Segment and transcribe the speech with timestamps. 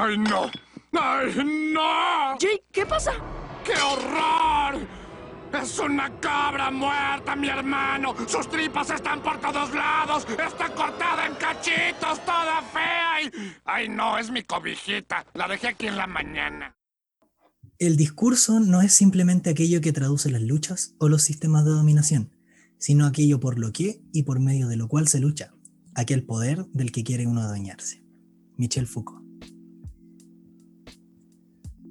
[0.00, 0.50] ¡Ay, no!
[0.92, 1.34] ¡Ay,
[1.74, 2.38] no!
[2.38, 3.12] Jake, ¿qué pasa?
[3.64, 4.86] ¡Qué horror!
[5.60, 8.14] ¡Es una cabra muerta, mi hermano!
[8.28, 10.24] ¡Sus tripas están por todos lados!
[10.30, 13.22] ¡Está cortada en cachitos, toda fea!
[13.22, 13.54] Y...
[13.64, 14.18] ¡Ay, no!
[14.18, 15.26] Es mi cobijita.
[15.34, 16.76] La dejé aquí en la mañana.
[17.78, 22.36] El discurso no es simplemente aquello que traduce las luchas o los sistemas de dominación,
[22.78, 25.54] sino aquello por lo que y por medio de lo cual se lucha,
[25.96, 28.04] aquel poder del que quiere uno adueñarse.
[28.56, 29.17] Michel Foucault.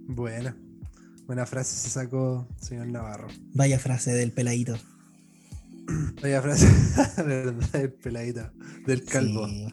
[0.08, 0.56] Buena.
[1.26, 3.28] Buena frase se sacó señor Navarro.
[3.54, 4.78] Vaya frase del peladito.
[6.22, 6.68] Vaya frase
[7.24, 8.50] verdad, del peladito.
[8.86, 9.46] Del calvo.
[9.48, 9.68] Sí.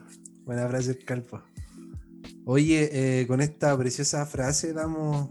[0.44, 1.40] Buena frase del calvo.
[2.44, 5.30] Oye, eh, con esta preciosa frase damos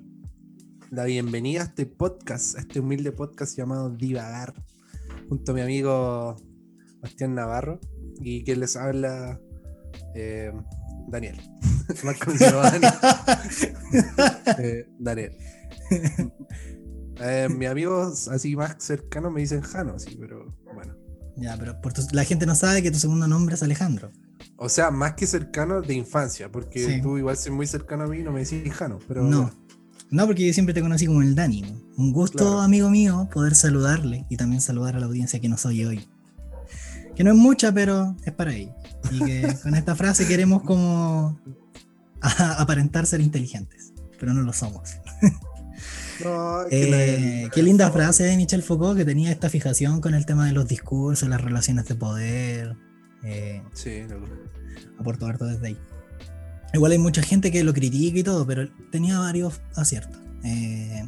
[0.89, 4.53] la bienvenida a este podcast, a este humilde podcast llamado Divagar,
[5.27, 6.37] junto a mi amigo
[7.01, 7.81] Bastián Navarro
[8.21, 9.37] y que les habla
[10.15, 10.53] eh,
[11.07, 11.39] Daniel.
[12.03, 12.93] Más conocido Daniel.
[14.59, 15.37] Eh, Daniel.
[17.19, 20.95] Eh, mis amigos así más cercanos me dicen Jano, sí, pero bueno.
[21.35, 24.11] Ya, pero por tu- la gente no sabe que tu segundo nombre es Alejandro.
[24.57, 27.01] O sea, más que cercano de infancia, porque Sí.
[27.01, 29.51] tú igual ser muy cercano a mí y no me decís Jano, pero No.
[30.09, 31.61] No, porque yo siempre te conocí como el Dani.
[31.63, 31.81] ¿no?
[31.97, 32.61] Un gusto, Claro.
[32.61, 36.07] amigo mío, poder saludarle y también saludar a la audiencia que nos oye hoy.
[37.15, 38.75] Que no es mucha, pero es para ella.
[39.11, 41.39] Y que con esta frase queremos como
[42.21, 44.97] a- aparentar ser inteligentes, pero no lo somos.
[46.23, 50.45] No, Eh, qué linda frase de Michel Foucault que tenía esta fijación con el tema
[50.45, 52.75] de los discursos, las relaciones de poder.
[53.23, 54.27] Eh, Sí, loco.
[54.99, 55.77] aportó harto desde ahí.
[56.73, 60.19] Igual hay mucha gente que lo critica y todo, pero tenía varios aciertos.
[60.43, 61.07] Eh,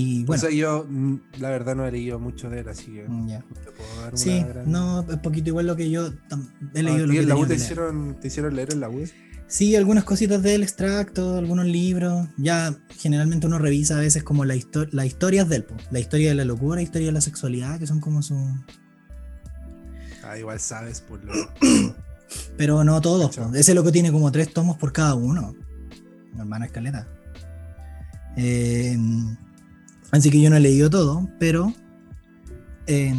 [0.00, 2.92] y bueno, O sea, yo mm, la verdad no he leído mucho de él, así
[2.92, 6.06] que mm, te puedo dar una Sí, gran- no, es poquito igual lo que yo
[6.08, 7.06] he Ah, leído.
[7.06, 9.04] lo ¿y que en la U te hicieron, te hicieron leer en la U?
[9.48, 12.28] Sí, algunas cositas del extracto, algunos libros.
[12.36, 16.28] Ya generalmente uno revisa a veces como la histo- las historias del, po, la historia
[16.28, 18.36] de la locura, la historia de la sexualidad, que son como su...
[20.22, 21.32] Ah, igual sabes por lo.
[22.58, 23.36] Pero no todos.
[23.36, 23.54] Po.
[23.54, 25.54] Ese loco tiene como tres tomos por cada uno.
[26.34, 27.08] Mi hermana escaleta.
[28.36, 28.96] Eh,
[30.10, 31.72] así que yo no he leído todo, pero
[32.86, 33.14] eh,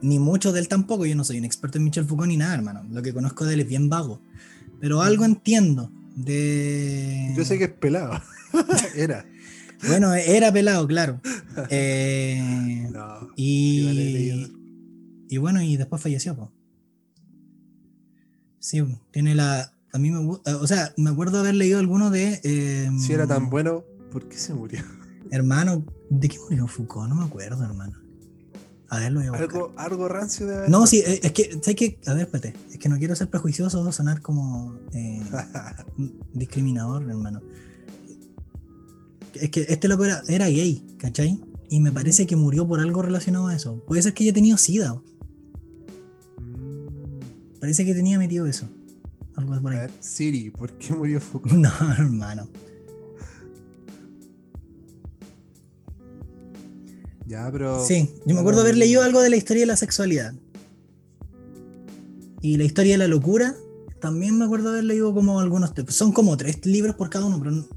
[0.00, 1.06] ni mucho de él tampoco.
[1.06, 2.84] Yo no soy un experto en Michel Foucault ni nada, hermano.
[2.90, 4.22] Lo que conozco de él es bien vago.
[4.80, 7.32] Pero algo entiendo de...
[7.36, 8.20] Yo sé que es pelado.
[8.96, 9.26] Era.
[9.86, 11.20] Bueno, era pelado, claro.
[11.70, 13.28] Eh, No.
[13.36, 14.46] y,
[15.28, 16.52] y bueno, y después falleció, po.
[18.60, 18.82] Sí,
[19.12, 19.72] tiene la.
[19.92, 20.56] A mí me gusta.
[20.56, 22.40] O sea, me acuerdo haber leído alguno de.
[22.42, 24.80] eh, Si era tan bueno, ¿por qué se murió?
[25.30, 27.08] Hermano, ¿de qué murió Foucault?
[27.08, 27.98] No me acuerdo, hermano.
[28.90, 29.32] A ver, lo voy a.
[29.32, 31.98] Algo, algo rancio de haber No, sí, eh, es que, ¿sabes qué?
[32.06, 32.54] A ver, espérate.
[32.70, 35.22] Es que no quiero ser prejuicioso o sonar como eh,
[36.32, 37.42] discriminador, hermano.
[39.34, 41.38] Es que este loco era, era gay, ¿cachai?
[41.68, 43.84] Y me parece que murió por algo relacionado a eso.
[43.86, 44.94] Puede ser que haya tenido sida.
[46.38, 48.68] Mm, Parece que tenía metido eso.
[49.36, 49.80] Algo por A ahí.
[49.82, 51.54] ver, Siri, ¿por qué murió Foucault?
[51.58, 52.48] No, hermano.
[57.28, 57.84] Ya, pero.
[57.84, 60.32] Sí, yo me acuerdo haber leído algo de la historia de la sexualidad.
[62.40, 63.54] Y la historia de la locura,
[64.00, 65.72] también me acuerdo haber leído como algunos.
[65.88, 67.68] Son como tres libros por cada uno, pero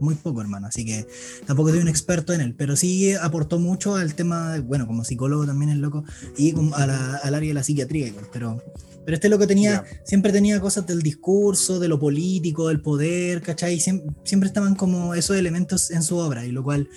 [0.00, 0.66] muy poco, hermano.
[0.66, 1.06] Así que
[1.46, 5.46] tampoco soy un experto en él, pero sí aportó mucho al tema, bueno, como psicólogo
[5.46, 6.04] también el loco,
[6.36, 8.26] y como a la- al área de la psiquiatría igual.
[8.32, 8.60] Pero,
[9.04, 13.76] pero este loco tenía, siempre tenía cosas del discurso, de lo político, del poder, ¿cachai?
[13.78, 16.88] Siem- Siempre, estaban como esos elementos en su obra, y lo cual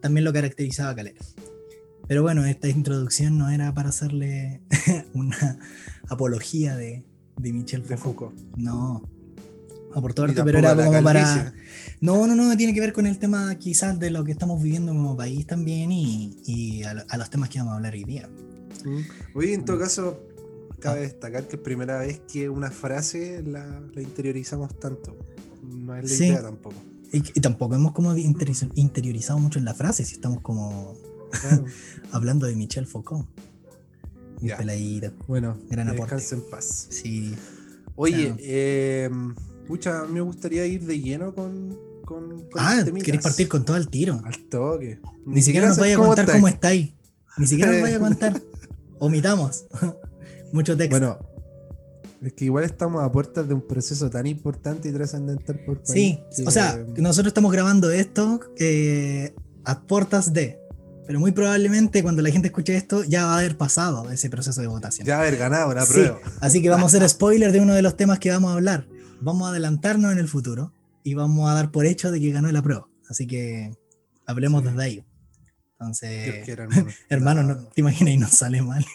[0.00, 1.20] también lo caracterizaba a Calera.
[2.06, 4.60] Pero bueno, esta introducción no era para hacerle
[5.14, 5.58] una
[6.08, 7.02] apología de,
[7.38, 8.36] de Michel De Foucault.
[8.36, 8.56] Foucault.
[8.58, 9.08] No.
[9.94, 11.54] Aportó harto, pero era como para.
[12.00, 14.92] No, no, no, tiene que ver con el tema quizás de lo que estamos viviendo
[14.92, 18.28] como país también y, y a, a los temas que vamos a hablar hoy día.
[18.84, 19.36] Mm.
[19.38, 20.20] Oye, en todo caso,
[20.84, 23.64] cabe destecar que es primera vez que una frase la,
[23.94, 25.16] la interiorizamos tanto.
[25.62, 26.24] No es la Sí.
[26.26, 26.76] idea tampoco.
[27.12, 30.94] Y, y tampoco hemos como interior- interiorizado mucho en la frase, si estamos como
[31.40, 31.64] Claro.
[32.12, 33.26] hablando de Michel Foucault.
[34.40, 34.58] Ya.
[34.58, 35.12] peladito.
[35.26, 36.16] bueno, Gran aporte.
[36.32, 36.86] en paz.
[36.90, 37.34] Sí.
[37.96, 38.36] Oye, Claro.
[38.40, 39.10] eh,
[39.66, 41.78] pucha, a mí me gustaría ir de lleno con.
[42.04, 43.04] con, con Ah, temitas.
[43.06, 44.20] queréis partir con todo el tiro.
[44.24, 44.98] Al toque.
[45.24, 46.36] Ni, siquiera nos vaya a contar estáis.
[46.36, 46.92] cómo estáis.
[47.38, 48.42] Ni siquiera nos vaya a contar.
[48.98, 49.64] Omitamos.
[50.54, 50.98] Mucho texto.
[50.98, 51.18] Bueno,
[52.22, 55.90] es que igual estamos a puertas de un proceso tan importante y trascendental por país
[55.92, 59.34] sí, que- o sea, nosotros estamos grabando esto eh,
[59.64, 60.58] a puertas de.
[61.06, 64.60] Pero muy probablemente cuando la gente escuche esto ya va a haber pasado ese proceso
[64.62, 65.06] de votación.
[65.06, 66.18] ya haber ganado la Sí, prueba.
[66.40, 68.86] así que vamos a hacer spoiler de uno de los temas que vamos a hablar.
[69.20, 70.72] vamos a adelantarnos en el futuro
[71.02, 72.86] y vamos a dar por hecho de que ganó la prueba.
[73.10, 73.74] Así que
[74.24, 74.68] hablemos Sí.
[74.68, 75.04] desde ahí.
[75.78, 76.86] Entonces, hermano.
[77.10, 78.84] hermano, no, te imaginas y nos sale mal.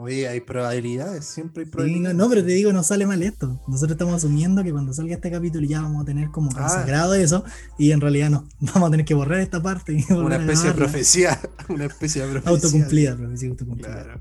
[0.00, 2.16] Oye, hay probabilidades, siempre hay Sí, no, probabilidades.
[2.16, 3.60] no, pero te digo, no sale mal esto.
[3.68, 6.60] Nosotros estamos asumiendo que cuando salga este capítulo ya vamos a tener como Ah.
[6.60, 7.44] consagrado eso
[7.78, 8.48] y en realidad no.
[8.60, 11.38] Vamos a tener que borrar esta parte y Una especie de profecía.
[11.68, 12.50] Una especie de profecía.
[12.50, 13.92] Autocumplida, profecía autocumplida.
[14.04, 14.20] Claro.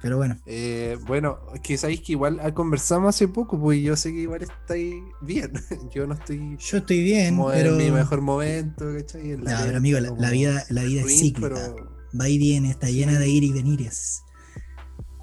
[0.00, 4.12] Pero bueno, Eh, bueno, que sabéis que igual ah, conversamos hace poco, pues yo sé
[4.12, 5.52] que igual estáis bien.
[5.94, 7.70] Yo no estoy yo estoy bien, pero.
[7.72, 9.32] en mi mejor momento, ¿cachai?
[9.32, 11.48] En la Ya, pero amigo, la, vida, la vida es cíclica.
[11.48, 14.22] pero Va y viene, está llena de ir y venires.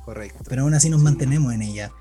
[0.05, 0.43] Correcto.
[0.47, 1.91] Pero aún así nos mantenemos en ella.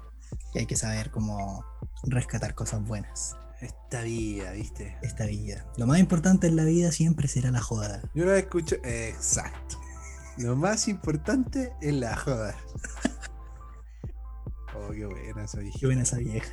[0.55, 1.65] Y hay que saber cómo
[2.05, 3.37] rescatar cosas buenas.
[3.61, 4.97] Esta vida, ¿viste?
[5.03, 5.65] Esta vida.
[5.77, 8.03] Lo más importante en la vida siempre será la joda.
[8.15, 8.77] Yo vez escucho.
[8.85, 9.79] Exacto.
[10.37, 12.55] Lo más importante es la joda.
[14.77, 16.51] Oh, qué buena esa Qué buena esa vieja.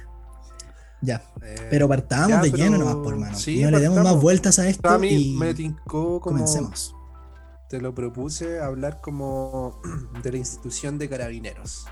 [1.01, 3.36] Ya, Eh, pero partamos ya, de lleno nomás, por mano.
[3.36, 6.38] sí, no le demos más vueltas a esto a mí y me tincó como.
[6.38, 6.95] comencemos.
[7.71, 9.81] Te lo propuse hablar como
[10.23, 11.85] de la institución de carabineros.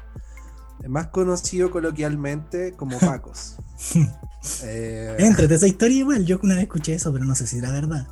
[0.88, 3.56] Más conocido coloquialmente como Pacos.
[4.64, 6.26] Eh, Entrete esa historia igual.
[6.26, 8.08] Yo una vez escuché eso, pero no sé si era verdad.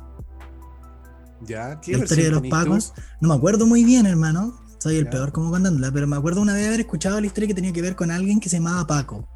[1.46, 2.48] ya, ¿qué La historia de los tú?
[2.48, 2.92] pacos.
[3.20, 4.58] No me acuerdo muy bien, hermano.
[4.78, 5.10] Soy el Ya.
[5.10, 7.82] peor como contándola, pero me acuerdo una vez haber escuchado la historia que tenía que
[7.82, 9.28] ver con alguien que se llamaba Paco.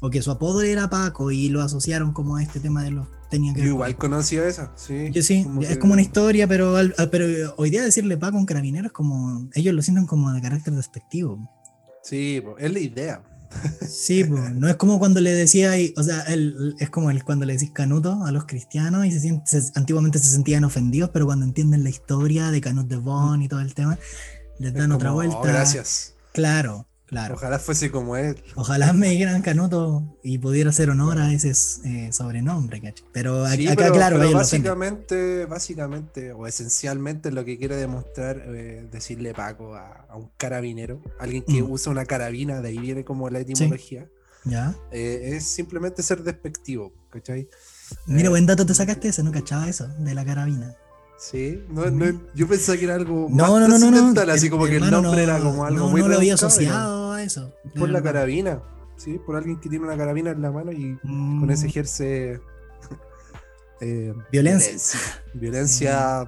[0.00, 3.08] O que su apodo era Paco y lo asociaron como a este tema de los.
[3.30, 5.10] Tenía que Yo ver con- igual conocía esa, sí.
[5.10, 8.16] Yo sí, como es que- como una historia, pero, al- ah, pero hoy día decirle
[8.16, 9.48] Paco a un carabinero es como.
[9.54, 11.50] Ellos lo sienten como de carácter despectivo.
[12.02, 13.22] Sí, es la idea.
[13.88, 17.46] Sí, pues, no es como cuando le decía, o sea, el- es como el, cuando
[17.46, 21.26] le decís canuto a los cristianos y se sienten, se- antiguamente se sentían ofendidos, pero
[21.26, 23.98] cuando entienden la historia de Canut de Bon y todo el tema,
[24.58, 25.36] les Es dan otra como, vuelta.
[25.38, 26.14] "Oh, gracias.
[26.32, 27.34] Claro, claro.
[27.34, 28.36] Ojalá fuese como él.
[28.54, 31.52] Ojalá me dijeran canuto y pudiera hacer honor a ese
[31.84, 33.04] eh, sobrenombre, ¿cachai?
[33.12, 38.86] Pero Sí, acá, pero, claro, pero básicamente, básicamente, o esencialmente lo que quiere demostrar, eh,
[38.90, 41.70] decirle Paco a, a un carabinero, alguien que Mm.
[41.70, 44.08] usa una carabina, de ahí viene como la etimología,
[44.44, 44.74] ¿Ya?
[44.92, 47.48] eh, es simplemente ser despectivo, ¿cachai?
[48.06, 50.74] Mira, buen dato te sacaste ese, no cachaba eso, de la carabina.
[51.18, 54.32] Sí, no, no, yo pensaba que era algo más No, no, no, no, no.
[54.32, 57.12] así como que el nombre no, era como algo no, muy no lo había asociado
[57.12, 57.54] a eso.
[57.78, 58.62] Por la carabina,
[58.96, 62.40] sí, por alguien que tiene una carabina en la mano y Mm, con ese ejerce
[63.80, 65.00] eh, Violencia.
[65.34, 66.26] violencia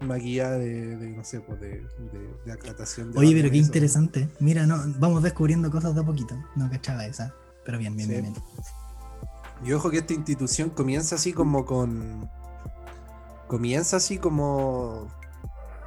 [0.00, 1.68] maquillada de, de, no sé, pues de,
[2.12, 3.12] de, de acatación.
[3.12, 4.28] de Oye, pero qué órdenes, interesante.
[4.40, 6.34] Mira, no, vamos descubriendo cosas de a poquito.
[6.56, 7.34] No cachaba esa.
[7.66, 8.14] Pero bien, bien, Sí.
[8.14, 8.44] bien, bien.
[9.62, 12.30] Y ojo que esta institución comienza así como con.
[13.50, 15.08] Comienza así como.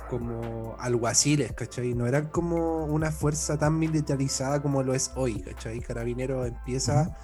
[0.09, 1.93] Como alguaciles, ¿cachai?
[1.95, 5.79] No eran como una fuerza tan militarizada como lo es hoy, ¿cachai?
[5.79, 7.15] Carabinero empieza.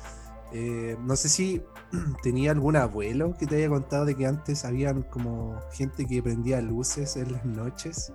[0.53, 1.61] eh, no sé si
[2.23, 6.61] tenía algún abuelo que te haya contado de que antes habían como gente que prendía
[6.61, 8.11] luces en las noches.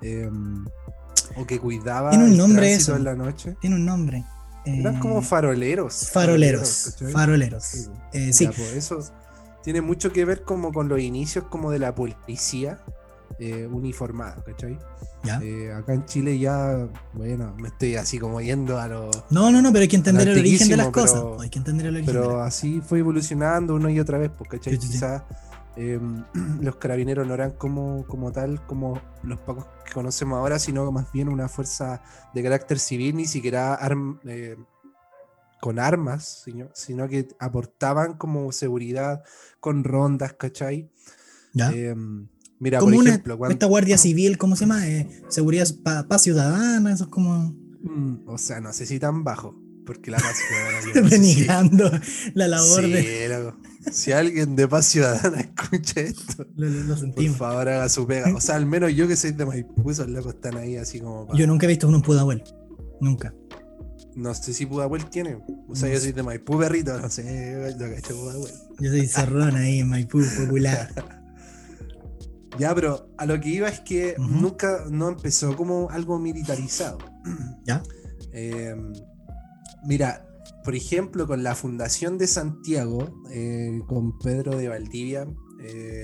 [0.00, 0.30] eh,
[1.36, 2.96] o que cuidaba Tiene un nombre eso.
[2.96, 3.56] en la noche.
[3.60, 4.24] Tiene un nombre.
[4.64, 6.08] Eran Eh, como faroleros.
[6.10, 6.96] faroleros.
[7.12, 7.64] Faroleros.
[7.64, 7.86] Sí.
[8.12, 9.00] Eh, sí, Ya, pues, eso
[9.62, 12.80] tiene mucho que ver como con los inicios como de la policía
[13.38, 14.78] eh, uniformada, ¿cachai?
[15.24, 15.38] ya.
[15.42, 19.10] Eh, acá en Chile ya, bueno, me estoy así como yendo a lo...
[19.30, 21.22] No, no, no, pero hay que entender el origen de las cosas.
[21.40, 22.14] Hay que entender el origen.
[22.14, 24.74] de Pero las- así fue evolucionando una y otra vez, porque ¿cachai?
[24.74, 24.92] Sí, sí, sí.
[24.94, 25.22] quizás
[25.76, 26.00] eh,
[26.60, 31.10] los carabineros no eran como, como tal, como los pacos que conocemos ahora, sino más
[31.12, 32.00] bien una fuerza
[32.34, 34.56] de carácter civil, ni siquiera arm- eh,
[35.60, 39.22] con armas, sino, sino que aportaban como seguridad
[39.60, 40.90] con rondas, ¿cachai?
[41.52, 41.70] ¿Ya?
[41.72, 41.94] Eh,
[42.60, 44.86] mira, como por una, ejemplo, cuando- esta guardia civil, ¿cómo se llama?
[44.88, 49.22] Eh, seguridad pa- paz ciudadana, eso es como Mm, o sea, no sé si tan
[49.22, 49.54] bajo,
[49.86, 51.90] porque la paz ciudadana no denigrando
[52.34, 53.28] la labor Sí, de.
[53.28, 53.56] loco.
[53.92, 57.36] Si alguien de Paz Ciudadana escucha esto, Lo, lo- lo por sentimos.
[57.38, 58.34] favor haga su pega.
[58.34, 61.28] O sea, al menos yo que soy de Maipú, esos locos están ahí así como.
[61.28, 62.42] pa- Yo nunca he visto uno en Pudahuel.
[63.00, 63.32] Nunca.
[64.18, 65.36] No sé si Pudahuel tiene.
[65.68, 68.52] O sea, No yo soy de Maipú, perrito, no sé, lo que Pudahuel.
[68.80, 70.90] Yo soy cerrón ahí en Maipú, popular.
[72.58, 76.98] Ya, pero a lo que iba es que nunca no empezó como algo militarizado.
[77.64, 77.84] ¿Ya?
[78.32, 78.74] Eh,
[79.84, 80.26] mira,
[80.64, 85.28] por ejemplo, con la fundación de Santiago, eh, con Pedro de Valdivia,
[85.62, 86.02] eh,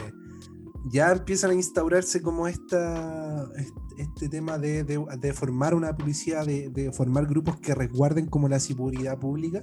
[0.92, 6.44] ya empiezan a instaurarse como esta, est- este tema de, de- de formar una policía,
[6.44, 9.62] de, de formar grupos que resguarden como la seguridad pública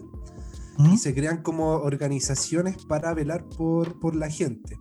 [0.77, 0.93] ¿Mm?
[0.93, 4.77] y se crean como organizaciones para velar por, por la gente.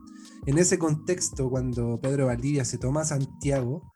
[0.47, 3.93] En ese contexto, cuando Pedro Valdivia se toma Santiago,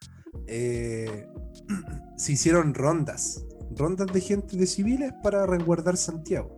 [0.47, 1.27] eh,
[2.17, 3.45] se hicieron rondas,
[3.77, 6.51] rondas de gente de civiles para resguardar Santiago.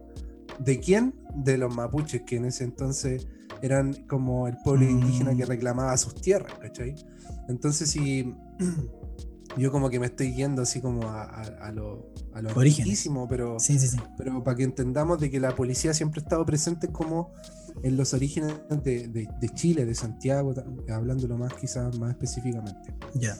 [0.58, 1.14] ¿De quién?
[1.36, 3.28] De los mapuches, que en ese entonces
[3.62, 5.48] eran como el pueblo indígena que Mm.
[5.48, 6.94] reclamaba sus tierras, ¿cachai?
[7.48, 8.34] Entonces, si
[9.56, 12.50] yo como que me estoy yendo así como a, a, a lo, a lo
[12.82, 13.96] antiquísimo, pero, Sí, sí, sí.
[14.18, 17.32] pero para que entendamos de que la policía siempre ha estado presente como
[17.82, 20.54] en los orígenes de, de- de Chile, de Santiago,
[20.90, 22.94] hablándolo más quizás más específicamente.
[23.14, 23.36] Ya.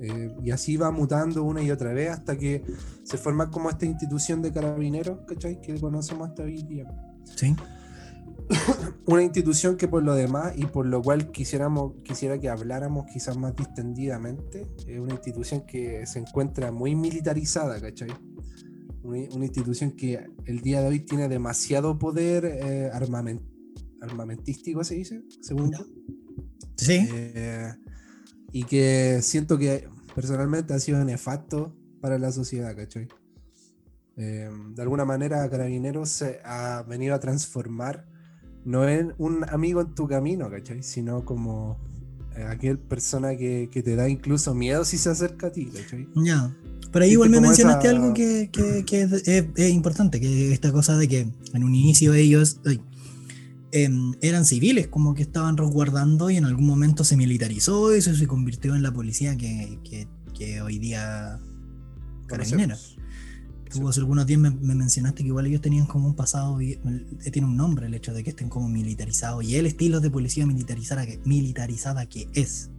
[0.00, 2.62] Eh, y así va mutando una y otra vez hasta que
[3.04, 5.60] se forma como esta institución de carabineros, ¿cachai?
[5.60, 6.84] Que conocemos hasta hoy día.
[7.36, 7.54] Sí.
[9.06, 13.36] Una institución que por lo demás y por lo cual quisiéramos, quisiera que habláramos quizás
[13.36, 18.10] más distendidamente, es una institución que se encuentra muy militarizada, ¿cachai?
[19.02, 23.42] Una, una institución que el día de hoy tiene demasiado poder eh, armamen-
[24.00, 25.78] armamentístico, se dice, según yo.
[26.76, 27.06] Sí.
[27.12, 27.72] Eh,
[28.52, 33.08] y que siento que personalmente ha sido nefasto para la sociedad, ¿cachai?
[34.16, 38.08] Eh, de alguna manera Carabineros se ha venido a transformar
[38.66, 40.82] no en un amigo en tu camino, ¿cachai?
[40.82, 41.78] Sino como
[42.36, 46.06] eh, aquel persona que, que te da incluso miedo si se acerca a ti, ¿cachai?
[46.16, 46.54] Ya.
[46.92, 50.52] Pero ahí igual me mencionaste esa- algo que, que- que es, es- es importante, que
[50.52, 51.20] esta cosa de que
[51.54, 52.80] en un inicio ellos ay,
[53.72, 58.14] em, eran civiles, como que estaban resguardando y en algún momento se militarizó y eso
[58.14, 61.40] se convirtió en la policía que, que- que hoy día
[62.26, 62.76] carabinera.
[63.72, 66.78] Tú hace algunos días me, me mencionaste que igual ellos tenían como un pasado, eh,
[67.32, 70.46] tiene un nombre el hecho de que estén como militarizados y el estilo de policía
[70.46, 72.70] militarizada que, militarizada que es.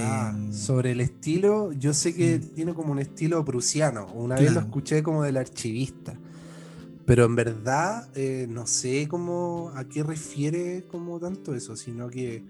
[0.00, 4.06] Ah, Em, sobre el estilo, yo sé que tiene como un estilo prusiano.
[4.12, 6.14] Una vez lo escuché como del archivista.
[7.06, 12.44] Pero en verdad eh, no sé cómo a qué refiere como tanto eso, sino que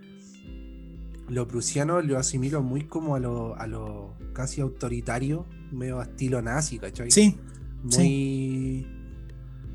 [1.28, 6.78] lo prusiano lo asimilo muy como a lo, a lo casi autoritario, medio estilo nazi,
[6.78, 7.10] ¿cachai?
[7.10, 7.36] sí,
[7.82, 8.86] Muy,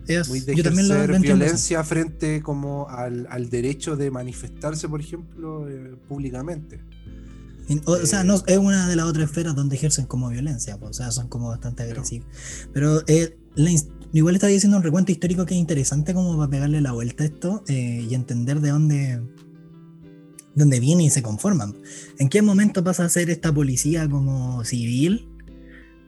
[0.07, 4.89] es- muy de yo también lo, lo violencia frente como al, al derecho de manifestarse,
[4.89, 6.81] por ejemplo, eh, públicamente.
[7.69, 10.29] En- O, o sea, Eh, no, es una de las otras esferas donde ejercen como
[10.29, 12.27] violencia, pues, o sea, son como bastante Pero- agresivos.
[12.73, 13.71] Pero eh, la
[14.11, 17.27] igual estaba diciendo un recuento histórico que es interesante como para pegarle la vuelta a
[17.27, 19.21] esto eh, y entender de dónde,
[20.55, 21.73] dónde viene y se conforman.
[22.19, 25.29] ¿En qué momento pasa a ser esta policía como civil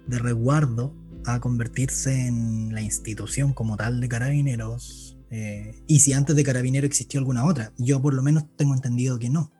[0.07, 0.93] de resguardo
[1.25, 5.17] a convertirse en la institución como tal de carabineros?
[5.31, 7.71] Eh, y si antes de carabinero existió alguna otra.
[7.77, 9.51] Yo por lo menos tengo entendido que no.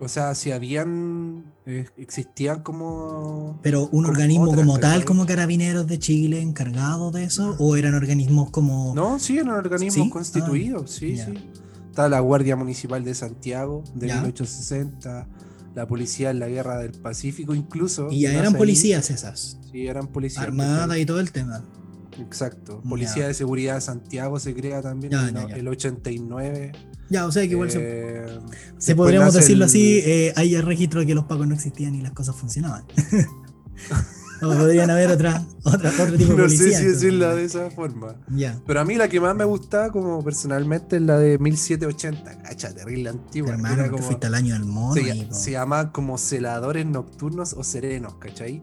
[0.00, 3.60] O sea, si habían, eh, existían como...
[3.62, 7.76] Pero un Como organismo otras, como tal, como Carabineros de Chile, encargado de eso, o
[7.76, 8.92] eran organismos como.
[8.96, 10.10] No, sí, eran organismos ¿Sí?
[10.10, 11.34] constituidos, sí, sí.
[11.88, 14.14] Está la Guardia Municipal de Santiago de Ya.
[14.22, 15.28] 1860,
[15.74, 18.08] la policía en la Guerra del Pacífico incluso.
[18.10, 18.58] y ya eran ahí.
[18.58, 19.58] policías esas.
[19.70, 20.44] Sí, eran policías.
[20.44, 21.64] Armada y todo el tema.
[22.18, 22.80] Exacto.
[22.84, 22.90] Ya.
[22.90, 25.56] Policía de Seguridad de Santiago se crea también Ya, en ya, el- ya.
[25.56, 26.72] el 89.
[27.08, 28.26] Ya, o sea que igual se, Eh,
[28.78, 31.94] se podríamos decirlo el- así, eh, hay el registro de que los pacos no existían
[31.94, 32.84] y las cosas funcionaban.
[34.54, 36.78] o podrían haber otra, otra, otro tipo de no policía.
[36.78, 38.16] sé si decirla de esa forma.
[38.28, 42.42] Ya, Pero a mí la que más me gustaba como personalmente es la de 1780.
[42.42, 43.50] Cacha, terrible antigua.
[43.52, 44.94] hermano, era que como- fuiste al año del mono.
[44.94, 45.34] se, po.
[45.34, 48.62] se llamaban como celadores nocturnos o serenos, ¿cachai?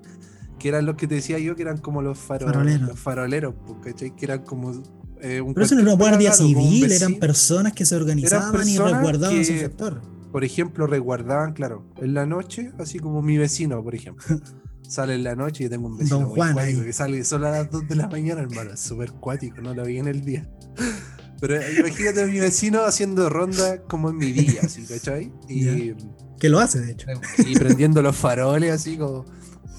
[0.59, 2.89] Que eran los que te decía yo que eran como los, faro- Faroleros.
[2.89, 4.15] los faroleros, pues, ¿cachai?
[4.15, 4.73] Que eran como
[5.21, 9.37] eh, un Pero eso no era guardia civil, eran personas que se organizaban y resguardaban
[9.37, 10.01] que- su sector.
[10.31, 14.23] Por ejemplo, resguardaban, claro, en la noche, así como mi vecino, por ejemplo.
[14.89, 16.85] Sale en la noche y tengo un vecino Don muy Juan cuático ahí.
[16.87, 18.71] que sale solo a las 2 de la mañana, hermano.
[18.73, 20.49] Es súper cuático, no lo vi en el día.
[21.39, 25.31] Pero imagínate a mi vecino haciendo ronda como en mi día, así, ¿cachai?
[25.47, 25.93] Y,
[26.39, 27.07] Que lo hace, de hecho.
[27.37, 29.25] y prendiendo los faroles, así como.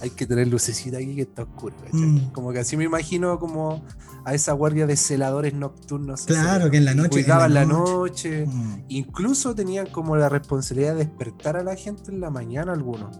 [0.01, 1.75] Hay que tener lucecita aquí que está oscuro.
[1.93, 2.31] Mm.
[2.33, 3.85] Como que así me imagino como
[4.25, 6.23] a esa guardia de celadores nocturnos.
[6.27, 8.45] Claro, así, que en la noche- Cuidaban la la noche.
[8.45, 8.47] noche.
[8.47, 13.19] Mm, Incluso tenían como la responsabilidad de despertar a la gente en la mañana algunos.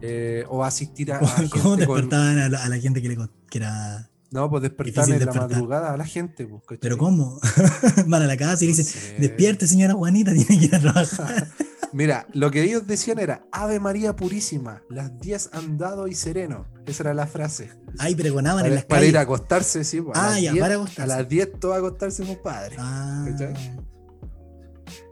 [0.00, 3.16] eh, o asistir a, ¿Cómo gente con- despertaban a la, a la gente que, le,
[3.50, 4.10] que era...
[4.30, 5.50] No, pues despertar en la despertar.
[5.50, 6.46] madrugada a la gente.
[6.46, 6.78] Pues.
[6.80, 7.40] ¿Pero cómo?
[8.08, 8.98] Van a la casa y dicen, Sí.
[9.18, 11.48] despierte señora Juanita, tiene que ir a trabajar.
[11.92, 16.66] Mira, lo que ellos decían era Ave María Purísima, las 10 andado y sereno.
[16.86, 17.70] Esa era la frase.
[17.98, 19.10] Ay, pregonaban en Para, las para calles.
[19.10, 20.00] ir a acostarse, sí.
[20.00, 21.02] pues, Ah, ya, 10, para acostarse.
[21.02, 22.76] A las 10 todo a acostarse, compadre.
[22.78, 23.24] Ah.
[23.30, 23.54] ¿Cachai?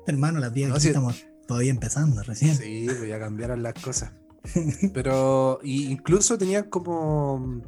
[0.07, 0.89] Hermano, las 10 No, aquí sí.
[0.89, 2.55] estamos todavía empezando recién.
[2.57, 4.13] Sí, pues ya cambiaron las cosas.
[4.95, 7.63] Pero y incluso tenían como,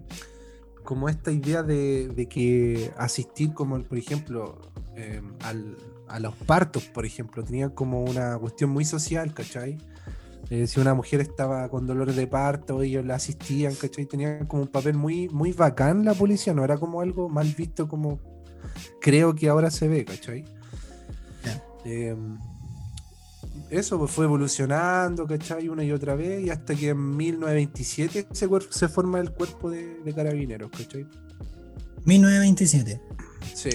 [0.85, 4.59] como esta idea de, de que asistir como, por ejemplo,
[4.97, 5.77] eh, al-
[6.09, 9.79] a los partos, por ejemplo, tenían como una cuestión muy social, ¿cachai?
[10.51, 14.07] Eh, si una mujer estaba con dolores de parto, ellos la asistían, ¿cachai?
[14.07, 17.89] Tenían como un papel muy, muy bacán la policía, no era como algo mal visto
[17.89, 18.19] como
[19.01, 20.45] creo que ahora se ve, ¿cachai?
[21.85, 22.17] Eh,
[23.71, 25.69] eso pues, fue evolucionando, ¿cachai?
[25.69, 30.01] Una y otra vez, y hasta que en 1927 se, se forma el cuerpo de,
[30.03, 31.07] de carabineros, ¿cachai?
[32.05, 33.01] 1927.
[33.55, 33.71] Sí.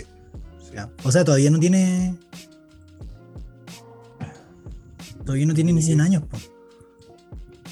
[0.74, 0.90] Ya.
[1.04, 2.16] O sea, todavía no tiene.
[5.26, 6.38] Todavía no tiene ni 100 años, po.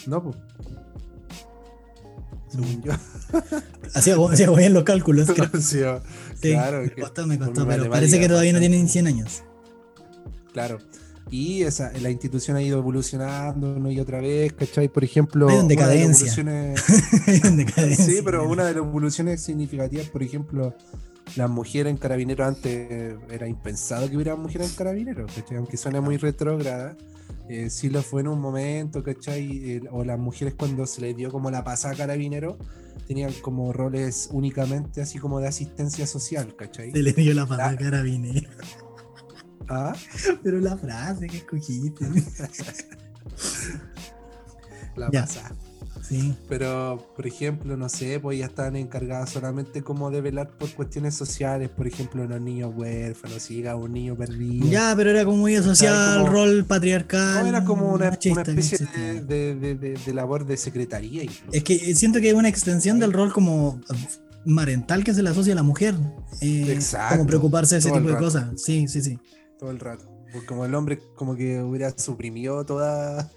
[0.08, 0.38] No, pues.
[2.50, 2.92] Según yo.
[3.94, 5.30] Hacía, hacía bien los cálculos.
[5.36, 5.50] creo.
[5.62, 5.80] Sí,
[6.52, 8.70] claro, me costó, me costó, pero parece que todavía no bastante.
[8.78, 9.44] tiene ni 100 años.
[10.54, 10.80] Claro.
[11.30, 14.90] Y esa, la institución ha ido evolucionando una y otra vez, ¿cachai?
[14.90, 16.28] Por ejemplo, Ha ido en una de las decadencia.
[16.34, 18.06] evoluciones- decadencia.
[18.06, 20.74] sí, pero una de las evoluciones significativas, por ejemplo,
[21.36, 25.58] las mujeres en carabineros antes era impensado que hubiera mujeres en carabineros, ¿cachai?
[25.58, 26.96] Aunque suene muy retrógrada,
[27.50, 29.82] eh, sí lo fue en un momento, ¿cachai?
[29.92, 32.56] O las mujeres cuando se les dio como la pasada a carabineros,
[33.08, 36.92] tenían como roles únicamente así como de asistencia social, ¿cachai?
[36.92, 38.50] Se le dio la pasada La- carabinero.
[39.70, 39.96] Ah,
[40.44, 42.06] Pero la frase que escogiste.
[44.96, 45.56] la pasada.
[46.12, 46.36] Sí.
[46.50, 51.16] Pero, por ejemplo, no sé, pues ya están encargadas solamente como de velar por cuestiones
[51.16, 54.68] sociales, por ejemplo, los niños huérfanos, si llega un niño perdido.
[54.70, 57.44] Ya, pero era como muy asociado al rol patriarcal.
[57.44, 58.86] No, era como una, machista una especie
[59.26, 61.24] de, de- de- labor de secretaría.
[61.24, 61.46] incluso.
[61.54, 63.80] Es que siento que es una extensión del rol como
[64.44, 65.96] marental que se le asocia a la mujer.
[66.42, 68.50] eh, Exacto, como preocuparse de ese todo tipo de cosas.
[68.62, 69.18] Sí, sí, sí.
[69.58, 70.04] todo el rato.
[70.34, 73.30] Porque como el hombre como que hubiera suprimido toda,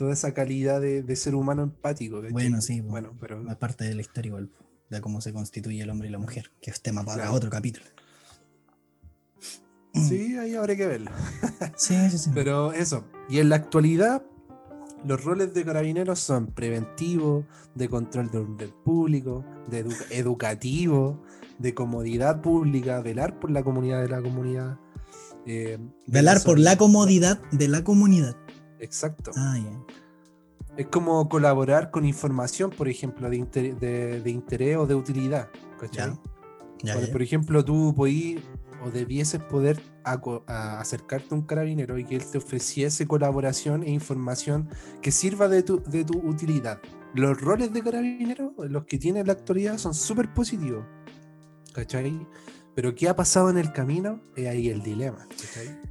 [0.00, 2.16] toda esa calidad de, de ser humano empático.
[2.16, 2.32] ¿cachai?
[2.32, 4.50] Bueno, sí, Bueno, pero Es parte de la historia igual,
[4.88, 7.34] de cómo se constituye el hombre y la mujer, que es tema para Claro.
[7.34, 7.84] otro capítulo.
[9.94, 11.10] sí, ahí habrá que verlo.
[11.76, 12.30] Sí, sí, sí.
[12.34, 13.04] Pero eso.
[13.28, 14.22] Y en la actualidad,
[15.04, 21.22] los roles de carabineros son preventivo, de control de orden público, de edu- educativo,
[21.58, 24.78] de comodidad pública, velar por la comunidad de la comunidad.
[25.46, 28.34] eh, Velar por la comunidad de la comunidad.
[28.80, 29.30] Exacto.
[29.36, 29.58] Ah.
[30.76, 35.48] Es como colaborar con información, por ejemplo, de, inter- de, de interés o de utilidad.
[35.78, 38.42] Por, ejemplo, tú podías
[38.82, 43.90] o debieses poder a acercarte a un carabinero y que él te ofreciese colaboración e
[43.90, 44.68] información
[45.02, 46.80] que sirva de tu, de tu utilidad.
[47.14, 50.86] Los roles de carabinero, los que tiene en la actualidad, son súper positivos.
[51.74, 52.26] ¿Cachai?
[52.80, 54.22] Pero ¿qué ha pasado en el camino?
[54.34, 55.28] Es ahí el dilema.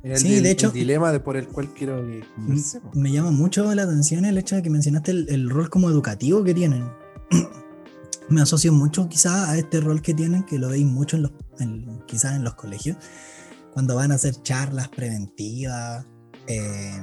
[0.01, 2.95] el, Sí, dil- de hecho- el dilema de por el cual quiero que conversemos.
[2.95, 6.43] Me llama mucho la atención el hecho de que mencionaste el, el rol como educativo
[6.43, 6.89] que tienen.
[8.29, 11.31] Me asocio mucho quizás a este rol que tienen, que lo veis mucho en los,
[11.59, 12.97] en- quizás en los colegios,
[13.71, 16.07] cuando van a hacer charlas preventivas
[16.47, 16.99] eh,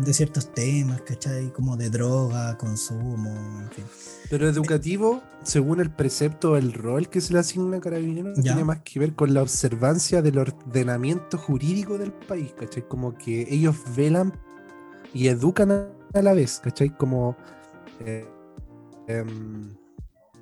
[0.00, 1.52] de ciertos temas, ¿cachai?
[1.52, 3.84] Como de droga, consumo, en fin.
[4.30, 8.42] Pero educativo, según el precepto, el rol que se le asigna a Carabineros, Ya.
[8.54, 12.86] tiene más que ver con la observancia del ordenamiento jurídico del país, ¿cachai?
[12.88, 14.32] Como que ellos velan
[15.12, 16.96] y educan a, la vez, ¿cachai?
[16.96, 17.36] Como.
[18.00, 18.26] eh,
[19.08, 19.74] em,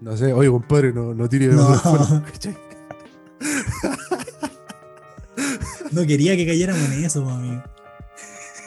[0.00, 1.74] no sé, oye, compadre, no, no tire de No.
[1.78, 2.56] fuera, ¿cachai?
[5.92, 7.62] No quería que cayéramos en eso, amigo.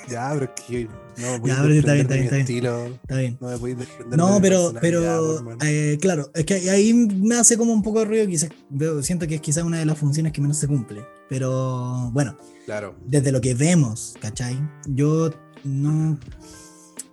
[0.09, 3.37] Ya, pero es que no podéis Ya, pero está bien, está bien, estilo, Está bien.
[3.39, 7.99] No me No, pero, pero eh, claro, es que ahí me hace como un poco
[7.99, 10.67] de ruido, quizás veo, siento que es quizás una de las funciones que menos se
[10.67, 11.05] cumple.
[11.29, 12.95] Pero bueno, Claro.
[13.05, 14.59] desde lo que vemos, ¿cachai?
[14.87, 15.31] Yo
[15.63, 16.17] no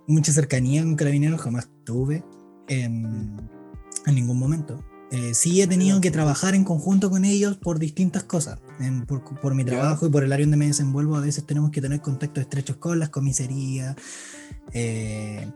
[0.07, 2.23] mucha cercanía con carabineros jamás tuve
[2.67, 3.37] en,
[4.05, 4.83] en ningún momento.
[5.11, 8.59] Eh, sí he tenido que trabajar en conjunto con ellos por distintas cosas.
[8.79, 11.69] En- por, por mi trabajo y por el área donde me desenvuelvo, a veces tenemos
[11.71, 13.95] que tener contactos estrechos con las comisarías
[14.73, 15.47] eh,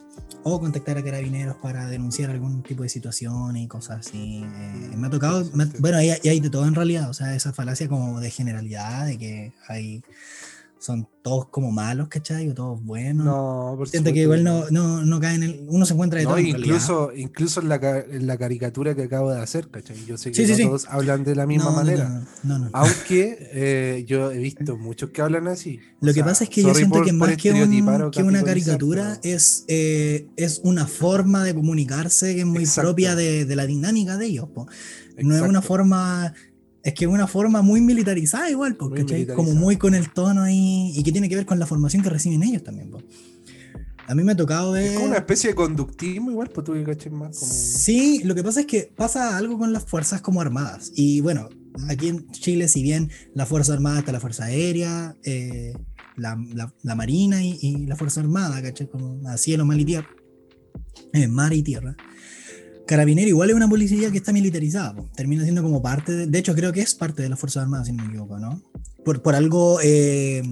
[0.43, 4.43] o contactar a carabineros para denunciar algún tipo de situación y cosas así.
[4.43, 7.53] Eh, me ha tocado, me bueno, ahí hay de todo en realidad, o sea, esa
[7.53, 10.03] falacia como de generalidad, de que hay,
[10.79, 12.47] son todos como malos, ¿cachai?
[12.49, 13.25] O todos buenos.
[13.25, 15.65] No, por Siento que igual no, no, no cae en el.
[15.67, 16.39] Uno se encuentra de No, todo.
[16.39, 19.95] en incluso, incluso en la, ca- en la caricatura que acabo de hacer, ¿cachai?
[20.05, 20.63] Yo sé que Sí, no sí.
[20.65, 22.07] todos hablan de la misma manera.
[22.43, 22.69] No, no, no.
[22.73, 25.79] Aunque eh, yo he visto muchos que hablan así.
[26.01, 28.21] Lo O que sea, pasa es que yo siento por- que más que, un- que
[28.23, 32.89] una caricatura pero- es, eh, es una forma de comunicarse que es muy Exacto.
[32.89, 34.49] propia de, de la dinámica de ellos.
[34.53, 34.67] po.
[35.17, 36.33] No es una forma.
[36.85, 38.93] Es que es una forma muy militarizada igual, ¿cachai?
[38.93, 39.59] Como militarizada.
[39.59, 40.93] muy con el tono ahí.
[40.95, 42.91] Y que tiene que ver con la formación que reciben ellos también.
[42.91, 43.01] po.
[44.07, 44.83] A mí me ha tocado ver.
[44.83, 47.51] Es como una especie de conductismo, igual, pues tú que caché más como.
[47.51, 50.91] Sí, lo que pasa es que pasa algo con las fuerzas como armadas.
[50.93, 51.49] Y bueno,
[51.89, 55.73] aquí en Chile, si bien la Fuerza Armada está la Fuerza Aérea, eh,
[56.17, 56.37] la,
[56.83, 58.87] la, Marina y, la Fuerza Armada, ¿cachai?
[58.87, 60.09] Como a cielo, mar y tierra.
[61.13, 61.97] Eh, mar y tierra.
[62.85, 66.53] Carabinero igual es una policía que está militarizada, termina siendo como parte, de, de, hecho
[66.53, 68.61] creo que es parte de las Fuerzas Armadas, si no me equivoco, ¿no?
[69.03, 70.43] Por, por algo eh,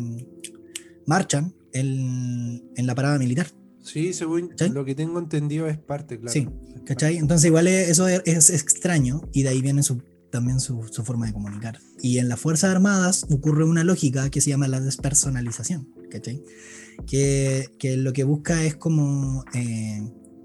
[1.05, 3.47] marchan en, en, la parada militar.
[3.83, 6.31] Sí, según lo que tengo entendido es parte, claro.
[6.31, 6.47] Sí,
[6.85, 7.17] ¿cachai?
[7.17, 11.27] Entonces igual eso es, es, extraño y de ahí viene su, también su, su, forma
[11.27, 11.79] de comunicar.
[12.01, 16.41] Y en las Fuerzas Armadas ocurre una lógica que se llama la despersonalización, ¿cachai?
[17.05, 19.43] Que, que lo que busca es como...
[19.53, 20.01] Eh,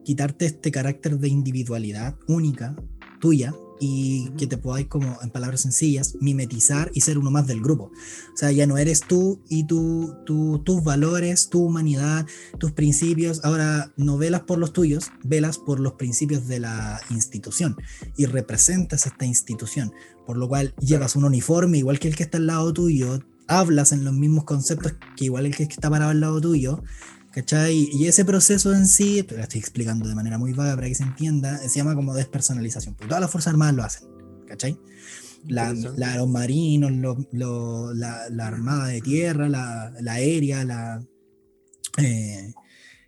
[0.09, 2.75] quitarte este carácter de individualidad única,
[3.21, 7.61] tuya, y que te podáis, como en palabras sencillas, mimetizar y ser uno más del
[7.61, 7.92] grupo.
[8.33, 13.44] O sea, ya no eres tú y tu, tus valores, tu humanidad, tus principios.
[13.44, 17.77] Ahora no velas por los tuyos, velas por los principios de la institución
[18.16, 19.92] y representas esta institución.
[20.25, 23.92] Por lo cual llevas un uniforme igual que el que está al lado tuyo, hablas
[23.92, 26.83] en los mismos conceptos que igual el que está parado al lado tuyo,
[27.38, 27.88] ¿Cachai?
[27.92, 30.94] Y ese proceso en sí, te lo estoy explicando de manera muy vaga para que
[30.96, 34.09] se entienda, se llama como despersonalización, porque todas las Fuerzas Armadas lo hacen,
[34.48, 34.77] ¿cachai?
[35.46, 36.90] La, los marinos,
[37.31, 41.01] la, Armada de Tierra, la, aérea, la...
[41.98, 42.55] Eh,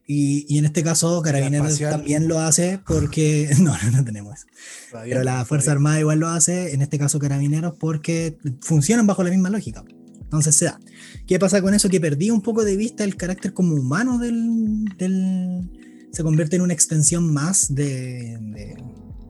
[0.06, 3.50] y, en este caso Carabineros también lo hace porque...
[3.58, 4.46] No, no, no tenemos eso.
[4.92, 9.30] Pero la Fuerza Armada igual lo hace, en este caso Carabineros, porque funcionan bajo la
[9.30, 9.82] misma lógica.
[10.20, 10.78] Entonces se da.
[11.26, 11.88] ¿Qué pasa con eso?
[11.88, 15.68] Que perdí un poco de vista el carácter como humano del.
[16.12, 18.76] se convierte en una extensión más de,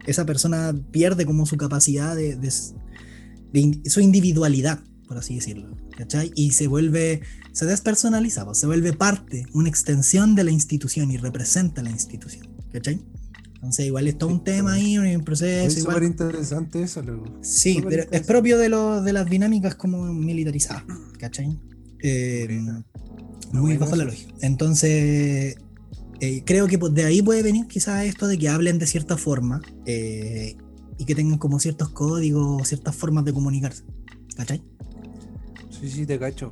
[0.07, 5.77] esa persona pierde como su capacidad de, su individualidad, por así decirlo.
[5.97, 6.33] ¿cachai?
[6.35, 7.21] Y se vuelve,
[7.53, 12.49] se despersonaliza, pues, se vuelve parte, una extensión de la institución y representa la institución.
[12.73, 13.01] ¿cachai?
[13.61, 15.67] Entonces, igual está un tema ahí, un proceso.
[15.67, 17.27] Es súper interesante eso, luego.
[17.43, 20.85] Sí, pero es propio de, lo, de las dinámicas como militarizadas,
[21.19, 21.61] ¿cachai?
[22.03, 22.59] Eh,
[23.53, 24.33] muy bajo la lógica.
[24.41, 25.57] Entonces,
[26.21, 29.61] eh, creo que de ahí puede venir quizás esto de que hablen de cierta forma
[29.85, 30.57] eh,
[30.97, 33.85] y que tengan como ciertos códigos, ciertas formas de comunicarse,
[34.37, 34.63] ¿cachai?
[35.69, 36.51] Sí, sí, te cacho.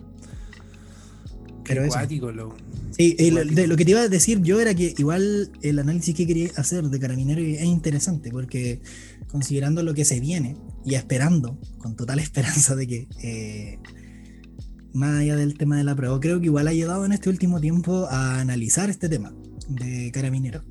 [1.68, 1.98] Pero eso.
[2.96, 6.50] Sí, lo, que te iba a decir yo era que igual el análisis que quería
[6.56, 8.80] hacer de Carabinero es interesante, porque
[9.28, 13.78] considerando lo que se viene y esperando, con total esperanza de que, eh,
[14.92, 17.60] más allá del tema de la prueba, creo que igual ha ayudado en este último
[17.60, 19.32] tiempo a analizar este tema
[19.68, 20.64] de Carabinero.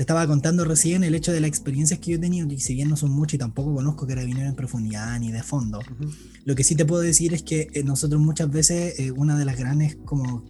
[0.00, 2.72] Te estaba contando recién el hecho de las experiencias que yo he tenido, y si
[2.72, 5.78] bien no son muchas y tampoco conozco Carabinero en profundidad ni de fondo,
[6.46, 9.44] lo que sí te puedo decir es que eh, nosotros muchas veces, eh, una de
[9.44, 10.46] las grandes como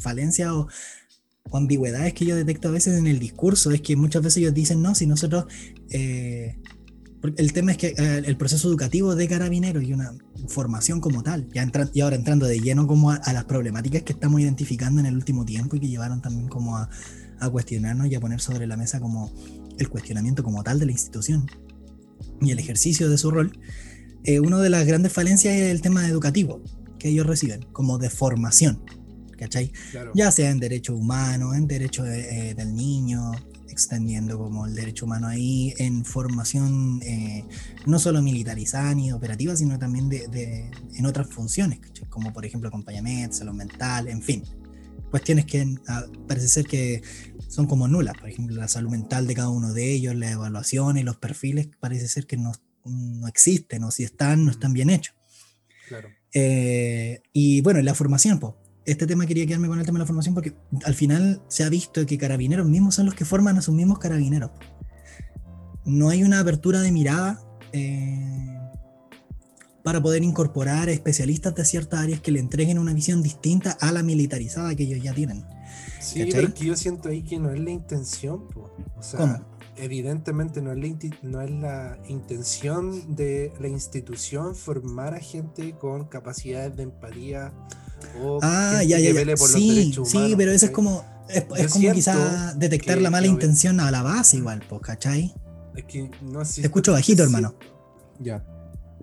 [0.00, 0.68] falencias o,
[1.50, 4.82] ambigüedades que yo detecto a veces en el discurso es que muchas veces ellos dicen,
[4.82, 5.46] no, si nosotros...
[5.88, 6.58] Eh,
[7.36, 10.14] el tema es que el proceso educativo de carabineros y una
[10.48, 14.40] formación como tal, ya y ahora entrando de lleno como a, las problemáticas que estamos
[14.40, 16.88] identificando en el último tiempo y que llevaron también como a,
[17.40, 19.32] a cuestionarnos y a poner sobre la mesa como
[19.78, 21.46] el cuestionamiento como tal de la institución
[22.40, 23.58] y el ejercicio de su rol,
[24.24, 26.62] eh, una de las grandes falencias es el tema educativo
[26.98, 28.82] que ellos reciben, como de formación,
[29.38, 29.72] ¿cachai?
[30.14, 33.32] Ya sea en derechos humanos, en derechos eh, del niño,
[33.70, 37.46] extendiendo como el derecho humano ahí, en formación eh,
[37.86, 41.78] no solo militarizada ni operativa, sino también de, en otras funciones,
[42.10, 44.42] como por ejemplo acompañamiento, salud mental, en fin.
[45.10, 47.02] Cuestiones que ah, parece ser que
[47.48, 50.96] son como nulas, por ejemplo, la salud mental de cada uno de ellos, la evaluación
[50.98, 52.52] y los perfiles parece ser que no,
[52.84, 55.14] no existen o si están, no están bien hechos.
[55.88, 56.08] Claro.
[56.32, 58.54] Eh, y bueno, la formación, pues,
[58.86, 61.68] este tema quería quedarme con el tema de la formación porque al final se ha
[61.68, 64.50] visto que carabineros mismos son los que forman a sus mismos carabineros.
[65.84, 67.42] No hay una apertura de mirada
[67.72, 68.59] eh,
[69.82, 74.02] para poder incorporar especialistas de ciertas áreas que le entreguen una visión distinta a la
[74.02, 75.44] militarizada que ellos ya tienen.
[76.00, 79.44] Sí, pero que yo siento ahí que no es la intención, o sea,
[79.76, 86.04] evidentemente no es, la no es la intención de la institución formar a gente con
[86.04, 87.52] capacidades de empatía
[88.22, 89.36] o ah, ya, ya, ya.
[89.36, 94.02] sí, Sí, pero eso es como, es, como quizá detectar la mala intención a la
[94.02, 95.34] base igual, pues, ¿cachai?
[95.76, 97.54] Es que no Te escucho bajito, hermano.
[98.18, 98.44] Ya.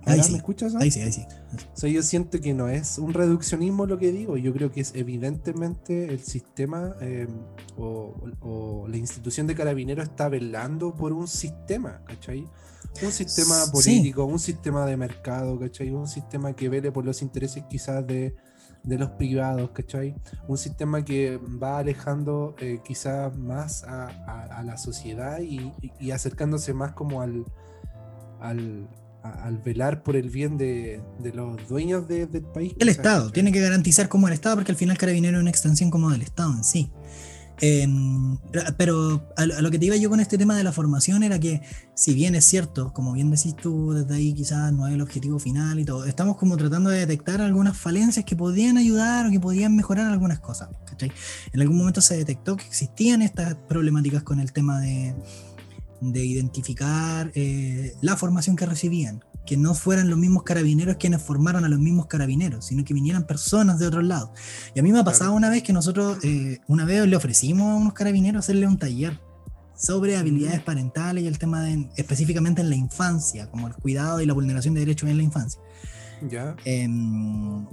[0.07, 0.31] Ahí sí.
[0.31, 0.75] ¿Me escuchas?
[0.75, 1.25] Ahí sí, ahí sí.
[1.73, 4.81] O sea, yo siento que no es un reduccionismo lo que digo, yo creo que
[4.81, 7.27] es evidentemente el sistema eh,
[7.77, 12.47] o, la institución de carabineros está velando por un sistema, ¿cachai?
[13.03, 15.91] Un sistema político, un sistema de mercado, ¿cachai?
[15.91, 18.35] Un sistema que vele por los intereses quizás de,
[18.83, 20.15] los privados, ¿cachai?
[20.47, 27.21] Un sistema que va alejando eh, quizás más a, la sociedad y, acercándose más como
[27.21, 27.45] al,
[28.39, 28.87] al
[29.23, 31.01] al velar por el bien de,
[31.33, 32.73] los dueños del país.
[32.79, 35.89] El Estado, tiene que garantizar como el Estado, porque al final Carabinero es una extensión
[35.89, 36.91] como del Estado en sí.
[37.59, 38.37] Em,
[38.77, 41.61] pero a, lo que te iba yo con este tema de la formación era que,
[41.95, 45.39] si bien es cierto, como bien decís tú, desde ahí quizás no es el objetivo
[45.39, 49.39] final y todo, estamos como tratando de detectar algunas falencias que podían ayudar o que
[49.39, 50.69] podían mejorar algunas cosas.
[51.53, 55.15] En algún momento se detectó que existían estas problemáticas con el tema de,
[56.01, 61.65] de identificar eh, la formación que recibían, que no fueran los mismos carabineros quienes formaron
[61.65, 64.29] a los mismos carabineros, sino que vinieran personas de otros lados.
[64.75, 67.71] Y a mí me ha pasado una vez que nosotros, eh, una vez le ofrecimos
[67.71, 69.19] a unos carabineros hacerle un taller
[69.75, 74.25] sobre habilidades parentales y el tema de, específicamente en la infancia, como el cuidado y
[74.25, 75.61] la vulneración de derechos en la infancia.
[76.29, 76.55] Ya.
[76.65, 77.65] Em,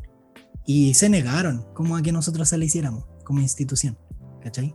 [0.67, 3.99] y se negaron como a que nosotros se le hiciéramos como institución,
[4.43, 4.75] ¿cachai?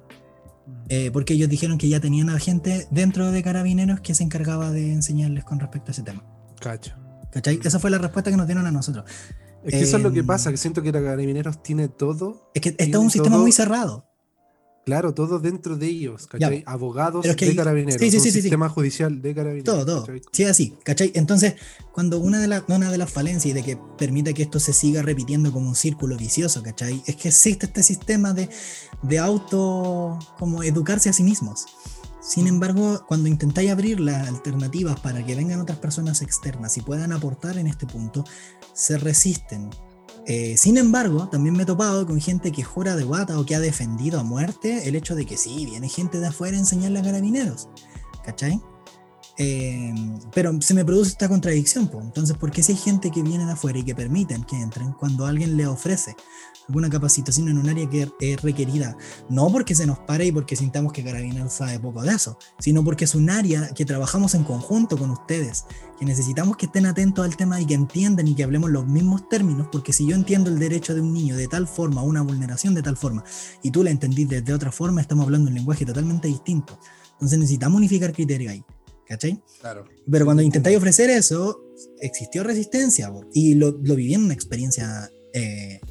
[0.90, 4.72] Eh, porque ellos dijeron que ya tenían a gente dentro de carabineros que se encargaba
[4.72, 6.24] de enseñarles con respecto a ese tema.
[6.60, 6.96] Cacho.
[7.32, 7.60] ¿Cachai?
[7.64, 9.06] Esa fue la respuesta que nos dieron a nosotros.
[9.64, 12.50] Es que eso es lo que pasa, em, que siento que Carabineros tiene todo.
[12.56, 14.09] Es que está un sistema muy cerrado.
[14.86, 16.64] Claro, todo dentro de ellos, ¿cachai?
[16.66, 19.66] Abogados de carabineros, sí, sí, sistema judicial de carabineros.
[19.66, 20.08] Todo, todo.
[20.32, 21.12] Sí, así, ¿cachai?
[21.14, 21.56] Entonces,
[21.92, 24.74] cuando una de, las una de las falencias y de que permite que esto se
[24.74, 27.04] siga repitiendo como un círculo vicioso, ¿cachai?
[27.06, 28.50] Es que existe este sistema de,
[29.04, 31.66] de auto, como educarse a sí mismos.
[32.22, 37.12] Sin embargo, cuando intentáis abrir las alternativas para que vengan otras personas externas y puedan
[37.12, 38.24] aportar en este punto,
[38.74, 39.70] se resisten
[40.32, 43.56] eh, sin embargo, también me he topado con gente que jura de guata o que
[43.56, 47.00] ha defendido a muerte el hecho de que sí, viene gente de afuera a enseñarle
[47.00, 47.68] a carabineros.
[48.24, 48.62] ¿Cachai?
[49.42, 49.94] Eh,
[50.34, 51.88] pero se me produce esta contradicción.
[51.88, 52.04] pues.
[52.04, 54.92] Entonces, ¿por qué si hay gente que viene de afuera y que permiten que entren
[54.92, 56.16] cuando alguien le ofrece
[56.68, 58.98] alguna capacitación en un área que es requerida?
[59.30, 62.84] No porque se nos pare y porque sintamos que Carabineros sabe poco de eso, sino
[62.84, 65.64] porque es un área que trabajamos en conjunto con ustedes,
[65.98, 69.30] que necesitamos que estén atentos al tema y que entiendan y que hablemos los mismos
[69.30, 72.74] términos, porque si yo entiendo el derecho de un niño de tal forma, una vulneración
[72.74, 73.24] de tal forma,
[73.64, 76.78] y tú la entendís de otra forma, estamos hablando un lenguaje totalmente distinto.
[77.14, 78.64] Entonces necesitamos unificar criterios ahí.
[79.10, 79.42] ¿Cachai?
[79.60, 79.86] Claro.
[80.10, 81.66] Pero cuando intentáis ofrecer eso,
[82.00, 85.82] existió resistencia y lo, lo, viví en una experiencia eh,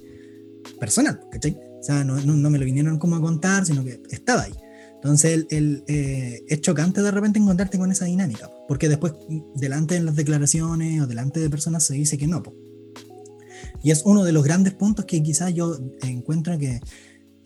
[0.79, 1.59] personal, ¿cachai?
[1.81, 4.55] O sea, no, no, me lo vinieron como a contar, sino que estaba ahí.
[4.95, 9.13] Entonces el, eh, es chocante de repente encontrarte con esa dinámica, porque después
[9.55, 12.43] delante de las declaraciones o delante de personas se dice que no.
[13.83, 16.81] Y es uno de los grandes puntos que quizás yo encuentro que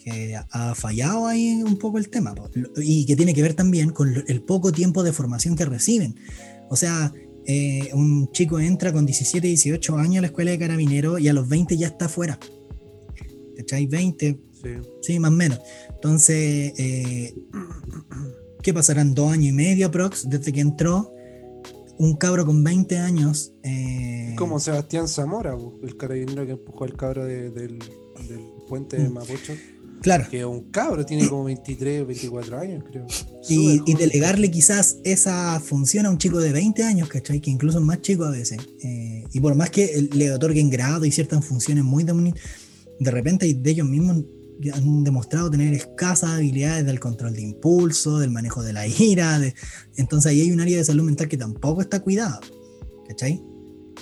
[0.03, 2.35] que ha fallado ahí un poco el tema
[2.77, 6.17] y que tiene que ver también con el poco tiempo de formación que reciben.
[6.69, 7.13] O sea,
[7.45, 11.33] eh, un chico entra con 17, 18 años a la escuela de carabinero y a
[11.33, 12.39] los 20 ya está fuera.
[13.57, 13.87] ¿Cachai?
[13.87, 14.69] 20, sí.
[15.03, 15.61] sí, más o menos.
[15.91, 17.35] Entonces, eh,
[18.63, 19.15] ¿qué pasarán?
[19.15, 21.13] Dos años y medio, prox, desde que entró.
[21.99, 23.53] Un cabro con 20 años.
[23.63, 27.79] Eh, Como Sebastián Zamora, el carabinero que empujó al cabro del, del,
[28.69, 29.09] puente de.
[29.09, 29.53] Mapocho.
[30.03, 30.27] Claro.
[30.29, 33.07] Que un cabro tiene como 23 o 24 años, creo.
[33.49, 37.41] Y, delegarle quizás esa función a un chico de 20 años, ¿cachai?
[37.41, 38.59] Que incluso es más chico a veces.
[38.83, 42.35] Eh, y por más que le otorguen grado y ciertas funciones muy de,
[42.99, 44.25] de repente de ellos mismos
[44.73, 49.41] han demostrado tener escasas habilidades del control de impulso, del manejo de la ira.
[49.97, 52.41] entonces ahí hay un área de salud mental que tampoco está cuidada,
[53.09, 53.43] ¿cachai?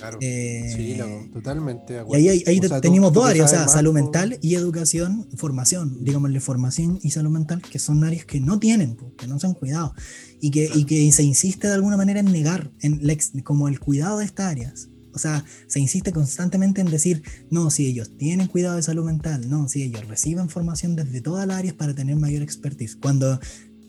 [0.01, 0.17] Claro.
[0.19, 0.97] Eh, sí,
[1.31, 2.03] totalmente.
[2.09, 6.97] Y ahí, ahí tenemos dos áreas, o sea, salud mental y educación, formación, digámosle formación
[7.03, 9.93] y salud mental, que son áreas que no tienen, que no se han cuidado,
[10.39, 12.99] y que, y que se insiste de alguna manera en negar en
[13.43, 14.89] como el cuidado de estas áreas.
[15.13, 19.51] O sea, se insiste constantemente en decir, no, si ellos tienen cuidado de salud mental,
[19.51, 23.39] no, si ellos reciben formación desde todas las áreas para tener mayor expertise, cuando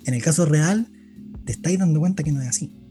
[0.04, 0.92] en el caso real
[1.46, 2.81] te estáis dando cuenta que no es así.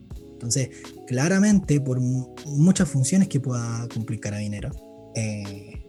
[0.41, 0.69] Entonces,
[1.06, 4.71] claramente, por muchas funciones que pueda cumplir Carabinero,
[5.15, 5.86] eh,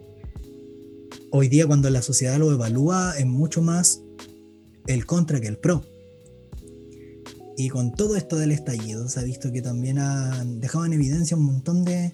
[1.30, 4.02] hoy día cuando la sociedad lo evalúa es mucho más
[4.86, 5.86] el contra que el pro.
[7.56, 11.34] Y con todo esto del estallido, se ha visto que también han dejado en evidencia
[11.34, 12.12] un montón de,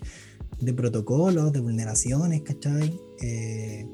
[0.60, 3.00] de protocolos, de vulneraciones, ¿cachai?
[3.20, 3.84] Eh,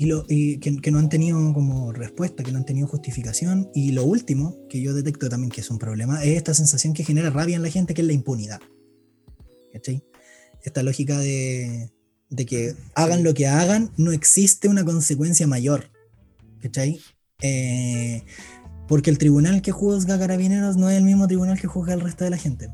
[0.00, 3.70] y, lo, que, no han tenido como respuesta, que no han tenido justificación.
[3.74, 7.04] Y lo último, que yo detecto también que es un problema, es esta sensación que
[7.04, 8.60] genera rabia en la gente, que es la impunidad.
[9.74, 10.02] ¿Cachai?
[10.62, 11.92] Esta lógica de,
[12.30, 15.90] de que hagan lo que hagan, no existe una consecuencia mayor.
[16.62, 16.98] ¿Cachai?
[17.42, 18.22] Eh,
[18.88, 22.00] porque el tribunal que juzga a carabineros no es el mismo tribunal que juzga al
[22.00, 22.70] resto de la gente.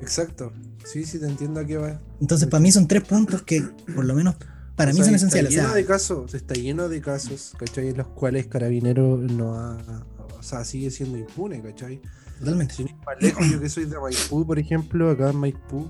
[0.00, 0.52] Exacto.
[0.84, 2.00] Sí, sí, te entiendo a qué va.
[2.20, 3.62] Entonces, para mí son tres puntos que,
[3.94, 4.34] por lo menos,
[4.80, 5.50] para mí son esenciales.
[5.52, 7.88] Está lleno de casos, está lleno de casos, ¿cachai?
[7.88, 9.76] En los cuales Carabinero no ha,
[10.38, 12.00] o sea, sigue siendo impune, ¿cachai?
[12.38, 12.74] Totalmente.
[12.74, 15.86] Sin más lejos, yo que soy de Maipú, por ejemplo, acá en Maipú,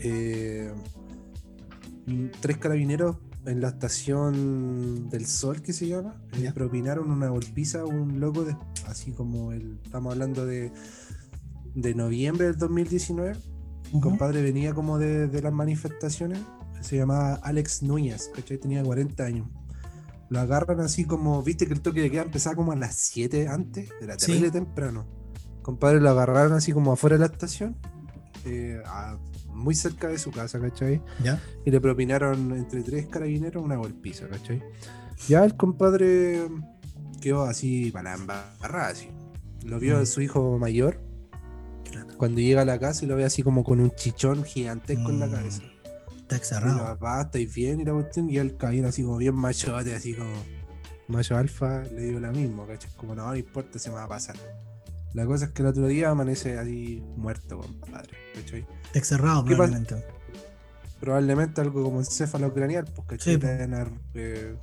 [0.00, 0.72] eh,
[2.06, 6.52] mm, tres carabineros en la estación del Sol, que se llama, eh, Ya.
[6.54, 8.56] propinaron una golpiza a un loco, de,
[8.88, 10.72] así como el, estamos hablando de,
[11.76, 13.36] de noviembre del 2019.
[13.92, 14.00] Ujú.
[14.00, 16.40] compadre venía como de, de las manifestaciones,
[16.80, 18.58] se llamaba Alex Núñez, ¿cachai?
[18.58, 19.48] Tenía 40 años.
[20.28, 23.48] Lo agarran así como, viste que el toque de queda empezaba como a las 7
[23.48, 24.26] antes, era Sí.
[24.26, 25.06] terrible temprano.
[25.62, 27.76] Compadre, lo agarraron así como afuera de la estación,
[28.44, 31.00] eh, a- muy cerca de su casa, ¿cachai?
[31.22, 31.40] ¿Ya?
[31.64, 34.62] Y le propinaron entre tres carabineros una golpiza, ¿cachai?
[35.28, 36.46] Ya el compadre
[37.20, 39.08] quedó así para la embarrada, así.
[39.64, 40.06] Lo vio Mm.
[40.06, 41.00] su hijo mayor
[42.18, 45.20] cuando llega a la casa y lo ve así como con un chichón gigantesco en
[45.20, 45.62] la Mm, cabeza.
[46.28, 47.80] Está la ¿estáis bien?
[47.80, 50.32] Y la cuestión, y él caballero así como bien machote, así como
[51.08, 52.90] macho alfa, le digo lo mismo, ¿cachai?
[52.96, 54.36] Como no, no importa, se me va a pasar.
[55.14, 58.66] La cosa es que el otro día amanece así muerto, compadre, ¿cachai?
[58.92, 59.72] Está cerrado, ¿Qué pasa?
[59.72, 60.16] probablemente.
[60.98, 63.34] Probablemente algo como encéfalo craneal, pues, ¿cachai?
[63.34, 63.40] Sí,
[64.14, 64.56] eh,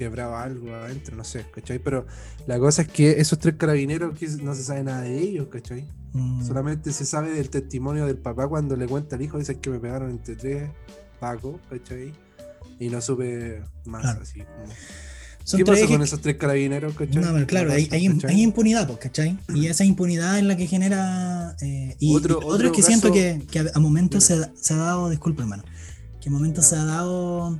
[0.00, 1.78] quebrado algo adentro, no sé, ¿cachai?
[1.78, 2.06] Pero
[2.46, 5.86] la cosa es que esos tres carabineros que no se sabe nada de ellos, ¿cachai?
[6.14, 9.68] Mm, Solamente se sabe del testimonio del papá cuando le cuenta al hijo, dice que
[9.68, 10.70] me pegaron entre tres
[11.20, 12.14] Paco, ¿cachai?
[12.78, 14.22] Y no supe más Claro.
[14.22, 14.40] así.
[14.40, 14.72] como-
[15.44, 17.22] son ¿Qué pasó con esos tres carabineros, cachai?
[17.22, 19.38] No, pero claro, hay, hay, hay impunidad, pues, ¿cachai?
[19.54, 21.56] Y esa impunidad es la que genera.
[21.60, 24.50] eh, y Otro- y otro, otro es que siento caso- que, que a, momentos se,
[24.54, 25.64] se ha dado, disculpa hermano,
[26.22, 27.58] que a momentos se ha dado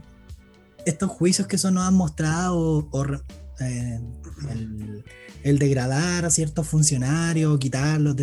[0.87, 3.05] estos juicios que eso nos han mostrado, o,
[3.61, 4.01] eh,
[4.51, 5.05] el,
[5.43, 8.17] el degradar a ciertos funcionarios, quitarlos,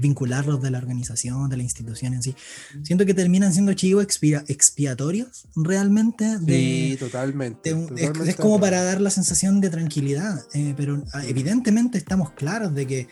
[0.00, 2.34] vincularlos de la organización, de la institución en sí.
[2.82, 4.04] Siento que terminan siendo chivos
[4.48, 7.70] expiatorios realmente de, Sí, totalmente.
[7.70, 11.24] de un- es, totalmente es como para dar la sensación de tranquilidad, eh, pero ah,
[11.24, 13.08] evidentemente estamos claros de que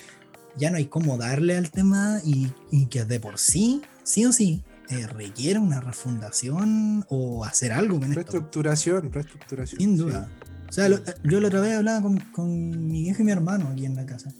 [0.56, 4.32] ya no hay cómo darle al tema y, y que de por sí, sí o
[4.32, 8.14] sí, eh, requiere una refundación o hacer algo con esto.
[8.16, 9.80] Reestructuración, reestructuración.
[9.80, 10.02] Sin sí.
[10.02, 10.28] duda.
[10.68, 13.68] O sea, lo- yo la otra vez hablaba con, con mi viejo y mi hermano
[13.68, 14.32] aquí en la casa,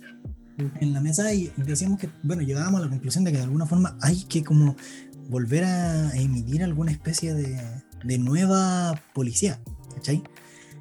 [0.58, 3.66] en la mesa, y decíamos que, bueno, llegábamos a la conclusión de que de alguna
[3.66, 4.76] forma hay que como
[5.28, 7.60] volver a emitir alguna especie de,
[8.04, 9.60] de nueva policía,
[9.94, 10.22] ¿cachai?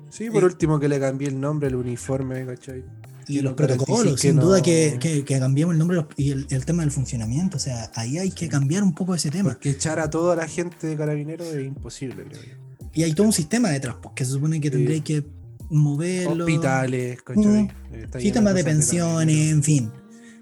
[0.10, 2.86] Sí, por último que le cambié el nombre, el uniforme, ¿cachai?
[3.28, 6.66] Y los protocolos, sin no- duda que, que, que cambiemos el nombre y el, el
[6.66, 9.52] tema del funcionamiento, o sea, ahí hay que cambiar un poco ese tema.
[9.52, 12.88] Porque echar a toda la gente de carabineros es imposible, creo yo.
[12.94, 14.74] Y hay todo un sistema detrás, porque se supone que Sí.
[14.76, 15.24] tendréis que
[15.70, 16.46] moverlo.
[16.46, 17.18] Hospitales.
[17.36, 17.68] Mm.
[17.94, 19.92] Eh, Sistemas de pensiones, en fin,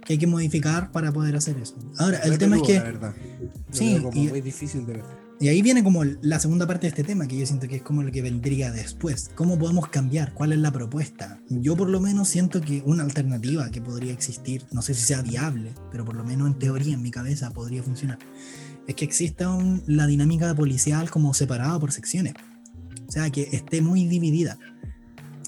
[0.06, 1.76] que hay que modificar para poder hacer eso.
[1.98, 3.14] Ahora, el tema es que, verdad.
[3.72, 5.23] Sí, y- muy difícil de ver.
[5.44, 7.82] Y ahí viene como la segunda parte de este tema, que yo siento que es
[7.82, 9.30] como lo que vendría después.
[9.36, 10.34] ¿Cómo podemos cambiar?
[10.34, 11.38] ¿Cuál es la propuesta?
[11.50, 15.22] Yo por lo menos siento que una alternativa que podría existir, no sé si sea
[15.22, 18.20] viable, pero por lo menos en teoría, en mi cabeza, podría funcionar,
[18.88, 22.36] es que exista un- la dinámica policial como separada por secciones.
[23.06, 24.58] O sea, que esté muy dividida.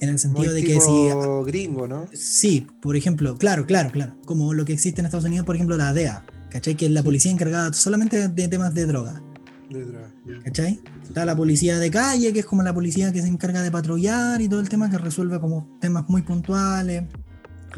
[0.01, 1.09] En el sentido Muy de que si
[1.45, 2.05] gringo, ¿no?
[2.11, 4.17] Sí, por ejemplo, claro, claro, claro.
[4.25, 6.75] Como lo que existe en Estados Unidos, por ejemplo, la DEA, ¿cachai?
[6.75, 9.23] Que es la policía encargada solamente de temas de droga,
[9.69, 10.11] Detrás.
[10.43, 10.79] ¿cachai?
[11.03, 14.41] Está la policía de calle, que es como la policía que se encarga de patrullar
[14.41, 17.03] y todo el tema que resuelve como temas muy puntuales.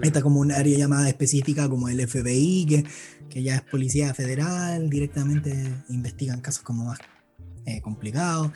[0.03, 2.85] Está como un área llamada específica como el FBI, que,
[3.29, 6.99] que ya es policía federal, directamente investigan casos como más
[7.65, 8.51] eh, complicados.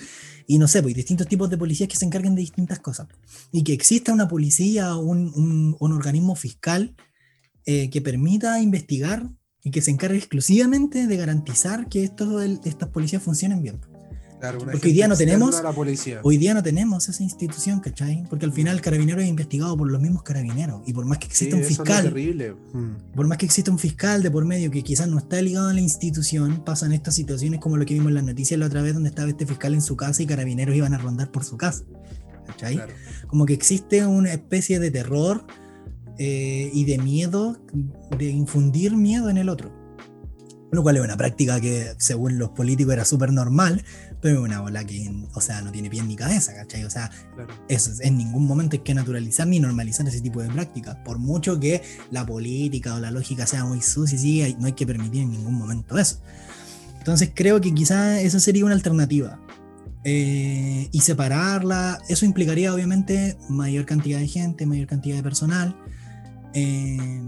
[0.45, 3.07] Y no sé, pues distintos tipos de policías que se encargan de distintas cosas.
[3.51, 6.95] Y que exista una policía o un, un- un organismo fiscal
[7.65, 9.29] eh, que permita investigar
[9.63, 13.79] y que se encargue exclusivamente de garantizar que estos, estas policías funcionen bien.
[14.39, 15.69] Claro, Porque hoy día no tenemos- la.
[16.23, 18.23] Hoy día no tenemos esa institución, ¿cachai?
[18.27, 20.81] Porque al final el carabinero es investigado por los mismos carabineros.
[20.87, 22.55] Y por más que Sí, exista un es lo fiscal, terrible.
[22.73, 23.13] Mm.
[23.15, 25.73] por más que exista un fiscal de por medio que quizás no está ligado a
[25.73, 28.95] la institución, pasan estas situaciones como lo que vimos en las noticias la otra vez,
[28.95, 31.83] donde estaba este fiscal en su casa y carabineros iban a rondar por su casa.
[32.47, 32.73] ¿Cachai?
[32.77, 32.93] Claro.
[33.27, 35.45] Como que existe una especie de terror
[36.17, 37.57] eh, y de miedo,
[38.17, 39.71] de infundir miedo en el otro.
[40.71, 43.83] Lo cual es una práctica que, según los políticos, era súper normal,
[44.21, 46.85] pero es una bola que, o sea, no tiene pie ni cabeza, ¿cachai?
[46.85, 47.53] O sea, claro.
[47.67, 50.95] eso, en ningún momento hay que naturalizar ni normalizar ese tipo de prácticas.
[51.03, 54.87] Por mucho que la política o la lógica sea muy sucia, sí, no hay que
[54.87, 56.21] permitir en ningún momento eso.
[56.99, 59.39] Entonces creo que quizás esa sería una alternativa.
[60.03, 65.75] Eh, y separarla, eso implicaría obviamente mayor cantidad de gente, mayor cantidad de personal.
[66.53, 67.21] Eh,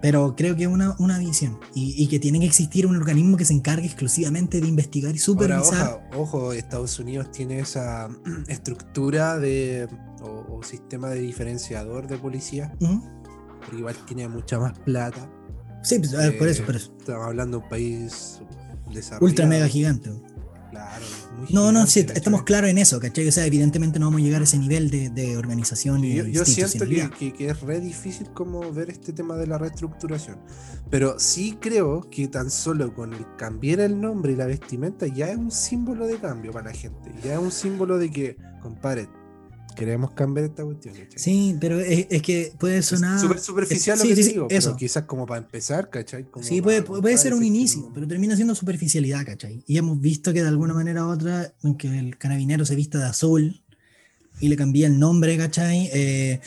[0.00, 1.58] pero creo que es una, una visión.
[1.74, 5.18] Y, y que tiene que existir un organismo que se encargue exclusivamente de investigar y
[5.18, 5.24] Ahora,
[5.62, 6.08] supervisar.
[6.14, 8.10] ojo, ojo, Estados Unidos tiene esa
[8.48, 9.88] estructura de
[10.20, 13.02] o, o sistema de diferenciador de policía Ujú.
[13.64, 15.26] pero igual tiene mucha más plata.
[15.82, 16.94] Sí, pues, a ver, por eso, Eh, por eso.
[16.98, 18.40] Estamos hablando de un país
[18.92, 19.24] desarrollado.
[19.26, 20.10] Ultra mega gigante.
[20.74, 21.04] Claro,
[21.38, 22.16] muy No, no, sí, ¿cachai?
[22.16, 23.28] estamos claros en eso, ¿cachai?
[23.28, 26.24] O sea, evidentemente no vamos a llegar a ese nivel de, de organización y Yo,
[26.26, 26.84] yo siento
[27.18, 30.38] que- que es re difícil como ver este tema de la reestructuración.
[30.90, 35.28] Pero sí creo que tan solo con el cambiar el nombre y la vestimenta ya
[35.30, 37.12] es un símbolo de cambio para la gente.
[37.22, 39.08] Ya es un símbolo de que, compadre,
[39.74, 40.94] queremos cambiar esta cuestión.
[40.94, 41.18] ¿cachai?
[41.18, 43.18] Sí, pero es, es que puede Es sonar.
[43.20, 44.68] súper superficial sí, lo que sí, digo, eso.
[44.70, 46.24] pero quizás como para empezar, ¿cachai?
[46.30, 49.62] Como Sí, puede, puede ser un es inicio, no- pero termina siendo superficialidad, ¿cachai?
[49.66, 53.04] Y hemos visto que de alguna manera u otra, aunque el carabinero se vista de
[53.06, 53.62] azul
[54.40, 55.88] y le cambia el nombre, ¿cachai?
[55.92, 56.40] Eh,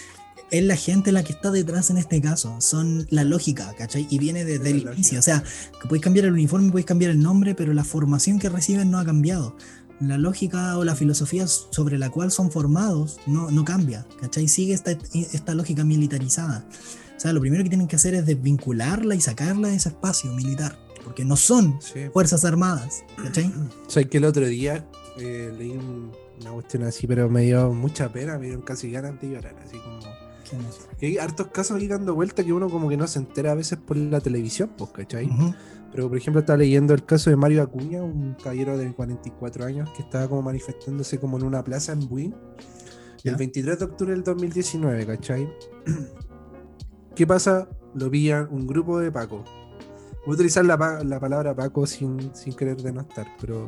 [0.49, 4.07] es la gente la que está detrás en este caso, son la lógica, ¿cachai?
[4.09, 5.43] Y viene desde el inicio, o sea,
[5.81, 8.97] que podéis cambiar el uniforme, podéis cambiar el nombre, pero la formación que reciben no
[8.97, 9.57] ha cambiado.
[9.99, 14.47] La lógica o la filosofía sobre la cual son formados no, no cambia, ¿cachai?
[14.47, 16.65] Sigue esta, esta lógica militarizada.
[17.15, 20.31] O sea, lo primero que tienen que hacer es desvincularla y sacarla de ese espacio
[20.33, 22.09] militar, porque no son Sí.
[22.13, 23.51] fuerzas armadas, ¿cachai?
[23.87, 24.87] O sea, que el otro día
[25.17, 29.19] eh, leí un- una cuestión así, pero me dio mucha pena, me dieron casi ganas
[29.19, 29.99] de llorar, así como...
[30.99, 33.55] Que hay hartos casos ahí dando vuelta que uno como que no se entera a
[33.55, 35.25] veces por la televisión, pues, ¿cachai?
[35.25, 35.53] Ujú.
[35.97, 39.89] Pero por ejemplo estaba leyendo el caso de Mario Acuña, un caballero de 44 años
[39.95, 42.35] que estaba como manifestándose como en una plaza en Buin
[43.23, 45.51] el 23 de octubre del 2019, ¿cachai?
[47.15, 47.67] ¿Qué pasa?
[47.95, 49.43] Lo pillan un grupo de Paco.
[50.23, 53.67] Voy a utilizar la, la palabra Paco sin, sin querer denostar, pero...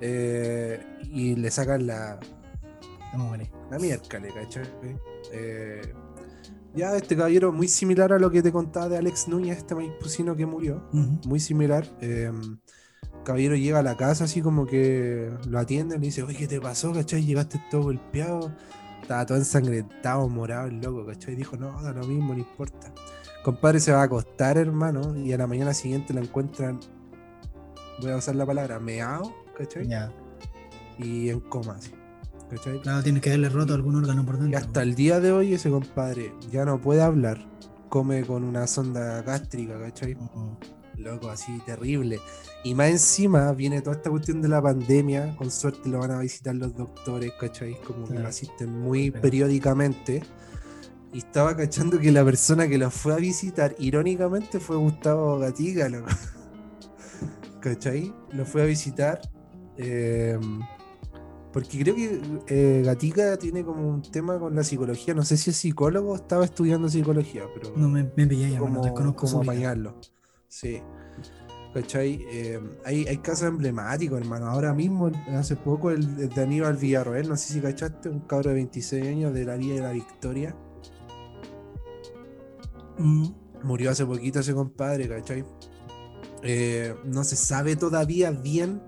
[0.00, 2.18] eh, y le sacan la,
[3.70, 4.64] la miércoles, ¿cachai?
[5.32, 5.82] Eh,
[6.74, 10.36] ya este caballero muy similar a lo que te contaba de Alex Núñez, este maipucino
[10.36, 10.88] que murió
[11.26, 11.86] muy similar.
[12.00, 12.30] eh,
[13.24, 16.60] caballero llega a la casa así como que lo atiende, le dice, oye, ¿qué te
[16.60, 16.92] pasó?
[16.92, 17.24] ¿Cachai?
[17.24, 18.52] Llegaste todo golpeado,
[19.02, 21.34] estaba todo ensangrentado, morado, el loco, ¿cachai?
[21.34, 22.92] Dijo, no, da lo mismo, no importa.
[23.44, 26.80] Compadre se va a acostar, hermano, y a la mañana siguiente lo encuentran,
[28.00, 29.88] voy a usar la palabra, meao, ¿cachai?
[29.88, 30.12] Ya.
[30.98, 31.92] Y en coma, así,
[32.50, 32.80] ¿cachai?
[32.80, 35.70] Claro, tienes que haberle roto algún órgano por Y hasta el día de hoy ese
[35.70, 37.38] compadre ya no puede hablar,
[37.88, 40.16] come con una sonda gástrica, ¿cachai?
[40.96, 42.20] Loco, así terrible.
[42.62, 45.34] Y más encima viene toda esta cuestión de la pandemia.
[45.36, 47.80] Con suerte lo van a visitar los doctores, ¿cachai?
[47.86, 50.22] Como que lo asisten muy Pero- periódicamente.
[51.12, 55.88] Y estaba cachando que la persona que lo fue a visitar, irónicamente, fue Gustavo Gatica,
[55.88, 56.06] loco.
[57.60, 58.12] ¿Cachai?
[58.32, 59.20] Lo fue a visitar.
[59.76, 60.38] eh,
[61.52, 65.14] porque creo que eh, Gatica tiene como un tema con la psicología.
[65.14, 68.58] No sé si es psicólogo o estaba estudiando psicología, pero No me, me pillé ya,
[68.58, 69.42] como, hermano, desconozco vida.
[69.42, 69.96] apañarlo.
[70.48, 70.80] Sí.
[71.74, 72.24] ¿Cachai?
[72.30, 74.46] Eh, hay, hay casos emblemáticos, hermano.
[74.46, 78.50] Ahora mismo, hace poco, el, el de Aníbal Villarroel, no sé si cachaste, un cabro
[78.50, 80.54] de 26 años de la Vía de la Victoria.
[82.98, 83.28] Mm,
[83.62, 85.44] Murió hace poquito ese compadre, ¿cachai?
[86.42, 88.82] Eh, no se sabe todavía bien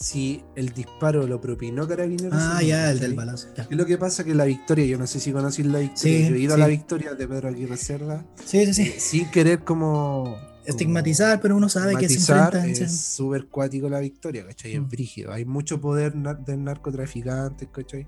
[0.00, 2.38] si el disparo lo propinó Carabineros.
[2.40, 3.48] Ah, no, ya, el del balazo.
[3.56, 3.66] ya.
[3.66, 4.22] ¿Qué es lo que pasa?
[4.22, 6.60] Que la Victoria, yo no sé si conocís la Victoria, Sí, yo he ido sí.
[6.60, 8.82] a la Victoria de Pedro Aguirre Cerda, Sí, sí, sí.
[8.82, 10.36] eh, sin querer como...
[10.64, 12.68] Estigmatizar, pero uno sabe que se enfrentan.
[12.68, 14.78] es súper cuático la victoria, ¿cachai?
[14.78, 14.82] Mm.
[14.84, 15.32] Es brígido.
[15.32, 18.06] Hay mucho poder nar- del narcotraficante, ¿cachai?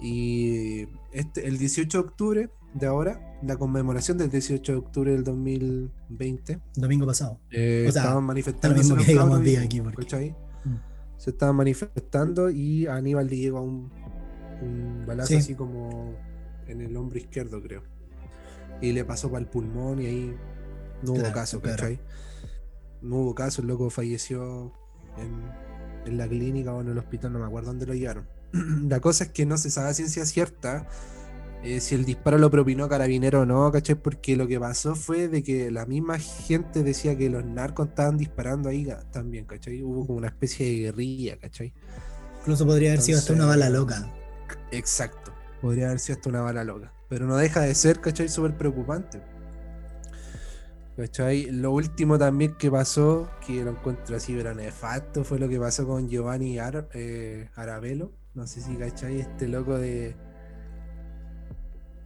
[0.00, 5.22] Y este, el 18 de octubre de ahora, la conmemoración del 18 de octubre del
[5.24, 7.38] 2020, Domingo pasado.
[7.50, 8.76] eh, O sea, estaban manifestando.
[8.76, 10.30] mismo que digamos día aquí, porque- ¿cachai?
[10.64, 10.76] Mm.
[11.18, 13.90] Se estaban manifestando y a Aníbal le llegó un,
[14.62, 15.36] un balazo Sí.
[15.36, 16.14] así como
[16.66, 17.82] en el hombro izquierdo, creo.
[18.80, 20.36] Y le pasó para el pulmón y ahí
[21.02, 21.76] no hubo Claro, caso, claro.
[21.76, 22.00] ¿cachai?
[23.02, 24.72] No hubo caso, el loco falleció
[25.16, 28.28] en, en la clínica o en el hospital, no me acuerdo dónde lo llevaron.
[28.88, 30.86] la cosa es que no se sabe a ciencia cierta
[31.66, 33.96] eh, si el disparo lo propinó carabinero o no, ¿cachai?
[33.96, 38.18] Porque lo que pasó fue de que la misma gente decía que los narcos estaban
[38.18, 39.82] disparando ahí también, ¿cachai?
[39.82, 41.72] Hubo como una especie de guerrilla, ¿cachai?
[42.40, 44.12] Incluso podría haber sido hasta una bala loca.
[44.70, 45.32] Exacto.
[45.60, 46.92] Podría haber sido hasta una bala loca.
[47.08, 48.28] Pero no deja de ser, ¿cachai?
[48.28, 49.22] Súper preocupante.
[50.96, 51.50] ¿Cachai?
[51.50, 55.86] Lo último también que pasó, que lo encuentro así, pero nefasto, fue lo que pasó
[55.86, 58.12] con Giovanni Ar- eh, Arabelo.
[58.34, 59.20] No sé si, ¿cachai?
[59.20, 60.16] Este loco de.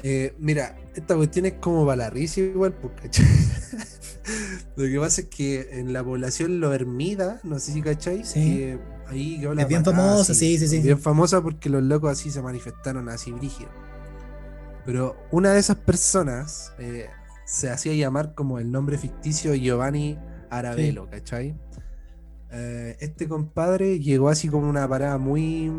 [0.03, 3.27] Eh, mira, esta cuestión es como para la risa igual, ¿cachai?
[4.77, 8.25] lo que pasa es que en la población lo Hermida, no sé si, ¿cachai?
[8.25, 8.41] Sí.
[8.41, 8.79] Que
[9.09, 10.81] ahí la Es bien famosa, sí, sí, sí.
[10.81, 13.73] Bien famosa porque los locos así se manifestaron así brígidos.
[14.85, 17.09] Pero una de esas personas eh,
[17.45, 21.55] se hacía llamar como el nombre ficticio Giovanni Arabelo, ¿cachai?
[22.53, 25.71] Eh, este compadre llegó así como una parada muy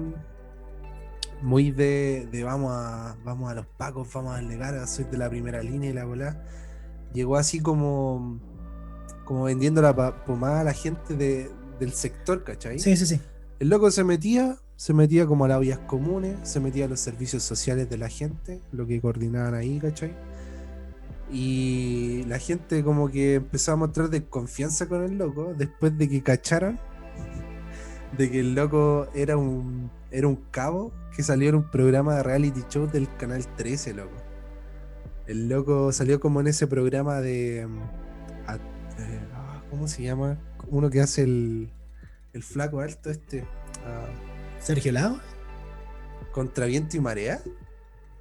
[1.42, 5.30] muy de, de vamos a vamos a los pacos, vamos a legar, soy de la
[5.30, 6.44] primera línea y la bola.
[7.14, 8.40] Llegó así como
[9.26, 12.80] como vendiendo la pomada a la gente de- del sector, ¿cachai?
[12.80, 13.20] Sí, sí, sí.
[13.60, 17.00] El loco se metía, se metía como a las vías comunes, se metía a los
[17.00, 20.14] servicios sociales de la gente, lo que coordinaban ahí, ¿cachai?
[21.32, 26.22] Y la gente como que empezó a mostrar desconfianza con el loco después de que
[26.22, 26.78] cacharon
[28.18, 32.24] de que el loco era un, era un cabo que salió en un programa de
[32.24, 34.16] reality show del canal 13, loco.
[35.28, 37.66] El loco salió como en ese programa de...
[37.68, 37.80] mm,
[38.50, 40.38] a- eh, ah, ¿Cómo se llama?
[40.68, 41.72] Uno que hace el,
[42.34, 43.46] el flaco alto este.
[43.86, 44.08] ah,
[44.60, 45.20] Sergio Lago.
[46.34, 47.42] contra viento y marea.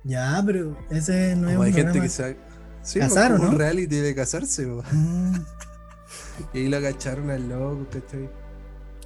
[0.05, 2.37] Ya, pero ese no es Como un hay gente que se...
[2.83, 4.67] Sí, Casaron, como un reality de casarse.
[4.67, 5.35] Mm,
[6.55, 8.31] Y ahí lo agacharon al loco, ¿cachai?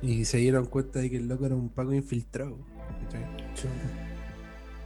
[0.00, 2.56] Y se dieron cuenta de que el loco era un paco infiltrado.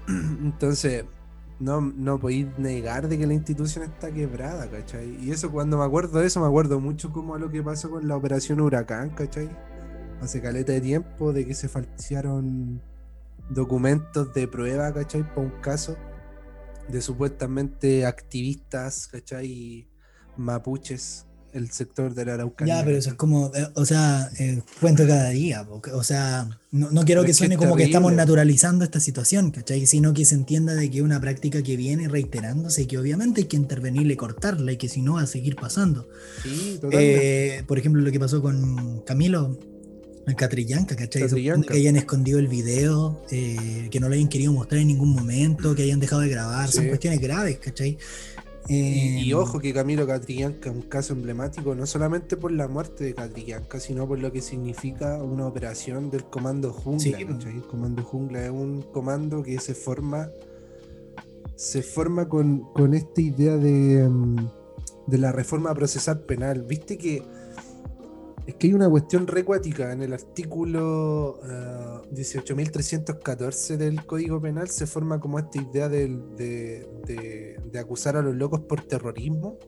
[0.08, 1.04] Entonces,
[1.60, 5.16] no, no podéis negar de que la institución está quebrada, ¿cachai?
[5.22, 7.90] Y eso cuando me acuerdo de eso, me acuerdo mucho como a lo que pasó
[7.90, 9.48] con la operación Huracán, ¿cachai?
[10.20, 12.80] Hace caleta de tiempo de que se falsearon
[13.50, 15.22] documentos de prueba, ¿cachai?
[15.22, 15.96] Para un caso
[16.88, 19.88] de supuestamente activistas, ¿cachai?
[20.36, 22.78] Mapuches, el sector de la Araucanía.
[22.78, 25.64] Ya, pero eso es como, eh, o sea, eh, cuento cada día.
[25.64, 28.84] porque, o sea, no, no quiero Pero que que suene es como que estamos naturalizando
[28.84, 29.86] esta situación, ¿cachai?
[29.86, 33.42] Sino que se entienda de que es una práctica que viene reiterándose y que obviamente
[33.42, 36.08] hay que intervenirle y cortarla y que si no va a seguir pasando.
[36.42, 37.56] Sí, totalmente.
[37.58, 39.58] Eh, por ejemplo, lo que pasó con Camilo,
[40.26, 41.22] el Catrillanca, ¿cachai?
[41.22, 41.72] Catrillanca.
[41.72, 45.74] Que hayan escondido el video, eh, que no lo hayan querido mostrar en ningún momento,
[45.74, 46.88] que hayan dejado de grabar, son Sí.
[46.90, 47.96] cuestiones graves, ¿cachai?
[48.68, 52.68] Y, y Eh, ojo que Camilo Catrillanca es un caso emblemático, no solamente por la
[52.68, 57.18] muerte de Catrillanca, sino por lo que significa una operación del Comando Jungla.
[57.18, 57.24] Sí.
[57.24, 57.56] ¿cachai?
[57.56, 60.30] El Comando Jungla es un comando que se forma,
[61.56, 64.50] se forma con, con esta idea de, mm,
[65.06, 66.62] de la reforma procesal penal.
[66.62, 67.22] Viste que
[68.48, 74.86] es que hay una cuestión recuática en el artículo eh, 18.314 del Código Penal, se
[74.86, 79.58] forma como esta idea de, de- de acusar a los locos por terrorismo,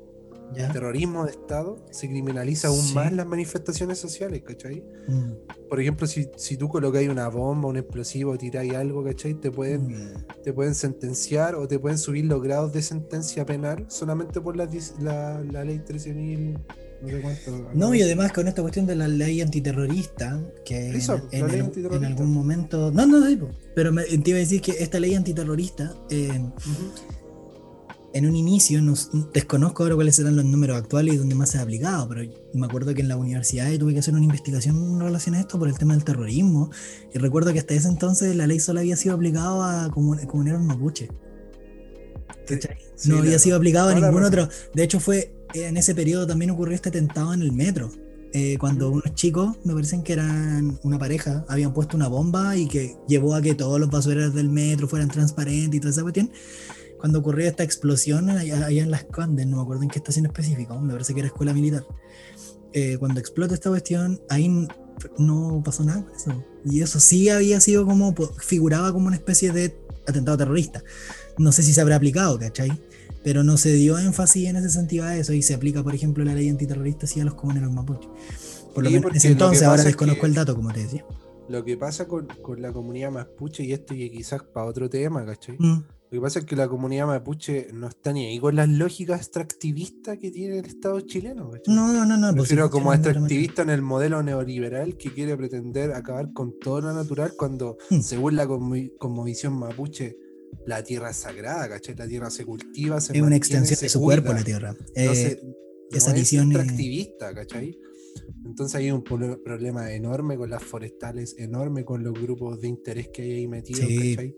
[0.55, 0.73] ya.
[0.73, 2.95] terrorismo de Estado, se criminaliza aún Sí.
[2.95, 4.83] más las manifestaciones sociales, ¿cachai?
[5.07, 5.33] Mm,
[5.69, 9.35] Por ejemplo, si, si tú colocáis una bomba, un explosivo, tiráis algo, ¿cachai?
[9.35, 10.43] Te pueden, mm.
[10.43, 14.69] te pueden sentenciar o te pueden subir los grados de sentencia penal solamente por la,
[15.01, 16.59] la, la ley 13.000,
[17.03, 17.71] no sé cuánto.
[17.75, 21.47] No, y además con esta cuestión de la ley antiterrorista, que Eso, en, la en
[21.47, 22.07] ley el- antiterrorista.
[22.07, 22.91] en algún momento.
[22.93, 26.41] No, no, po, pero me, te iba a decir que esta ley antiterrorista, eh,
[28.13, 28.95] en un inicio, no,
[29.33, 32.67] desconozco ahora cuáles serán los números actuales y dónde más se ha aplicado, pero me
[32.67, 35.69] acuerdo que en la universidad tuve que hacer una investigación en relación a esto por
[35.69, 36.71] el tema del terrorismo.
[37.15, 40.61] Y recuerdo que hasta ese entonces la ley solo había sido aplicada a comun- comuneros
[40.61, 41.09] mapuche.
[42.49, 42.77] ¿cachai?
[43.01, 44.49] Sí, no había sido aplicado a ningún otro.
[44.75, 47.91] De hecho, fue en ese periodo también ocurrió este atentado en el metro.
[48.33, 48.95] eh, cuando Mm.
[48.95, 53.35] unos chicos, me parecen que eran una pareja, habían puesto una bomba y que llevó
[53.35, 56.31] a que todos los basureros del metro fueran transparentes y toda esa cuestión.
[57.01, 60.27] Cuando ocurrió esta explosión allá, allá en Las Condes, no me acuerdo en qué estación
[60.27, 61.85] específica, me parece que era escuela militar.
[62.73, 64.69] eh, cuando explota esta cuestión, ahí
[65.19, 66.45] no pasó nada con eso.
[66.65, 69.77] Y eso sí había sido como, figuraba como una especie de
[70.07, 70.85] atentado terrorista.
[71.37, 72.71] No sé si se habrá aplicado, ¿cachai?
[73.23, 76.25] Pero no se dio énfasis en ese sentido a eso y se aplica, por ejemplo,
[76.25, 78.09] la ley antiterrorista sí a los comuneros mapuche.
[78.75, 81.05] Por lo Sí, menos en ese entonces, ahora desconozco el dato, como te decía.
[81.49, 85.27] Lo que pasa con, con la comunidad mapuche, y esto y quizás para otro tema,
[85.27, 85.57] ¿cachai?
[85.59, 88.69] Mm, Lo que pasa es que la comunidad mapuche no está ni ahí con las
[88.69, 91.75] lógicas extractivistas que tiene el Estado chileno, ¿cachai?
[91.75, 92.29] No, no, no, no.
[92.33, 96.93] Me pues, como extractivista en el modelo neoliberal que quiere pretender acabar con todo lo
[96.93, 98.01] natural cuando, Hmm.
[98.01, 100.17] según la conmovisión mapuche,
[100.67, 101.95] la tierra es sagrada, ¿cachai?
[101.97, 103.17] La tierra se cultiva, se.
[103.17, 104.73] Es una extensión de su cuerpo la tierra.
[104.73, 105.41] No Eh,
[105.93, 107.79] esa no es visión es- extractivista, ¿cachai?
[108.45, 113.09] Entonces hay un pro- problema enorme con las forestales, enorme con los grupos de interés
[113.13, 114.15] que hay ahí metidos, Sí.
[114.17, 114.35] ¿cachai?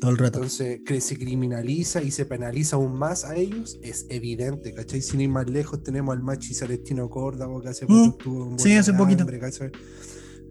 [0.00, 0.38] todo el rato.
[0.40, 5.00] Entonces, que se criminaliza y se penaliza aún más a ellos, es evidente, ¿cachai?
[5.00, 8.58] Sin ir más lejos, tenemos al Machi Celestino Córdoba, que hace Mm, poco estuvo en
[8.58, 9.24] sí, hace poquito.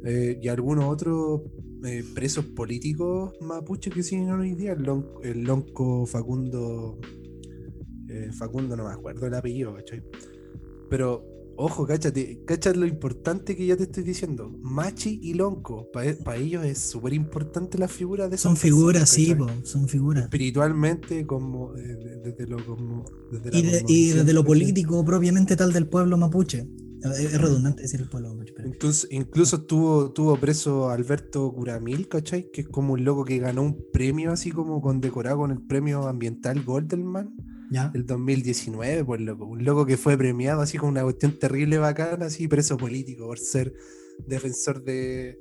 [0.06, 1.42] Eh, y algunos otros
[1.86, 7.00] eh, presos políticos mapuche que siguen hoy día, el, lon- el lonco Facundo,
[8.10, 10.04] eh, Facundo no me acuerdo el apellido, ¿cachai?
[10.90, 11.26] Pero,
[11.56, 14.50] ojo, cáchate, cáchate lo importante que ya te estoy diciendo.
[14.62, 19.48] Machi y Lonco, para ellos es súper importante la figura de Son figuras, sí, po,
[19.64, 20.26] son figuras.
[20.26, 25.06] espiritualmente como eh, de- desde lo como desde Y, de- y cosmovisión, desde lo político
[25.06, 26.68] propiamente tal del pueblo mapuche.
[27.04, 28.54] Es redundante decir el pueblo mapuche.
[28.56, 28.70] Pero...
[28.70, 32.50] Entonces, incluso estuvo, tuvo preso Alberto Curamil, ¿cachai?
[32.52, 36.08] Que es como un loco que ganó un premio así como condecorado con el premio
[36.08, 37.36] ambiental Goldelman.
[37.72, 37.92] ¿Ya?
[37.96, 39.46] El 2019, pues loco.
[39.46, 43.40] Un loco que fue premiado así con una cuestión terrible bacana, así preso político por
[43.40, 43.74] ser
[44.28, 45.40] defensor de,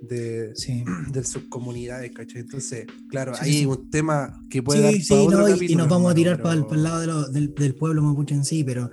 [0.00, 0.82] de, Sí.
[1.12, 2.40] de sus comunidades, ¿cachai?
[2.42, 3.66] Entonces, claro, Sí, hay sí.
[3.66, 6.12] un tema que puede dar Sí, pa' sí, otro no, y- y, capítulo, nos vamos
[6.12, 8.90] a tirar para el, pero- lado de lo- del, del pueblo mapuche en sí, pero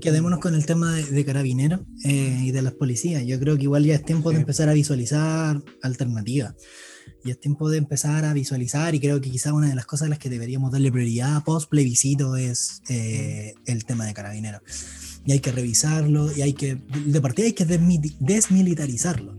[0.00, 3.24] quedémonos con el tema de, de carabineros eh, y de las policías.
[3.26, 4.40] Yo creo que igual ya es tiempo de Sí.
[4.40, 6.54] empezar a visualizar alternativas.
[7.24, 10.06] Y es tiempo de empezar a visualizar y creo que quizá una de las cosas
[10.06, 14.60] a las que deberíamos darle prioridad post plebiscito es eh, el tema de carabineros.
[15.26, 16.76] Y hay que revisarlo y hay que,
[17.06, 17.64] de partida hay que
[18.20, 19.38] desmilitarizarlo.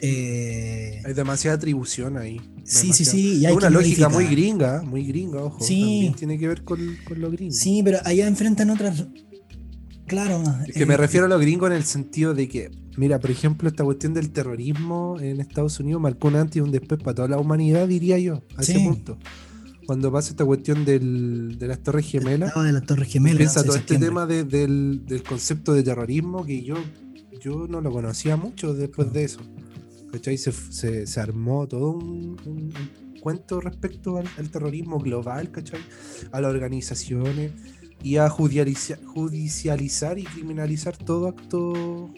[0.00, 2.40] Eh, Hay demasiada atribución ahí.
[2.64, 4.36] Sí, sí, sí, y Es hay una lógica muy modificar.
[4.36, 5.64] gringa, muy gringa, ojo.
[5.64, 5.80] Sí.
[5.80, 7.54] También tiene que ver con, con lo gringo.
[7.54, 9.06] Sí, pero allá enfrentan otras.
[10.06, 10.42] Claro.
[10.66, 13.30] Es que eh, me refiero a lo gringo en el sentido de que, mira, por
[13.30, 17.14] ejemplo, esta cuestión del terrorismo en Estados Unidos marcó un antes y un después para
[17.14, 18.84] toda la humanidad, diría yo, a ese Sí.
[18.84, 19.18] punto.
[19.86, 23.38] Cuando pasa esta cuestión del- de las Torres Gemelas, de las Torres Gemelas.
[23.38, 26.74] piensa 11 de todo este tema de- del, del concepto de terrorismo que yo,
[27.40, 29.40] yo no lo conocía mucho después de eso.
[30.12, 30.38] ¿Cachai?
[30.38, 35.80] Se, se- se armó todo un, un- un cuento respecto al, al terrorismo global, ¿cachai?
[36.32, 37.52] A las organizaciones
[38.02, 42.10] y a judicializa- judicializar y criminalizar todo acto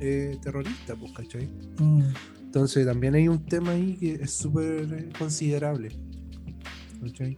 [0.00, 1.48] eh, terrorista, pues, ¿cachai?
[1.78, 2.02] Mm,
[2.44, 5.90] Entonces también hay un tema ahí que es súper eh, considerable.
[7.02, 7.36] ¿cachai?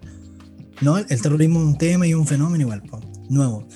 [0.80, 3.66] No, el el terrorismo es un tema y un fenómeno igual, po, nuevo.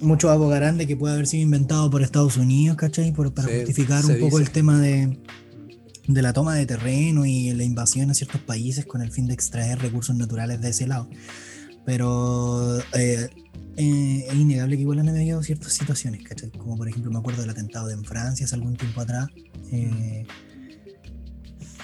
[0.00, 3.12] Muchos abogarán de que puede haber sido inventado por Estados Unidos, ¿cachai?
[3.12, 4.48] Por, para Se- justificar se un poco dice.
[4.48, 5.18] el tema de,
[6.06, 9.34] de la toma de terreno y la invasión a ciertos países con el fin de
[9.34, 11.08] extraer recursos naturales de ese lado.
[11.84, 13.28] Pero eh,
[13.76, 16.50] eh, es innegable que igual han habido ciertas situaciones, ¿cachai?
[16.50, 19.28] Como por ejemplo me acuerdo del atentado de en Francia hace algún tiempo atrás.
[19.72, 20.26] eh,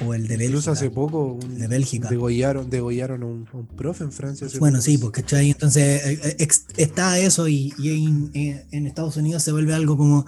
[0.00, 0.72] o el de Incluso Bélgica.
[0.72, 2.10] hace poco un- de Bélgica.
[2.10, 4.46] degollaron, degollaron a un, a un profe en Francia.
[4.46, 4.84] hace Bueno, poco.
[4.84, 5.50] sí, pues, ¿cachai?
[5.50, 8.30] Entonces eh, ex- está eso y, y en,
[8.70, 10.26] en Estados Unidos se vuelve algo como,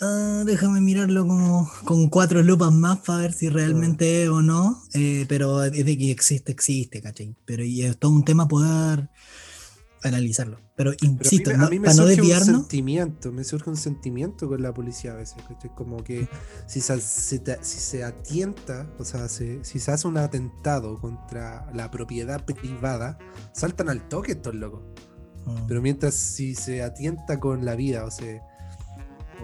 [0.00, 4.82] ah, déjame mirarlo como con cuatro lupas más para ver si realmente es o no,
[5.28, 7.36] pero es de que existe, existe, ¿cachai?
[7.44, 9.08] Pero y es todo un tema poder
[10.02, 10.58] analizarlo.
[10.78, 13.32] Pero Pero insisto, a mí, me- a no- mí me para no surge un sentimiento,
[13.32, 15.74] me surge un sentimiento con la policía a veces, ¿cachai?
[15.74, 16.28] Como que
[16.68, 22.44] si se, si atienta, o sea, se- si se hace un atentado contra la propiedad
[22.44, 23.18] privada,
[23.52, 24.82] saltan al toque estos locos.
[25.46, 28.40] mm, Pero mientras si se atienta con la vida, o se,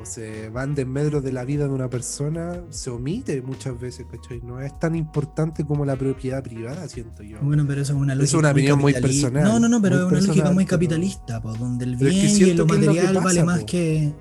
[0.00, 4.40] o se van de de la vida de una persona, se omite muchas veces, ¿cachai?
[4.42, 7.38] No es tan importante como la propiedad privada, siento yo.
[7.42, 8.38] Bueno, pero eso es una Es lógica.
[8.38, 11.52] una opinión muy personal, No, no, no, pero muy es una lógica muy capitalista, po,
[11.54, 14.12] donde el Pero es que bien y lo es material vale más que,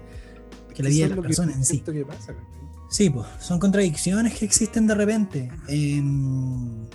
[0.73, 1.79] que la vida es de la que persona en sí.
[1.79, 2.33] que pasa.
[2.89, 5.51] Sí, pues, son contradicciones que existen de repente.
[5.67, 6.85] Em,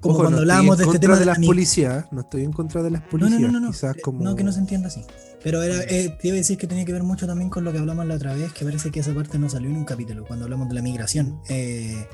[0.00, 2.82] como Ojo, cuando no hablábamos de este tema de las policías, no estoy en contra
[2.82, 3.70] de las policías, no, no, no, no.
[3.72, 4.22] quizás eh, como...
[4.22, 5.02] No, que no se entienda así.
[5.42, 7.72] Pero era, eh, te iba a decir que tenía que ver mucho también con lo
[7.72, 10.24] que hablamos la otra vez, que parece que esa parte no salió en un capítulo,
[10.26, 11.40] cuando hablamos de la migración.
[11.48, 12.06] Eh,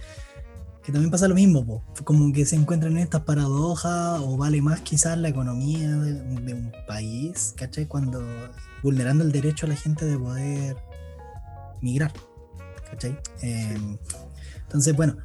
[0.84, 1.82] que también pasa lo mismo, po.
[2.04, 6.54] como que se encuentran en estas paradojas, o vale más quizás la economía de, de
[6.54, 7.86] un país, ¿cachai?
[7.86, 8.24] Cuando
[8.84, 10.76] vulnerando el derecho a la gente de poder
[11.80, 12.12] migrar,
[12.88, 13.18] ¿cachai?
[13.42, 13.76] Eh,
[14.62, 15.16] entonces, bueno,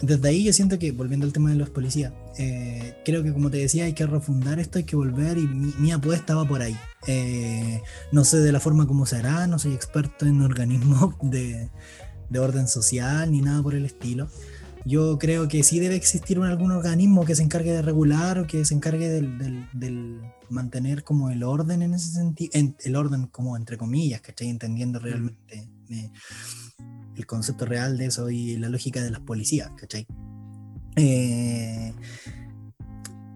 [0.00, 3.50] desde ahí yo siento que, volviendo al tema de los policías, eh, creo que como
[3.50, 6.62] te decía, hay que refundar esto, hay que volver y mi, mi apuesta va por
[6.62, 6.76] ahí.
[7.06, 11.70] Eh, no sé de la forma como se hará, no soy experto en organismos de,
[12.30, 14.28] de orden social ni nada por el estilo.
[14.84, 18.46] Yo creo que sí debe existir un- algún organismo que se encargue de regular o
[18.48, 20.20] que se encargue del, del- del
[20.50, 22.50] mantener como el orden en ese sentido,
[22.84, 24.48] el orden como entre comillas, ¿cachai?
[24.48, 26.10] Entendiendo realmente eh,
[27.16, 30.06] el concepto real de eso y la lógica de las policías, ¿cachai?
[30.96, 31.92] Eh,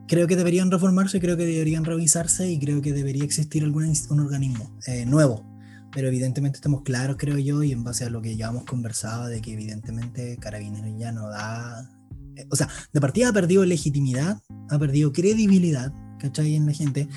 [0.08, 4.20] creo que deberían reformarse, creo que deberían revisarse y creo que debería existir algún un
[4.20, 5.44] organismo eh, nuevo.
[5.92, 9.26] Pero evidentemente estamos claros, creo yo, y en base a lo que ya hemos conversado,
[9.28, 11.88] de que evidentemente Carabineros ya no da...
[12.36, 14.38] eh, o sea, de partida ha perdido legitimidad,
[14.68, 16.54] ha perdido credibilidad, ¿cachai?
[16.54, 17.08] En la gente.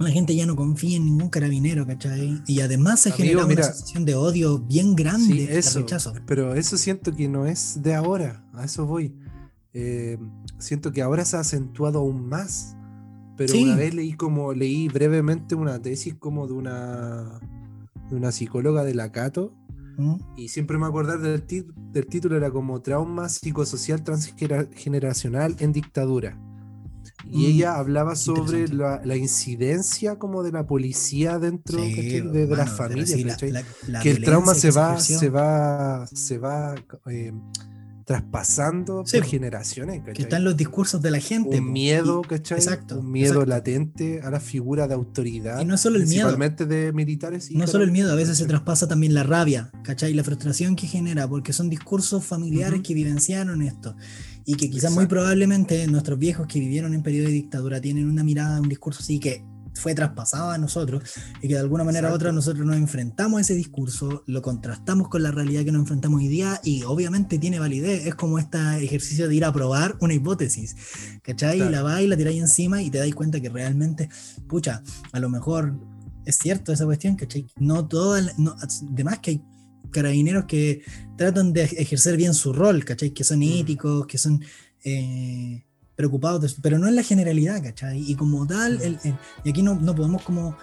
[0.00, 2.42] La gente ya no confía en ningún carabinero, ¿cachai?
[2.46, 6.14] Y además se Amigo, genera una sensación de odio bien grande, Sí, eso, rechazo.
[6.26, 9.14] pero eso siento que no es de ahora, a eso voy.
[9.74, 10.18] Eh,
[10.58, 12.76] siento que ahora se ha acentuado aún más.
[13.36, 13.62] Pero Sí.
[13.64, 17.38] una vez leí como, leí brevemente una tesis como de una,
[18.10, 19.54] de una psicóloga de la Cato,
[19.98, 20.14] ¿Mm?
[20.36, 21.44] y siempre me acordar del,
[21.92, 26.38] del título, era como Trauma psicosocial transgeneracional en dictadura.
[27.28, 32.46] Y Mm, ella hablaba sobre la, la incidencia como de la policía dentro Sí, de,
[32.46, 36.38] de las familias, sí, la- la- que el trauma se que va, se va, se
[36.38, 36.74] va
[37.10, 37.32] eh,
[38.04, 39.30] traspasando Sí, por po.
[39.30, 40.22] generaciones, que ¿cachai?
[40.24, 41.60] están los discursos de la gente.
[41.60, 42.58] un miedo, y- ¿cachai?
[42.58, 43.46] exacto, Un miedo exacto.
[43.50, 45.60] latente a la figura de autoridad.
[45.60, 46.26] Y no solo el miedo.
[46.26, 47.50] Principalmente de militares.
[47.50, 50.12] y No solo el miedo, a veces se traspasa también la rabia, ¿cachai?
[50.14, 52.82] La frustración que genera, porque son discursos familiares Ujú.
[52.82, 53.94] que vivenciaron esto.
[54.44, 58.24] Y que quizás muy probablemente nuestros viejos que vivieron en periodo de dictadura tienen una
[58.24, 61.02] mirada, un discurso así que fue traspasado a nosotros
[61.42, 65.08] y que de alguna manera u otra nosotros nos enfrentamos a ese discurso, lo contrastamos
[65.08, 68.06] con la realidad que nos enfrentamos hoy día y obviamente tiene validez.
[68.06, 70.76] Es como este ejercicio de ir a probar una hipótesis,
[71.22, 71.56] ¿cachai?
[71.56, 71.70] Claro.
[71.70, 74.08] Y la vas y la tiráis encima y te dais cuenta que realmente,
[74.48, 74.82] pucha,
[75.12, 75.78] a lo mejor
[76.24, 77.46] es cierto esa cuestión, ¿cachai?
[77.56, 78.54] No todas, no,
[78.90, 79.42] además que hay
[79.90, 80.82] carabineros que
[81.16, 83.10] tratan de ejercer bien su rol, ¿cachai?
[83.10, 83.60] Que son Mm.
[83.60, 84.42] éticos, que son
[84.84, 85.62] eh,
[85.94, 87.98] preocupados, de pero no en la generalidad, ¿cachai?
[88.10, 88.82] Y como tal, Mm.
[88.82, 90.56] el- el- y aquí no, no podemos como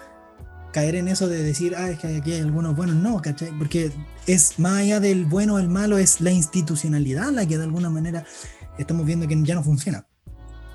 [0.72, 3.50] caer en eso de decir, ah, es que aquí hay algunos buenos, no, ¿cachai?
[3.56, 3.92] Porque
[4.26, 7.88] es más allá del bueno o el malo, es la institucionalidad la que de alguna
[7.90, 8.24] manera
[8.78, 10.06] estamos viendo que ya no funciona.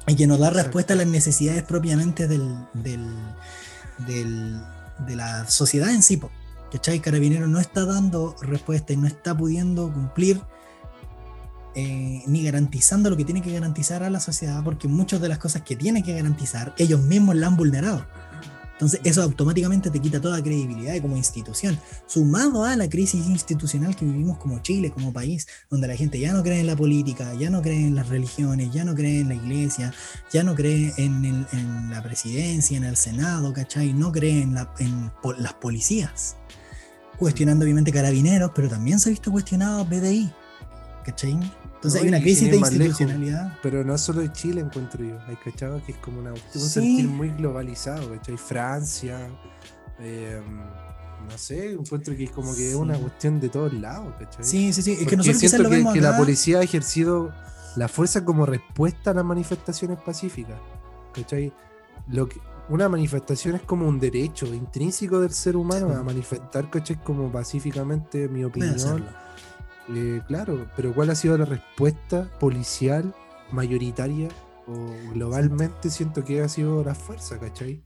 [0.08, 3.06] Y que nos da respuesta a las necesidades propiamente del, del,
[4.08, 4.60] del-
[5.08, 6.20] de la sociedad en sí.
[6.74, 6.99] ¿Cachai?
[6.99, 10.41] Carabinero no está dando respuesta y no está pudiendo cumplir
[11.76, 15.38] eh, ni garantizando lo que tiene que garantizar a la sociedad, porque muchas de las
[15.38, 18.05] cosas que tiene que garantizar, ellos mismos la han vulnerado.
[18.74, 24.03] Entonces, eso automáticamente te quita toda credibilidad como institución, sumado a la crisis institucional que
[24.03, 27.49] vivimos como Chile, como país, donde la gente ya no cree en la política, ya
[27.51, 29.93] no cree en las religiones, ya no cree en la iglesia,
[30.34, 33.93] ya no cree en, el- en la presidencia, en el Senado, ¿cachai?
[33.93, 36.36] No cree en, la- en las policías.
[37.18, 40.32] Cuestionando obviamente carabineros, pero también se ha visto cuestionado PDI,
[41.05, 41.32] ¿cachai?
[41.32, 43.57] Entonces No, hay una crisis de lejos, institucionalidad.
[43.61, 45.20] Pero no solo de Chile encuentro yo.
[45.28, 46.59] Hay cachado que es como una, un Sí.
[46.59, 48.38] sentir muy globalizado, ¿cachai?
[48.38, 49.30] Francia,
[49.99, 50.41] eh,
[51.30, 54.43] no sé, encuentro que es como que es una cuestión de todos lados, ¿cachai?
[54.43, 54.91] Sí, sí, sí.
[54.93, 57.34] Es que nosotros quizás siento lo que, vemos que la policía ha ejercido
[57.76, 60.57] la fuerza como respuesta a las manifestaciones pacíficas.
[61.14, 61.53] ¿Cachai?
[62.07, 62.39] Lo que,
[62.70, 65.95] una manifestación es como un derecho intrínseco del ser humano Sí.
[65.95, 67.01] a manifestar, ¿cachai?
[67.03, 69.05] Como pacíficamente mi opinión.
[69.89, 73.14] Eh, claro, pero ¿cuál ha sido la respuesta policial
[73.51, 74.30] mayoritaria
[74.68, 75.89] o globalmente?
[75.89, 77.84] Siento que ha sido la fuerza, ¿cachai?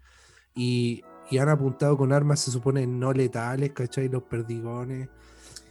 [0.55, 1.01] Y,
[1.31, 4.09] y han apuntado con armas, se supone, no letales, ¿cachai?
[4.09, 5.09] Los perdigones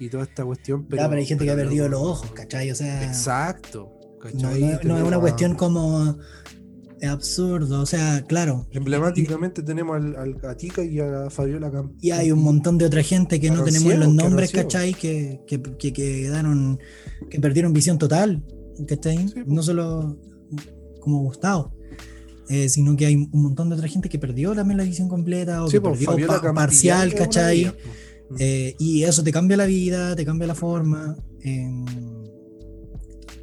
[0.01, 0.85] y toda esta cuestión.
[0.87, 2.71] Pero, ya, pero hay gente que ha perdido los ojos, ¿cachai?
[2.73, 3.89] O sea, Exacto.
[4.15, 4.61] no, ¿cachai?
[4.63, 6.17] no- no es una cuestión como
[7.01, 8.67] es absurdo, o sea, claro.
[8.71, 11.93] Emblemáticamente tenemos al, al Gatica y a Fabiola Camp.
[12.01, 14.95] Y hay un montón de otra gente que no tenemos los nombres, quedaron ¿cachai?
[14.95, 16.79] Que, que, que quedaron,
[17.31, 18.43] que perdieron visión total,
[18.89, 19.29] ¿cachai?
[19.29, 20.19] Sí, no solo
[21.01, 21.73] como Gustavo,
[22.49, 25.65] eh, sino que hay un montón de otra gente que perdió también la visión completa
[25.65, 27.73] o Sí, que perdió pa- parcial, ¿cachai?
[28.39, 31.17] Eh, y eso te cambia la vida, te cambia la forma.
[31.45, 31.85] eh,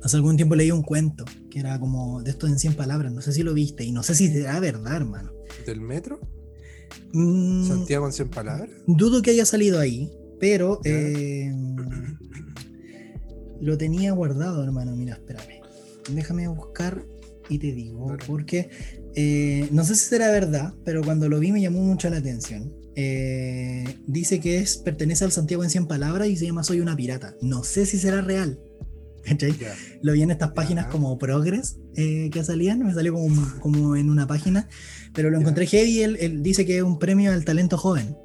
[0.03, 3.21] hace algún tiempo leí un cuento que era como de estos en 100 palabras, no
[3.21, 5.31] sé si lo viste y no sé si será verdad, hermano.
[5.65, 6.19] ¿Del metro?
[7.13, 8.69] Mm, Santiago en 100 palabras.
[8.85, 11.51] dudo que haya salido ahí, pero eh,
[13.61, 14.95] lo tenía guardado, hermano.
[14.95, 15.61] Mira, espérame.
[16.11, 17.05] Déjame buscar
[17.49, 18.69] y te digo, porque
[19.15, 22.73] eh, no sé si será verdad, pero cuando lo vi me llamó mucho la atención.
[22.95, 26.95] Eh, dice que es pertenece al Santiago en 100 palabras y se llama Soy una
[26.95, 27.35] pirata.
[27.41, 28.59] No sé si será real.
[30.01, 34.09] Lo vi en estas páginas como Progress eh, que salían, me salió como, como en
[34.09, 34.67] una página,
[35.13, 36.01] pero lo encontré heavy.
[36.01, 38.15] Él, él dice que es un premio al talento joven.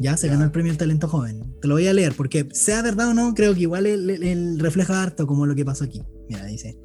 [0.00, 1.54] Ya se ganó el premio al talento joven.
[1.60, 4.58] Te lo voy a leer porque, sea verdad o no, creo que igual él, él-
[4.58, 6.02] refleja harto como lo que pasó aquí.
[6.28, 6.76] Mira, dice.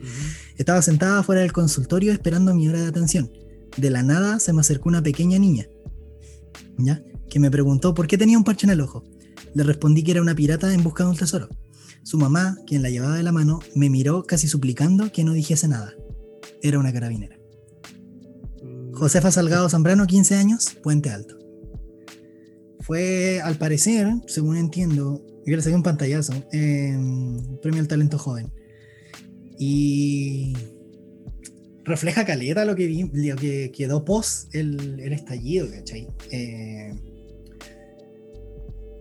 [0.57, 3.32] Estaba sentada fuera del consultorio esperando mi hora de atención.
[3.78, 5.67] De la nada se me acercó una pequeña niña,
[6.78, 7.01] ¿ya?
[7.30, 9.03] Que me preguntó por qué tenía un parche en el ojo.
[9.53, 11.49] Le respondí que era una pirata en busca de un tesoro.
[12.04, 15.68] Su mamá, quien la llevaba de la mano, me miró casi suplicando que no dijese
[15.68, 15.93] nada.
[16.62, 17.38] Era una carabinera.
[18.93, 21.38] Josefa Salgado Zambrano, 15 años, Puente Alto.
[22.82, 26.97] Fue, al parecer, según entiendo, yo le saqué un pantallazo, eh,
[27.62, 28.52] premio al talento joven.
[29.60, 30.54] Y
[31.84, 36.08] refleja caleta lo que, vi- lo que quedó post el, el estallido, ¿cachai?
[36.32, 36.93] Eh,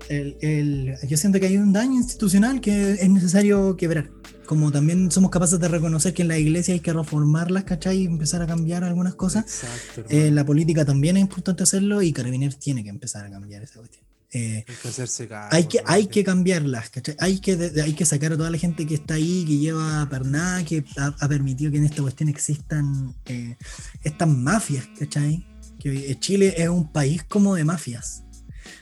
[0.09, 4.11] el- el- yo siento que hay un daño institucional que es necesario quebrar.
[4.47, 7.99] Como también somos capaces de reconocer que en la iglesia hay que reformarlas, ¿cachai?
[8.03, 9.45] Y empezar a cambiar algunas cosas.
[9.45, 10.05] Exacto.
[10.09, 13.79] Eh, la política también es importante hacerlo y Carabineros tiene que empezar a cambiar esa
[13.81, 14.05] cuestión.
[14.31, 17.17] Eh, Hay que hacerse cargo, hay que, hay que cambiarlas, ¿cachai?
[17.19, 20.07] Hay que, de- hay que sacar a toda la gente que está ahí, que lleva
[20.11, 23.57] perná, que ha, ha permitido que en esta cuestión existan eh,
[24.03, 25.47] estas mafias, ¿cachai?
[25.79, 28.23] Que eh, Chile es un país como de mafias.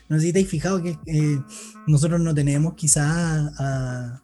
[0.09, 1.39] No sé si te has fijado que eh,
[1.87, 3.05] nosotros no tenemos quizás
[3.59, 4.21] a-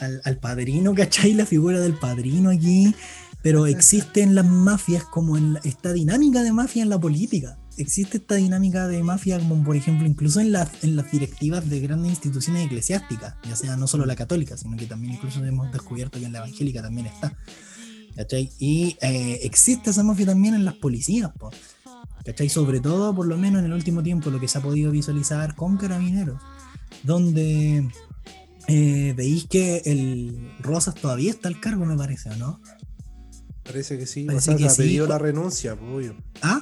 [0.00, 1.34] al, al padrino, ¿cachai?
[1.34, 2.94] La figura del padrino aquí,
[3.42, 7.58] pero existen las mafias como en la- esta dinámica de mafia en la política.
[7.76, 11.78] Existe esta dinámica de mafia como por ejemplo incluso en las, en las directivas de
[11.80, 16.18] grandes instituciones eclesiásticas, ya sea no solo la católica, sino que también incluso hemos descubierto
[16.18, 17.36] que en la evangélica también está.
[18.16, 18.50] ¿Cachai?
[18.58, 21.50] Y eh, existe esa mafia también en las policías, po,
[22.28, 22.50] ¿cachai?
[22.50, 25.54] Sobre todo, por lo menos en el último tiempo, lo que se ha podido visualizar
[25.56, 26.38] con carabineros,
[27.02, 27.88] donde
[28.66, 32.60] eh, veis que el Rosas todavía está al cargo, me parece, ¿o no?
[33.64, 34.24] Parece que sí.
[34.24, 36.16] Parece o sea, que se ha sí, pedido po- la renuncia, pues, obvio.
[36.42, 36.60] ¿Ah?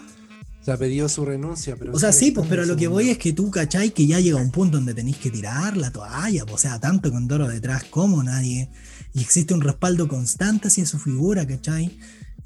[0.63, 1.93] Se ha pedido su renuncia, pero.
[1.93, 3.91] O sea, sí, pues, pero lo que voy es que tú, ¿cachai?
[3.91, 7.11] Que ya llega un punto donde tenéis que tirar la toalla, pues, o sea, tanto
[7.11, 8.71] con Doro detrás como nadie.
[9.15, 11.99] Y existe un respaldo constante hacia su figura, ¿cachai?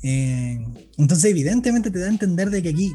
[0.02, 0.58] Eh,
[0.96, 2.94] entonces, evidentemente te da a entender de que aquí,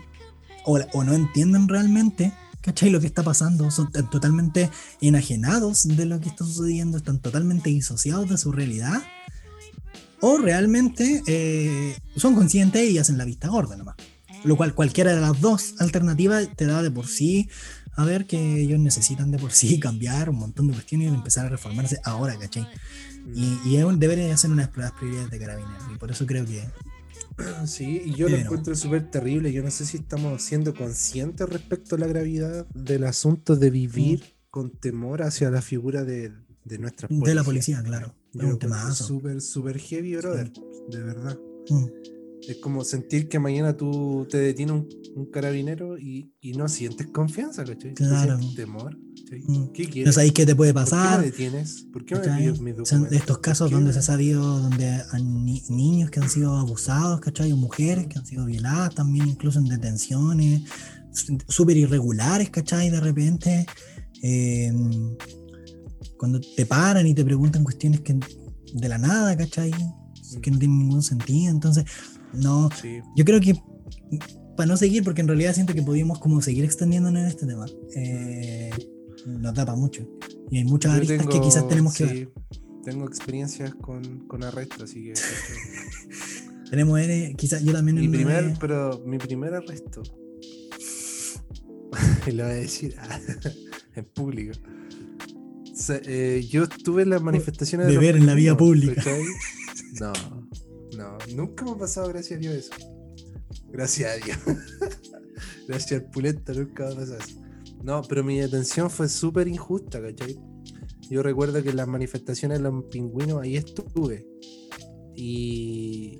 [0.65, 2.89] o, no entienden realmente, ¿cachai?
[2.89, 4.69] Lo que está pasando, son totalmente
[5.01, 9.01] enajenados de lo que está sucediendo, están totalmente disociados de su realidad.
[10.21, 13.95] O realmente eh, son conscientes y hacen la vista gorda nomás.
[14.43, 17.49] Lo cual cualquiera de las dos alternativas te da de por sí
[17.95, 21.45] a ver que ellos necesitan de por sí cambiar un montón de cuestiones y empezar
[21.45, 22.67] a reformarse ahora, ¿cachai?
[23.33, 25.83] Y, y es un, debería ser una de las prioridades de Carabineros.
[25.93, 26.63] Y por eso creo que
[27.65, 29.51] Sí, y yo lo encuentro súper terrible.
[29.51, 34.23] Yo no sé si estamos siendo conscientes respecto a la gravedad del asunto de vivir
[34.49, 36.31] con temor hacia la figura de,
[36.63, 38.15] de nuestra de la policía, claro.
[38.33, 39.03] Es un temazo.
[39.03, 40.51] súper, súper heavy, brother.
[40.89, 41.39] De verdad.
[41.69, 42.14] Mm.
[42.47, 47.07] Es como sentir que mañana tú te detiene un, un carabinero y, y no sientes
[47.07, 47.93] confianza, ¿cachai?
[47.95, 48.37] Claro.
[48.37, 48.97] sientes temor.
[49.47, 49.67] Mm.
[49.73, 50.15] ¿Qué No quieres?
[50.15, 51.19] sabéis qué te puede ¿Por qué pasar.
[51.19, 51.87] me detienes?
[51.91, 52.43] ¿Por qué me ¿cachai?
[52.43, 55.63] pides mis Son de estos ¿Por casos donde me- se ha sabido donde hay ni-
[55.69, 57.51] niños que han sido abusados, ¿cachai?
[57.51, 60.61] O mujeres que han sido violadas también, incluso en detenciones,
[61.47, 62.91] súper irregulares, ¿cachai?
[62.91, 63.65] De repente,
[64.21, 64.71] eh,
[66.17, 68.19] cuando te paran y te preguntan cuestiones que
[68.73, 69.71] de la nada, ¿cachai?
[70.41, 71.49] Que no tienen ningún sentido.
[71.51, 71.85] Entonces,
[72.33, 72.99] no, Sí.
[73.15, 73.55] yo creo que
[74.57, 77.65] para no seguir, porque en realidad siento que podíamos como seguir extendiéndonos en este tema.
[77.95, 78.69] eh,
[79.25, 80.07] nos da para mucho.
[80.51, 82.29] Y hay muchas Yo aristas que tengo- quizás tenemos que ver.
[82.51, 85.13] sí, Tengo experiencias con, con arrestos, así que.
[86.69, 90.03] Tenemos N, quizás yo también mi primer, pero mi primer arresto.
[92.27, 92.95] y lo voy a decir
[93.95, 94.57] en público.
[96.05, 99.03] Eh, yo estuve en las manifestaciones de Beber en la vía pública.
[99.99, 100.44] No,
[100.95, 102.71] no, nunca me ha pasado, gracias a Dios, eso.
[103.69, 104.37] Gracias a Dios.
[105.67, 107.41] gracias al pulenta, nunca me ha pasado eso.
[107.83, 110.39] No, pero mi detención fue súper injusta, ¿cachai?
[111.09, 114.25] Yo recuerdo que en las manifestaciones de los pingüinos ahí estuve.
[115.15, 116.19] Y,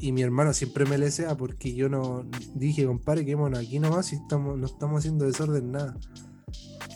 [0.00, 4.12] y mi hermano siempre me le sea porque yo no dije, compadre, quedémonos aquí nomás
[4.12, 5.96] y estamos, no estamos haciendo desorden nada.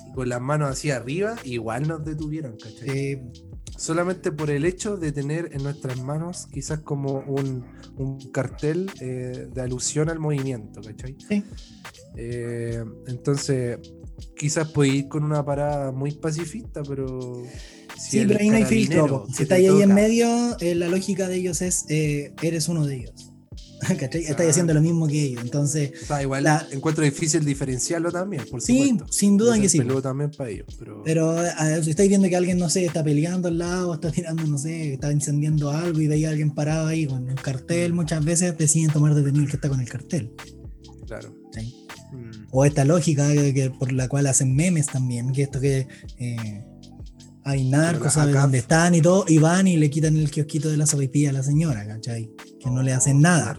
[0.09, 2.89] Y con las manos así arriba, igual nos detuvieron, ¿cachai?
[2.91, 3.33] eh,
[3.77, 7.65] Solamente por el hecho de tener en nuestras manos quizás como un,
[7.97, 11.17] un cartel eh, de alusión al movimiento, ¿cachai?
[11.29, 11.43] Sí.
[12.17, 13.79] Eh, entonces,
[14.37, 17.43] quizás puede ir con una parada muy pacifista, pero...
[17.97, 19.27] si sí, pero ahí no hay filtro.
[19.29, 22.87] Si te estáis ahí en medio, eh, la lógica de ellos es, eh, eres uno
[22.87, 23.32] de ellos.
[23.99, 24.23] ¿Cachai?
[24.23, 24.51] Estáis Claro.
[24.51, 25.43] haciendo lo mismo que ellos.
[25.43, 29.13] Entonces, O sea, igual La- encuentro difícil diferenciarlo también, por sí, supuesto.
[29.13, 29.81] sin duda Puede que sí.
[30.03, 31.03] también para ellos, pero...
[31.05, 31.37] Pero
[31.83, 34.95] si estáis viendo que alguien, no sé, está peleando al lado, está tirando, no sé,
[34.95, 38.91] está incendiando algo y veis a alguien parado ahí con un cartel, muchas veces deciden
[38.91, 40.33] tomar detenido el que está con el cartel.
[41.07, 41.35] Claro.
[42.13, 42.47] Mm.
[42.51, 46.65] O esta lógica que, que por la cual hacen memes también, que esto que eh,
[47.45, 49.25] hay narcos, ¿sabes dónde están y todo?
[49.29, 52.31] Y van y le quitan el kiosquito de la sopaipilla a la señora, ¿cachai?
[52.61, 53.57] Que no le hacen Oh, nada.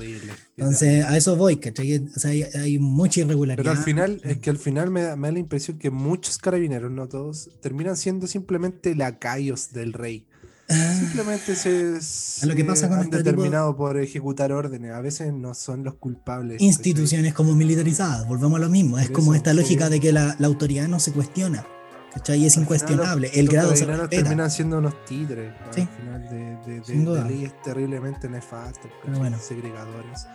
[0.55, 1.97] Entonces, a eso voy, ¿cachai?
[2.15, 3.63] O sea, hay, hay mucha irregularidad.
[3.63, 6.37] Pero al final, es que al final me da, me da la impresión que muchos
[6.37, 10.27] carabineros, no todos, terminan siendo simplemente lacayos del rey.
[10.69, 14.93] Ah, Simplemente se, se lo que pasa con han este tipo- determinado por ejecutar órdenes.
[14.93, 16.61] A veces no son los culpables.
[16.61, 18.97] instituciones como militarizadas, volvemos a lo mismo.
[18.97, 19.57] Es como esta sí.
[19.57, 21.65] lógica de que la, la autoridad no se cuestiona,
[22.13, 22.45] ¿cachai?
[22.45, 22.57] Es.
[22.57, 23.27] Al final incuestionable.
[23.27, 24.23] los- el grado se carabineros respeta.
[24.23, 25.51] terminan siendo unos títeres.
[25.65, 25.73] ¿no?
[25.73, 25.81] Sí.
[25.81, 27.23] Al final de, de- de- duda.
[27.23, 29.37] de leyes terriblemente nefastas, Pero bueno.
[29.39, 30.27] segregadores.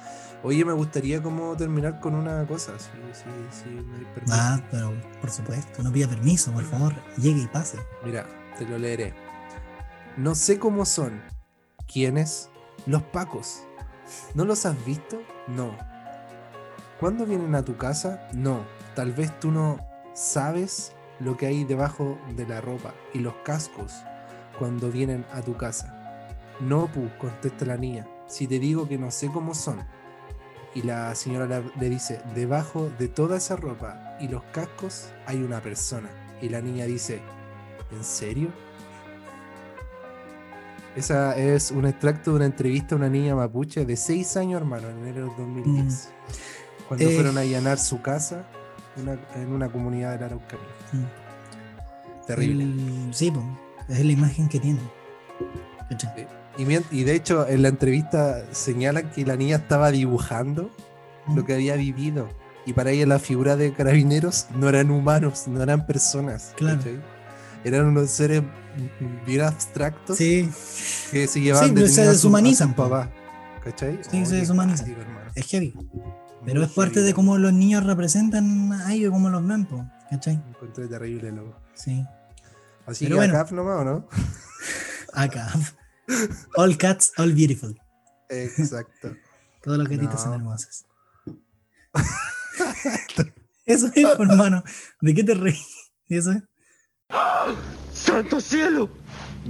[0.44, 3.24] Oye, me gustaría como terminar con una cosa, si, si,
[3.64, 4.30] si me permites.
[4.30, 7.78] Ah, pero por supuesto, no pida permiso, por favor, llegue y pase.
[8.04, 8.24] Mira,
[8.56, 9.14] te lo leeré.
[10.16, 11.20] No sé cómo son.
[11.92, 12.50] ¿Quiénes?
[12.86, 13.64] Los pacos.
[14.34, 15.20] ¿No los has visto?
[15.48, 15.76] No.
[17.00, 18.28] ¿Cuándo vienen a tu casa?
[18.32, 18.64] No.
[18.94, 19.78] Tal vez tú no
[20.14, 23.92] ¿sabes lo que hay debajo de la ropa y los cascos
[24.58, 25.94] cuando vienen a tu casa?
[26.60, 28.06] No, pu, contesta la niña.
[28.26, 29.78] Si te digo que no sé cómo son.
[30.74, 35.60] Y la señora le- dice, debajo de toda esa ropa y los cascos hay una
[35.60, 36.08] persona.
[36.42, 37.20] Y la niña dice,
[37.90, 38.48] ¿en serio?
[40.96, 44.88] Esa es un extracto de una entrevista a una niña mapuche de 6 años, hermano,
[44.88, 46.10] en enero del 2010.
[46.88, 47.14] Cuando Eh.
[47.14, 48.44] fueron a allanar su casa
[49.02, 50.66] una- en una comunidad de la Araucanía.
[50.92, 52.26] Mm.
[52.26, 52.64] Terrible.
[52.64, 53.32] El- sí,
[53.88, 54.80] es la imagen que tiene.
[56.90, 60.70] Y, de hecho, en la entrevista señalan que la niña estaba dibujando
[61.34, 62.28] lo que había vivido.
[62.66, 66.52] Y para ella la figura de carabineros no eran humanos, no eran personas.
[66.56, 66.78] Claro.
[66.78, 67.00] ¿cachai?
[67.64, 70.50] Eran unos seres mm, bien abstractos Sí,
[71.10, 73.10] que se llevaban Sí, pero se deshumanizan, papá.
[73.64, 74.00] ¿Cachai?
[74.10, 74.94] Sí, Oh, se deshumanizan.
[75.34, 75.74] es heavy.
[76.44, 80.36] Pero es parte de cómo los niños representan a ellos, cómo los ven, po, ¿cachai?
[80.38, 81.60] Me encontré terrible, loco.
[81.74, 82.04] Sí.
[82.86, 83.38] Así Pero que bueno.
[83.38, 84.08] acá nomás, ¿o no?
[85.12, 85.52] Acá.
[86.56, 87.78] All cats, all beautiful.
[88.30, 89.14] Exacto.
[89.62, 90.20] Todos los gatitos No.
[90.20, 90.86] son hermosos.
[93.66, 94.62] Eso es, hermano.
[95.00, 95.90] ¿De qué te reís?
[96.08, 96.42] Eso es.
[97.92, 98.88] ¡Santo cielo!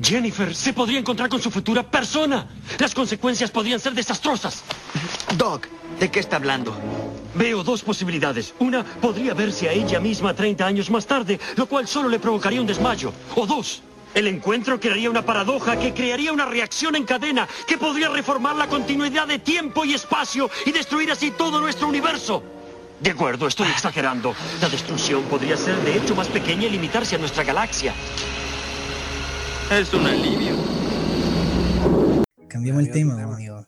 [0.02, 2.46] Jennifer se podría encontrar con su futura persona.
[2.78, 4.62] Las consecuencias podrían ser desastrosas.
[5.36, 5.66] Doc,
[5.98, 6.76] ¿de qué está hablando?
[7.34, 8.54] Veo dos posibilidades.
[8.58, 12.60] Una, podría verse a ella misma 30 años más tarde, lo cual solo le provocaría
[12.60, 13.12] un desmayo.
[13.34, 13.82] O dos,
[14.14, 18.66] el encuentro crearía una paradoja que crearía una reacción en cadena que podría reformar la
[18.66, 22.42] continuidad de tiempo y espacio y destruir así todo nuestro universo.
[23.00, 24.34] De acuerdo, estoy exagerando.
[24.60, 27.94] La destrucción podría ser de hecho más pequeña y limitarse a nuestra galaxia.
[29.70, 30.56] Es un alivio.
[32.48, 33.66] Cambiamos el tema, amigo.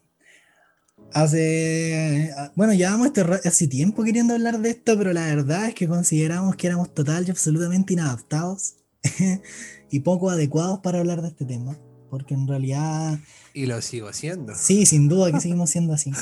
[1.12, 2.30] Hace.
[2.56, 5.86] Bueno, llevamos este ra- hace tiempo queriendo hablar de esto, pero la verdad es que
[5.88, 8.76] consideramos que éramos total y absolutamente inadaptados
[9.90, 11.76] y poco adecuados para hablar de este tema.
[12.08, 13.18] Porque en realidad,
[13.54, 14.54] Y lo sigo haciendo.
[14.56, 16.12] sí, sin duda que seguimos siendo así.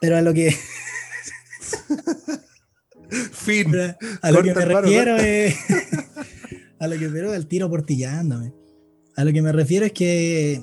[0.00, 0.50] Pero a lo que,
[3.32, 3.66] Fin.
[3.70, 5.54] pero a lo que me refiero es.
[6.80, 8.52] A lo que pero el tiro portillándome.
[9.18, 10.62] A lo que me refiero es que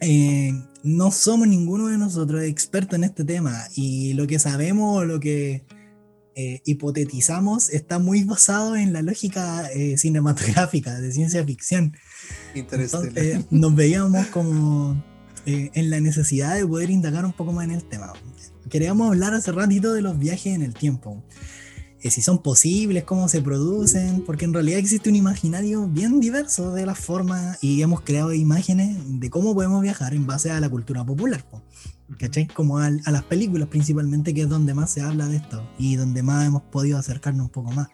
[0.00, 0.52] eh,
[0.84, 5.18] no somos ninguno de nosotros expertos en este tema y lo que sabemos o lo
[5.18, 5.64] que
[6.36, 11.96] eh, hipotetizamos está muy basado en la lógica eh, cinematográfica de ciencia ficción.
[12.54, 13.08] Interestelar.
[13.08, 15.04] Entonces nos veíamos como
[15.44, 18.12] en la necesidad de poder indagar un poco más en el tema.
[18.70, 21.24] Queríamos hablar hace ratito de los viajes en el tiempo.
[22.06, 26.72] Eh, si son posibles, cómo se producen, porque en realidad existe un imaginario bien diverso
[26.72, 30.68] de las formas y hemos creado imágenes de cómo podemos viajar en base a la
[30.68, 31.44] cultura popular.
[31.50, 31.62] po,
[32.16, 32.46] ¿Cachai?
[32.46, 35.96] Como al- a las películas principalmente, que es donde más se habla de esto y
[35.96, 37.88] donde más hemos podido acercarnos un poco más.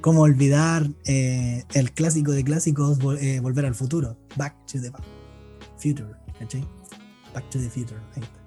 [0.00, 4.90] Cómo olvidar eh, el clásico de clásicos, vol- eh, Volver al futuro, Back to the
[5.76, 6.66] Future, ¿cachai?
[7.34, 8.40] Back to the Future, ahí está.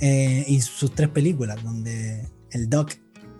[0.00, 2.94] Eh, y sus tres películas, donde el Doc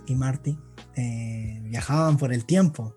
[0.07, 0.57] y Marty
[0.99, 2.95] eh, viajaban por el tiempo.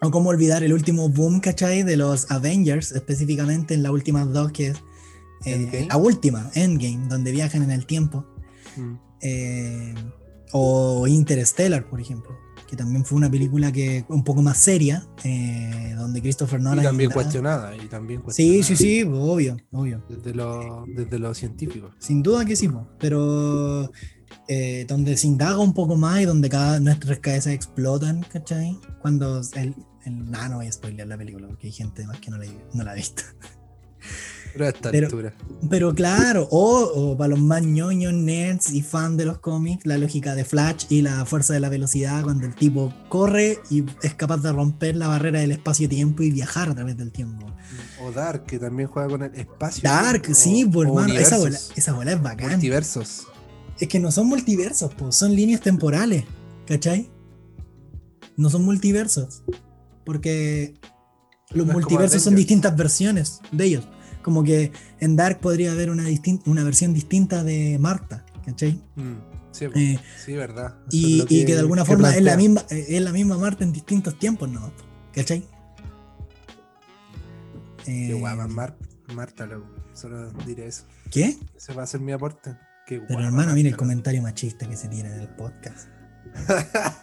[0.00, 1.84] O cómo olvidar el último boom, ¿cachai?
[1.84, 4.82] De los Avengers, específicamente en la última dos, que es
[5.44, 8.24] eh, la última, Endgame, donde viajan en el tiempo.
[8.76, 8.94] Mm.
[9.20, 9.94] Eh,
[10.52, 12.36] o Interstellar, por ejemplo,
[12.68, 16.84] que también fue una película que un poco más seria, eh, donde Christopher Y Nolan...
[16.84, 17.76] también da- cuestionada.
[17.76, 18.64] Y también Sí, cuestionada.
[18.64, 20.02] sí, sí, obvio, obvio.
[20.08, 21.90] Desde lo, desde lo científico.
[22.00, 23.90] Sin duda que sí, pero
[24.48, 28.78] eh, donde se indaga un poco más y donde cada nuestras cabezas explotan, ¿cachai?
[29.00, 29.74] Cuando el...
[30.04, 32.46] el nah, no voy a spoilear la película porque hay gente más que no la,
[32.74, 33.22] no la ha visto.
[34.52, 35.32] Pero a esta Pero- altura.
[35.70, 39.96] Pero claro, o, o para los más ñoños, nerds y fan de los cómics, la
[39.96, 44.14] lógica de Flash y la fuerza de la velocidad, cuando el tipo corre y es
[44.14, 47.46] capaz de romper la barrera del espacio-tiempo y viajar a través del tiempo.
[48.04, 49.82] O Dark, que también juega con el espacio.
[49.84, 52.50] Dark, sí, pues hermano, esa bola, esa bola es bacán.
[52.50, 53.28] Multiversos.
[53.78, 56.24] Es que no son multiversos, pues, son líneas temporales,
[56.66, 57.10] ¿cachai?
[58.36, 59.42] No son multiversos.
[60.04, 60.74] Porque
[61.50, 63.88] los No multiversos son distintas versiones de ellos.
[64.22, 66.04] Como que en Dark podría haber una,
[66.64, 68.80] versión distinta de Marta, ¿cachai?
[68.96, 69.78] Mm, Sí, po.
[69.78, 70.76] Eh, sí, verdad.
[70.90, 74.18] Y, que de alguna forma es la, misma, eh, es la misma Marta en distintos
[74.18, 74.72] tiempos, ¿no?
[75.12, 75.46] ¿Cachai?
[77.84, 78.78] Qué Eh, guapa, Mar-
[79.14, 79.66] Marta, loco.
[79.92, 80.84] Solo diré eso.
[81.10, 81.36] ¿Qué?
[81.54, 82.56] Ese va a ser mi aporte.
[82.86, 85.88] Qué Pero guapa, hermano, mira el comentario machista que se tiene en el podcast.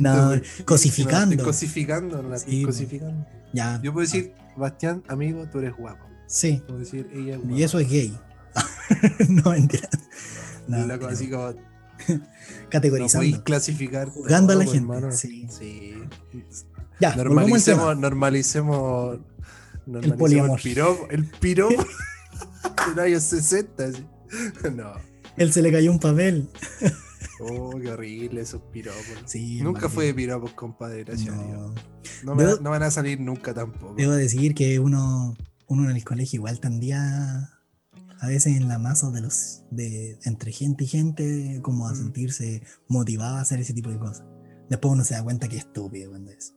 [0.00, 0.32] No,
[0.66, 1.34] cosificando.
[1.36, 3.26] No, cosificando, no la Sí, cosificando.
[3.54, 3.80] Ya.
[3.82, 6.04] Yo puedo decir, Bastián, amigo, tú eres guapo.
[6.26, 6.62] Sí.
[6.66, 7.56] Puedo decir, ella es guapa.
[7.56, 8.18] Y eso es gay.
[9.30, 9.88] no, mentira.
[10.68, 11.10] No, mentira.
[11.10, 11.52] así como
[12.08, 12.20] No
[12.68, 13.18] categorizando.
[13.24, 14.08] podéis clasificar.
[14.08, 15.12] Juzgando a la gente, hermano.
[15.12, 15.46] sí.
[15.48, 15.94] Sí.
[17.00, 17.16] ya.
[17.16, 19.18] Normalicemos, normalicemos,
[19.86, 20.58] normalicemos poliamor.
[20.58, 21.86] el piropo, el piropo
[22.94, 23.84] del año 60.
[23.84, 24.06] así.
[24.74, 24.92] No.
[25.36, 26.48] Él se le cayó un papel.
[27.40, 29.04] Oh, qué horrible esos piropos.
[29.26, 31.52] Sí, nunca fue de piropos, compadre, gracias a Dios.
[31.58, 31.74] No.
[32.24, 33.94] No, me- Debo- no van a salir nunca tampoco.
[33.94, 37.50] Debo decir que uno, uno en el colegio igual tendía
[38.18, 41.96] a veces en la masa de los de entre gente y gente como a Mm.
[41.96, 44.24] sentirse motivado a hacer ese tipo de cosas.
[44.70, 46.54] Después uno se da cuenta que es estúpido cuando es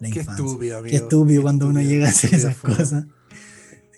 [0.00, 0.44] la Qué infancia.
[0.44, 0.90] estúpido, amigo.
[0.90, 2.76] Qué estúpido cuando uno llega a hacer esas fue.
[2.76, 3.06] cosas.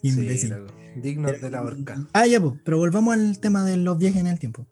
[0.02, 0.54] Imbécil.
[1.00, 2.06] Dignos de la horca.
[2.12, 4.66] Ah, ya, pues, pero volvamos al tema de los viajes en el tiempo.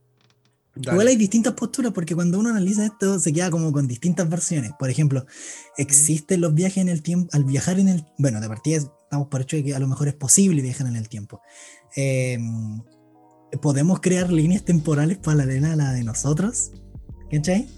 [0.74, 0.96] Dale.
[0.96, 4.72] Igual hay distintas posturas porque cuando uno analiza esto se queda como con distintas versiones.
[4.78, 5.24] Por ejemplo,
[5.76, 9.42] existen los viajes en el tiempo, al viajar en el, bueno, de partida estamos por
[9.42, 11.40] hecho de que a lo mejor es posible viajar en el tiempo.
[11.94, 12.38] Eh,
[13.60, 16.72] Podemos crear líneas temporales paralelas a la de nosotros,
[17.30, 17.68] ¿cachai?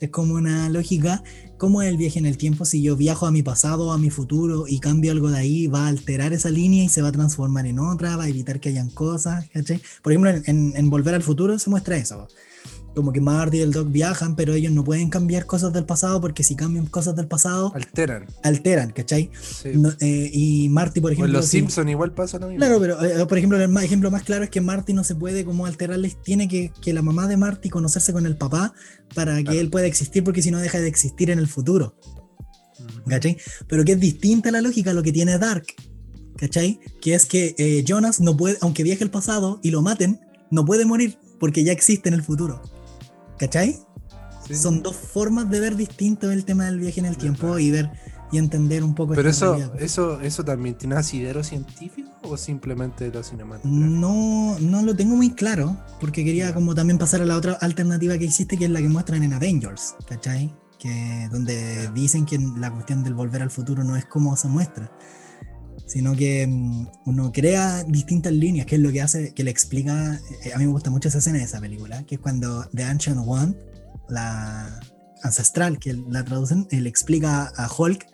[0.00, 1.22] Es como una lógica,
[1.58, 2.64] ¿cómo es el viaje en el tiempo?
[2.64, 5.86] Si yo viajo a mi pasado a mi futuro y cambio algo de ahí, va
[5.86, 8.70] a alterar esa línea y se va a transformar en otra, va a evitar que
[8.70, 9.46] hayan cosas.
[10.02, 12.28] Por ejemplo, en Volver al Futuro se muestra eso.
[12.96, 16.18] Como que Marty y el Doc viajan, pero ellos no pueden cambiar cosas del pasado
[16.20, 18.24] porque si cambian cosas del pasado, Alteran.
[18.42, 19.30] alteran, ¿cachai?
[19.40, 19.68] Sí.
[19.74, 21.38] No, eh, y Marty, por o en ejemplo...
[21.40, 22.58] los si- Simpsons igual pasa lo mismo.
[22.58, 25.44] Claro, pero eh, por ejemplo, el ejemplo más claro es que Marty no se puede
[25.44, 28.72] como alterarles, tiene que, que la mamá de Marty conocerse con el papá
[29.14, 29.60] para que Claro.
[29.60, 31.94] él pueda existir porque si no deja de existir en el futuro.
[33.06, 33.36] ¿cachai?
[33.68, 35.66] Pero que es distinta la lógica a lo que tiene Dark,
[36.38, 36.80] ¿cachai?
[37.00, 40.18] Que es que eh, Jonas no puede, aunque viaje al pasado y lo maten,
[40.50, 42.62] no puede morir porque ya existe en el futuro,
[43.38, 43.78] ¿cachai?
[44.46, 44.54] Sí.
[44.54, 47.90] Son dos formas de ver distinto el tema del viaje en el tiempo y ver
[48.32, 49.80] y entender un poco Pero eso, realidad.
[49.80, 53.68] eso, eso también tiene asidero científico o simplemente de lo cinematográfico.
[53.68, 58.18] No, no lo tengo muy claro, porque quería como también pasar a la otra alternativa
[58.18, 60.52] que existe, que es la que muestran en Avengers, ¿cachai?
[60.78, 64.90] Que donde dicen que la cuestión del volver al futuro no es como se muestra,
[65.84, 70.20] sino que mm, uno crea distintas líneas, que es lo que hace, que le explica,
[70.44, 72.84] eh, a mí me gusta mucho esa escena de esa película, que es cuando The
[72.84, 73.54] Ancient One,
[74.08, 74.80] la
[75.22, 78.06] ancestral, que la traducen, eh, le explica a Hulk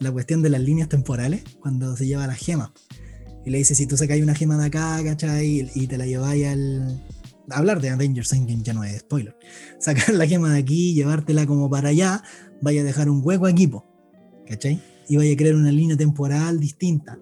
[0.00, 2.70] la cuestión de las líneas temporales cuando se lleva las gemas.
[3.44, 5.46] Y le dice, si tú sacáis una gema de acá, ¿cachai?
[5.46, 7.02] Y, y te la lleváis al...
[7.50, 9.36] Hablar de Avengers Endgame ya no es spoiler.
[9.80, 12.22] Sacar la gema de aquí, llevártela como para allá,
[12.60, 13.84] vaya a dejar un hueco aquí, po,
[14.46, 14.80] ¿cachai?
[15.08, 17.18] Y vaya a crear una línea temporal distinta.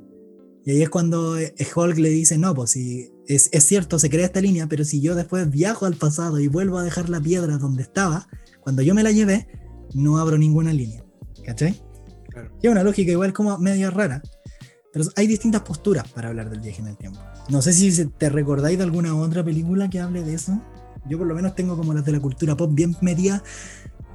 [0.65, 4.11] Y ahí es cuando eh, Hulk le dice, no, pues si es, es cierto, se
[4.11, 7.21] crea esta línea, pero si yo después viajo al pasado y vuelvo a dejar la
[7.21, 8.29] piedra donde estaba,
[8.61, 9.49] cuando yo me la llevé,
[9.95, 11.05] no abro ninguna línea.
[11.45, 11.81] ¿Cachai?
[12.29, 12.51] Claro.
[12.63, 14.23] Y es una lógica igual como media rara.
[14.93, 17.21] Pero hay distintas posturas para hablar del viaje en el tiempo.
[17.49, 20.61] No sé si te recordáis de alguna otra película que hable de eso.
[21.09, 23.43] Yo por lo menos tengo como las de la cultura pop bien metidas.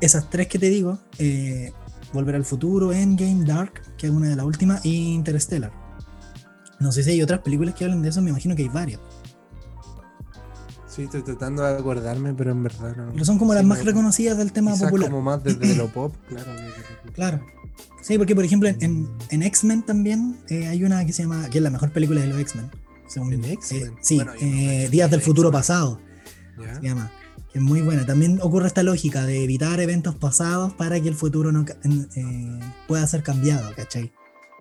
[0.02, 1.00] Esas tres que te digo.
[1.18, 1.72] eh,
[2.16, 5.72] Volver al futuro, Endgame, Dark, que es una de las últimas, y Interstellar.
[6.80, 9.00] No sé si hay otras películas que hablen de eso, me imagino que hay varias.
[10.88, 13.12] Sí, estoy tratando de acordarme, pero en verdad no.
[13.12, 15.10] Pero son como las Sí, más no, reconocidas del tema popular.
[15.10, 16.52] como más desde lo pop, claro.
[17.14, 17.42] Claro.
[18.02, 21.50] Sí, porque por ejemplo en, en- en X-Men también eh, hay una que se llama,
[21.50, 22.72] que es la mejor película de los X-Men.
[23.08, 23.94] según- ¿En eh, X-Men?
[24.00, 25.52] sí, Bueno, yo no eh, Días de del Futuro.
[25.52, 26.00] Pasado
[26.62, 26.76] ¿Ya?
[26.76, 27.12] se llama.
[27.56, 28.06] Es muy buena.
[28.06, 33.08] También ocurre esta lógica de evitar eventos pasados para que el futuro no eh, pueda
[33.08, 34.12] ser cambiado, ¿cachai?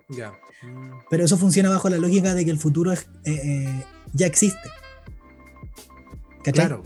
[0.07, 0.31] Ya.
[0.63, 3.83] Mm, Pero eso funciona bajo la lógica de que el futuro es- eh, eh,
[4.13, 4.69] ya existe.
[6.43, 6.67] ¿Cachai?
[6.67, 6.83] Claro.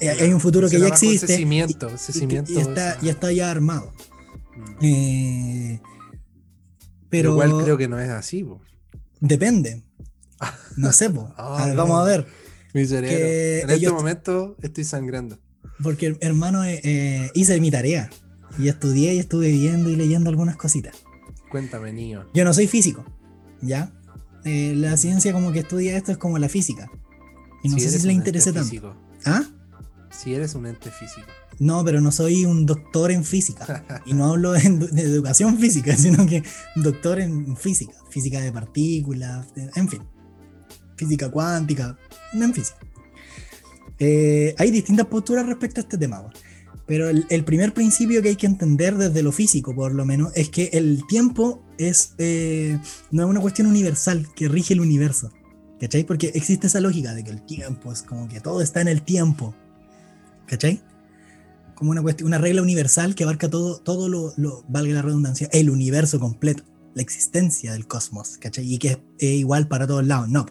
[0.00, 1.26] Hay un futuro que ya existe.
[1.26, 2.50] Ese cimiento, ese cimiento.
[2.50, 3.92] y está, ya está ya armado.
[4.80, 5.74] Mm.
[7.10, 8.44] Pero igual creo que no es así,
[9.20, 9.82] depende.
[10.76, 11.32] No sé, po.
[11.36, 11.82] Ah, A ver, no.
[11.82, 12.26] vamos a ver.
[12.74, 13.16] Mi cerebro.
[13.16, 15.38] Que En este momento estoy sangrando.
[15.82, 18.10] Porque hermano, eh, eh, hice mi tarea.
[18.58, 20.94] Y estudié y estuve viendo y leyendo algunas cositas.
[21.50, 22.26] Cuéntame, niño.
[22.34, 23.04] Yo no soy físico,
[23.62, 23.92] ¿ya?
[24.44, 26.90] Eh, la ciencia como que estudia esto es como la física.
[27.62, 28.68] Y no sé eres si le interese tanto.
[28.68, 28.96] físico.
[29.24, 29.42] ¿Ah?
[30.10, 31.26] Si eres un ente físico.
[31.58, 33.84] No, pero no soy un doctor en física.
[34.06, 36.42] Y no hablo en- de educación física, sino que
[36.76, 37.94] doctor en física.
[38.10, 40.02] Física de partículas, de- en fin.
[40.96, 41.96] Física cuántica,
[42.54, 42.78] física.
[43.98, 46.24] Eh, hay distintas posturas respecto a este tema.
[46.86, 50.32] Pero el, el primer principio que hay que entender desde lo físico, por lo menos,
[50.34, 52.78] es que el tiempo es, eh,
[53.12, 55.30] no es una cuestión universal que rige el universo.
[55.80, 56.04] ¿Cachai?
[56.04, 59.02] Porque existe esa lógica de que el tiempo es como que todo está en el
[59.02, 59.54] tiempo.
[60.46, 60.82] ¿Cachai?
[61.74, 65.48] Como una, cuestión, una regla universal que abarca todo, todo lo, lo- valga la redundancia,
[65.52, 66.64] el universo completo,
[66.94, 68.72] la existencia del cosmos, ¿cachai?
[68.72, 70.46] Y que es, es igual para todos lados, no.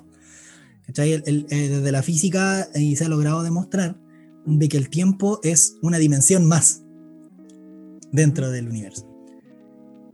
[0.98, 4.00] El- el- eh, desde la física, y se ha logrado demostrar,
[4.46, 6.84] de que el tiempo es una dimensión más
[8.12, 9.08] dentro del universo.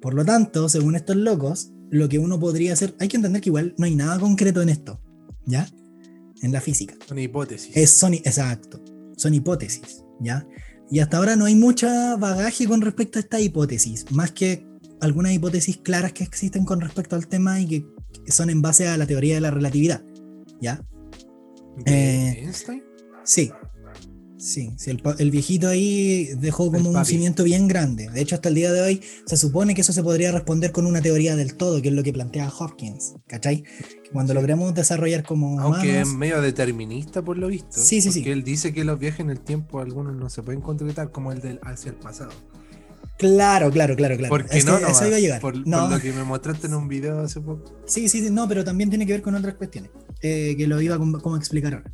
[0.01, 3.49] Por lo tanto, según estos locos, lo que uno podría hacer, hay que entender que
[3.49, 5.01] igual no hay nada concreto en esto,
[5.45, 5.67] ¿ya?
[6.41, 6.95] En la física.
[7.09, 7.75] Una hipótesis.
[7.75, 8.83] Es son, exacto,
[9.15, 10.47] son hipótesis, ¿ya?
[10.91, 14.65] Y hasta ahora no hay mucha bagaje con respecto a esta hipótesis, más que
[15.01, 17.85] algunas hipótesis claras que existen con respecto al tema y que
[18.27, 20.03] son en base a la teoría de la relatividad,
[20.61, 20.81] ¿ya?
[21.85, 22.83] ¿De eh, Einstein?
[23.23, 23.51] Sí.
[24.37, 28.07] Sí, sí, el, viejito ahí dejó como un cimiento bien grande.
[28.11, 30.85] De hecho, hasta el día de hoy se supone que eso se podría responder con
[30.85, 33.63] una teoría del todo, que es lo que plantea Hopkins, ¿cachai?
[33.63, 37.81] Que cuando logremos desarrollar como Aunque es medio determinista por lo visto.
[37.81, 38.19] Sí, sí, sí.
[38.19, 41.31] Porque él dice que los viajes en el tiempo algunos no se pueden concretar como
[41.31, 42.31] el del hacia el pasado.
[43.17, 44.29] Claro, claro, claro, claro.
[44.29, 45.41] Porque Es no, eso iba a llegar.
[45.41, 47.81] Por, por no, lo que me mostraste en un video hace poco.
[47.87, 49.89] sí, sí, sí, no, pero también tiene que ver con otras cuestiones,
[50.21, 51.91] eh, que lo iba como a explicar ahora.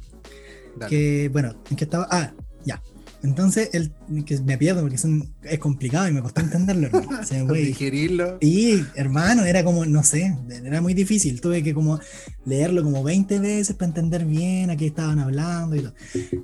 [0.78, 0.90] Dale.
[0.90, 2.08] Que, bueno, ¿en qué estaba?
[2.10, 2.34] Ah,
[2.66, 2.82] ya.
[3.24, 3.94] Entonces, el,
[4.26, 7.20] que me pierdo porque son, es complicado y me costó entenderlo, hermano.
[7.22, 8.38] O sea, güey, Digerirlo.
[8.42, 11.40] Y, hermano, era como, no sé, era muy difícil.
[11.40, 12.00] Tuve que como
[12.46, 15.94] leerlo como 20 veces para entender bien a qué estaban hablando y todo.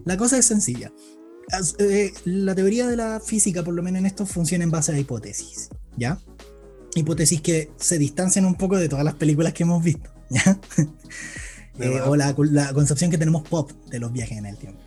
[0.05, 0.91] La cosa es sencilla.
[1.79, 4.99] Eh, la teoría de la física, por lo menos en esto, funciona en base a
[4.99, 6.19] hipótesis, ¿ya?
[6.95, 10.59] Hipótesis que se distancian un poco de todas las películas que hemos visto, ¿ya?
[11.79, 14.81] Eh, o la, la concepción que tenemos pop de los viajes en el tiempo.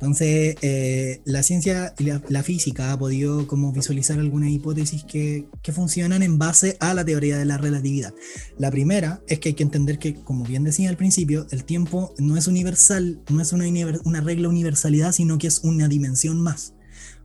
[0.00, 5.48] Entonces, eh, la ciencia y la, la física ha podido como visualizar algunas hipótesis que,
[5.60, 8.14] que funcionan en base a la teoría de la relatividad.
[8.58, 12.14] La primera es que hay que entender que, como bien decía al principio, el tiempo
[12.16, 13.64] no es universal, no es una,
[14.04, 16.74] una regla universalidad, sino que es una dimensión más.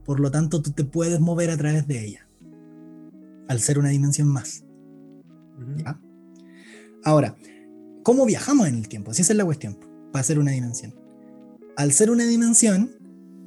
[0.03, 2.27] Por lo tanto, tú te puedes mover a través de ella,
[3.47, 4.65] al ser una dimensión más.
[5.77, 6.01] ¿ya?
[7.03, 7.35] Ahora,
[8.03, 9.13] ¿cómo viajamos en el tiempo?
[9.13, 9.77] Si esa es la cuestión,
[10.11, 10.93] para ser una dimensión.
[11.75, 12.91] Al ser una dimensión,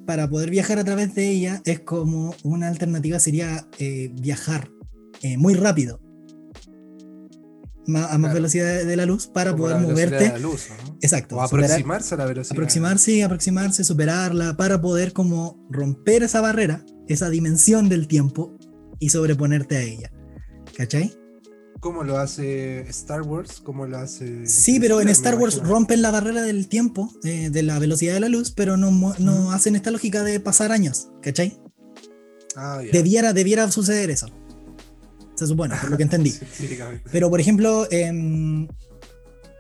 [0.06, 4.70] para poder viajar a través de ella, es como una alternativa sería eh, viajar
[5.22, 6.00] eh, muy rápido,
[7.88, 8.34] a más Claro.
[8.34, 10.24] velocidad de, la luz, para Como poder la velocidad moverte.
[10.24, 10.98] de la luz, ¿no?
[11.00, 11.36] Exacto.
[11.36, 12.52] O superar- aproximarse a la velocidad.
[12.56, 18.56] aproximarse, aproximarse, superarla, para poder como romper esa barrera, esa dimensión del tiempo
[18.98, 20.10] y sobreponerte a ella.
[20.76, 21.12] ¿Cachai?
[21.80, 23.60] ¿Cómo lo hace Star Wars?
[23.62, 24.46] ¿Cómo lo hace.?
[24.46, 25.74] Sí, pero en Star Wars imagino.
[25.74, 29.52] rompen la barrera del tiempo, eh, de la velocidad de la luz, pero no, no
[29.52, 31.58] hacen esta lógica de pasar años, ¿cachai?
[32.56, 32.90] Ah, ya.
[32.92, 34.28] Debiera, debiera suceder eso.
[35.34, 36.34] Se supone, por lo que entendí.
[37.12, 38.68] Pero, por ejemplo, en,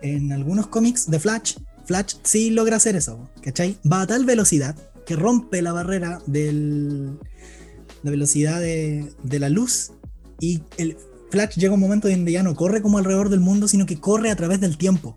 [0.00, 3.76] en algunos cómics de Flash, Flash sí logra hacer eso, ¿cachai?
[3.90, 4.74] Va a tal velocidad
[5.04, 6.50] que rompe la barrera de
[8.02, 9.92] la velocidad de, de la luz
[10.40, 10.96] y el
[11.30, 14.30] Flash llega un momento donde ya no corre como alrededor del mundo, sino que corre
[14.30, 15.16] a través del tiempo.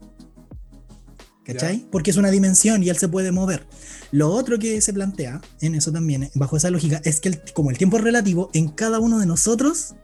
[1.45, 1.88] ¿Cachai?
[1.91, 3.65] Porque es una dimensión y él se puede mover.
[4.11, 7.72] Lo otro que se plantea en eso también, bajo esa lógica, es que el- como
[7.72, 9.95] el tiempo es relativo, en cada uno de nosotros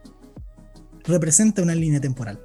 [1.04, 2.40] representa una línea temporal.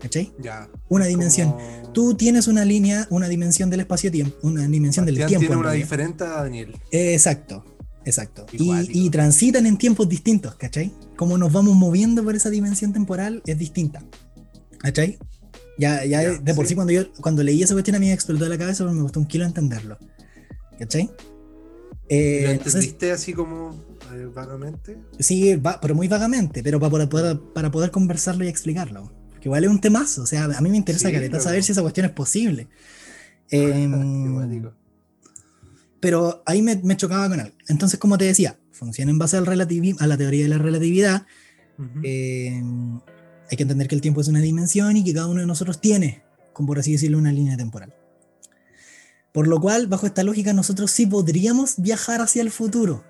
[0.00, 0.32] ¿Cachai?
[0.40, 0.70] Ya.
[0.88, 1.50] Una dimensión.
[1.52, 5.52] como- Tú tienes una línea, una dimensión del espacio-tiempo, una dimensión del Sebastián tiempo.
[5.54, 6.74] tiene en una diferente a Daniel.
[6.90, 7.62] Eh, Exacto,
[8.06, 8.46] exacto.
[8.46, 10.90] Qué Y, y transitan en tiempos distintos, ¿cachai?
[11.20, 14.02] Como nos vamos moviendo por esa dimensión temporal es distinta.
[14.78, 15.18] ¿Cachai?
[15.76, 16.74] Ya, ya, Ya, de por sí, sí.
[16.74, 19.26] cuando yo cuando leí esa cuestión a mí me explotó la cabeza, me costó un
[19.26, 19.98] kilo entenderlo.
[20.78, 21.10] ¿Cachai?
[22.08, 23.78] Eh, ¿Lo entonces, entendiste así como
[24.14, 24.96] eh, vagamente?
[25.18, 29.12] Sí, va- pero muy vagamente, pero para poder, para poder conversarlo y explicarlo.
[29.28, 31.72] Porque igual es un temazo, o sea, a mí me interesa Sí, caleta saber si
[31.72, 32.68] esa cuestión es posible.
[33.50, 34.72] Cuático.
[36.00, 37.54] pero ahí me, me chocaba con algo.
[37.68, 41.26] Entonces, como te decía, funciona en base al a la teoría de la relatividad.
[42.02, 42.62] Eh,
[43.50, 45.82] hay que entender que el tiempo es una dimensión y que cada uno de nosotros
[45.82, 46.22] tiene,
[46.54, 47.94] como por así decirlo, una línea temporal.
[49.32, 53.04] Por lo cual, bajo esta lógica, nosotros sí podríamos viajar hacia el futuro.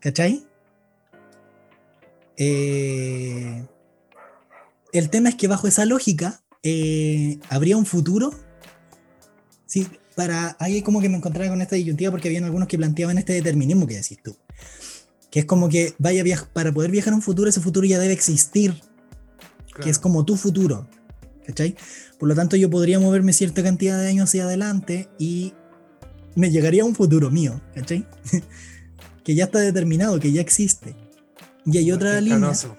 [0.00, 0.46] ¿Cachai?
[2.36, 3.66] Eh,
[4.92, 8.34] el tema es que bajo esa lógica, eh, ¿habría un futuro?
[9.64, 13.18] Sí, para, ahí como que me encontraba con esta disyuntiva porque habían algunos que planteaban
[13.18, 14.36] este determinismo que decís tú.
[15.30, 18.12] Que es como que vaya para poder viajar a un futuro, ese futuro ya debe
[18.12, 18.74] existir,
[19.82, 20.00] que es Claro.
[20.00, 20.88] como tu futuro.
[21.46, 21.76] ¿Cachai?
[22.18, 25.52] Por lo tanto, yo podría moverme cierta cantidad de años hacia adelante y
[26.34, 28.06] me llegaría a un futuro mío, ¿cachai?
[29.24, 30.96] que ya está determinado, que ya existe.
[31.66, 32.40] Y hay otra línea.
[32.40, 32.76] Canoso.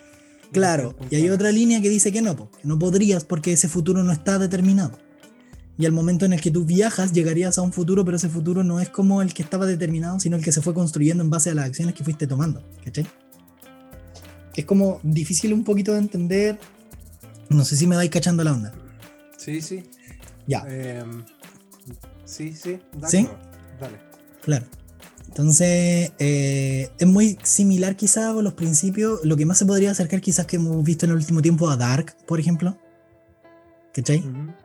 [0.51, 4.03] Claro, y hay otra línea que dice que no, que no podrías porque ese futuro
[4.03, 4.97] no está determinado.
[5.77, 8.63] Y al momento en el que tú viajas, llegarías a un futuro, pero ese futuro
[8.63, 11.49] no es como el que estaba determinado, sino el que se fue construyendo en base
[11.49, 12.63] a las acciones que fuiste tomando.
[12.83, 13.05] ¿Cachai?
[14.55, 16.57] Es como difícil un poquito de entender.
[17.49, 18.73] No sé si me vais cachando la onda.
[19.37, 19.83] Sí, sí.
[20.47, 20.65] Ya.
[20.67, 21.25] Em,
[22.23, 22.79] sí, sí.
[22.93, 23.27] dale ¿Sí?
[23.79, 23.97] Dale.
[24.43, 24.65] Claro.
[25.27, 29.19] Entonces, eh, es muy similar quizá a los principios.
[29.25, 31.75] Lo que más se podría acercar quizás que hemos visto en el último tiempo a
[31.75, 32.79] Dark, por ejemplo.
[33.93, 34.19] ¿Cachai?
[34.19, 34.64] Ujú.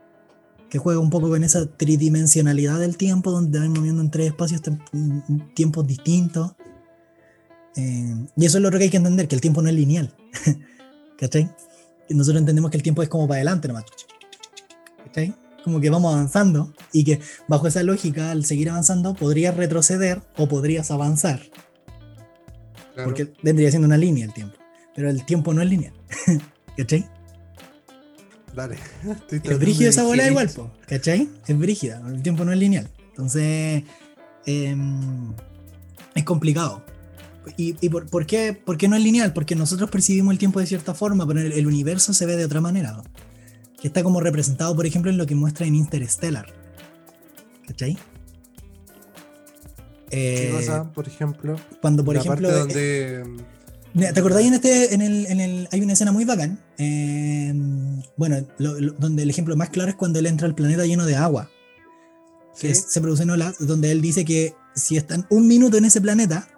[0.71, 4.63] Que juega un poco con esa tridimensionalidad del tiempo, donde vas moviendo en tres espacios,
[5.55, 6.53] tiempos distintos.
[7.77, 9.75] Eh, y eso es lo otro que hay que entender, que el tiempo no es
[9.75, 10.15] lineal.
[11.19, 11.51] ¿Cachai?
[12.09, 13.85] Nosotros entendemos que el tiempo es como para adelante nomás.
[15.05, 15.35] ¿Cachai?
[15.65, 20.49] Como que vamos avanzando y que bajo esa lógica, al seguir avanzando, podrías retroceder o
[20.49, 21.43] podrías avanzar.
[22.95, 23.09] Claro.
[23.09, 24.57] Porque vendría siendo una línea el tiempo.
[24.95, 25.95] Pero el tiempo no es lineal.
[26.77, 27.09] ¿Cachai?
[28.55, 28.77] Dale.
[29.31, 31.29] Estoy Es de esa bola igual, po, ¿cachai?
[31.47, 32.89] Es brígida, el tiempo no es lineal.
[33.11, 33.85] Entonces,
[34.47, 35.33] em,
[36.15, 36.85] es complicado.
[37.57, 39.33] ¿Y, y por, por qué, por qué no es lineal?
[39.33, 42.45] Porque nosotros percibimos el tiempo de cierta forma, pero el, el universo se ve de
[42.45, 42.93] otra manera.
[42.93, 43.05] ¿no?
[43.81, 46.47] Que está como representado, por ejemplo, en lo que muestra en Interstellar.
[47.67, 47.97] ¿Cachai?
[50.11, 51.57] ¿Qué Eh, cosa, por ejemplo?
[51.81, 53.25] cuando, por la ejemplo, parte eh, donde.
[53.29, 53.45] Mira,
[53.99, 56.59] ¿Te acordáis en este, en el, en el, hay una escena muy bacán?
[56.79, 57.53] eh,
[58.17, 61.05] bueno, lo- lo- donde el ejemplo más claro es cuando él entra al planeta lleno
[61.07, 61.51] de agua,
[62.59, 62.81] que Sí.
[62.81, 66.49] es- se producen olas, donde él dice que si están un minuto en ese planeta,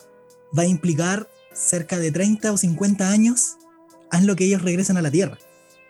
[0.56, 3.56] va a implicar cerca de 30 o 50 años
[4.10, 5.38] haz lo que ellos regresen a la Tierra,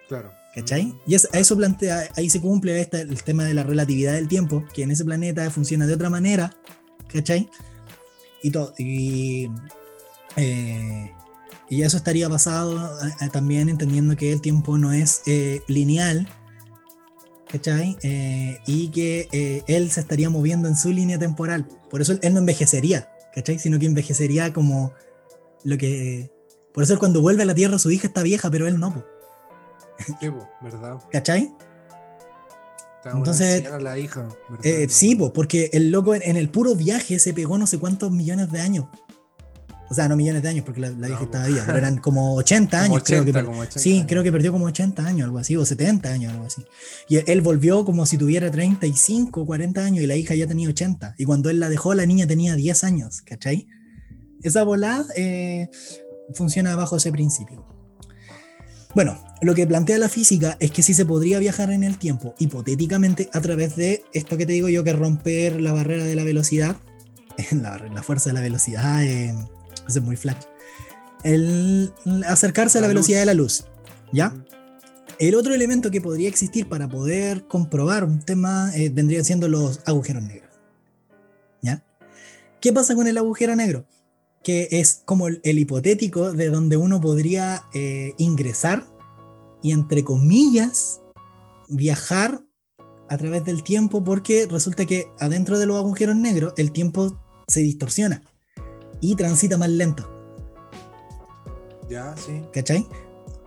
[0.09, 0.31] Claro.
[0.55, 0.95] ¿cachai?
[1.07, 4.65] Y es- eso plantea, ahí se cumple esta- el tema de la relatividad del tiempo,
[4.73, 6.55] que en ese planeta funciona de otra manera,
[7.09, 7.49] ¿cachai?
[8.45, 9.49] Y todo, y,
[10.37, 11.11] eh,
[11.73, 16.29] y eso estaría basado eh, eh, también entendiendo que el tiempo no es eh, lineal,
[17.51, 17.97] ¿cachai?
[18.03, 21.67] Eh, y que eh, él se estaría moviendo en su línea temporal.
[21.89, 23.59] Por eso él, no envejecería, ¿cachai?
[23.59, 24.93] Sino que envejecería como
[25.65, 26.31] lo que...
[26.75, 29.05] Por eso cuando vuelve a la Tierra su hija está vieja, pero él no, po,
[30.21, 30.99] Sí, po, ¿verdad?
[31.11, 31.55] ¿cachai?
[32.99, 34.29] Está Entonces, la hija.
[34.51, 34.67] ¿verdad?
[34.67, 37.79] Eh, sí, po, porque el loco en, en el puro viaje se pegó no sé
[37.79, 38.89] cuántos millones de años.
[39.93, 41.99] O sea, no millones de años porque la, la vieja No, estaba viva, pero eran
[41.99, 44.07] como 80 Como años, creo que 80, como 80 Sí, años.
[44.09, 46.65] creo que perdió como 80 años, algo así, o 70 años, algo así.
[47.11, 51.17] Y él volvió como si tuviera 35, 40 años y la hija ya tenía 80.
[51.19, 53.67] Y cuando él la dejó, la niña tenía 10 años, ¿cachai?
[54.43, 55.69] Esa volada eh,
[56.35, 57.67] funciona bajo ese principio.
[58.95, 62.35] Bueno, lo que plantea la física es que sí se podría viajar en el tiempo,
[62.39, 66.25] hipotéticamente, a través de esto que te digo yo, que romper la barrera de la
[66.25, 66.77] velocidad,
[67.53, 69.35] la, la fuerza de la velocidad, eh,
[69.89, 70.45] es muy flash.
[71.25, 71.93] El
[72.27, 73.65] acercarse a la, velocidad de la luz,
[74.13, 74.35] ¿ya?
[75.19, 79.81] El otro elemento que podría existir para poder comprobar un tema eh, vendrían siendo los
[79.87, 80.51] agujeros negros.
[81.61, 81.85] ¿Ya?
[82.61, 83.87] ¿Qué pasa con el agujero negro?
[84.43, 88.85] Que es como el, el hipotético de donde uno podría eh, ingresar
[89.63, 91.01] y entre comillas
[91.69, 92.43] viajar
[93.09, 97.61] a través del tiempo porque resulta que adentro de los agujeros negros el tiempo se
[97.61, 98.23] distorsiona
[99.03, 100.09] y transita más lento.
[101.91, 102.43] Ya, sí.
[102.53, 102.87] ¿cachai?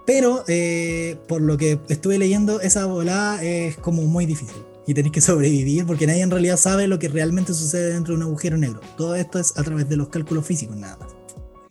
[0.06, 4.57] Pero eh, por lo que estuve leyendo, esa volada es como muy difícil.
[4.86, 8.18] Y tenéis que sobrevivir porque nadie en realidad sabe lo que realmente sucede dentro de
[8.18, 8.82] un agujero negro.
[8.98, 11.10] Todo esto es a través de los cálculos físicos, nada más.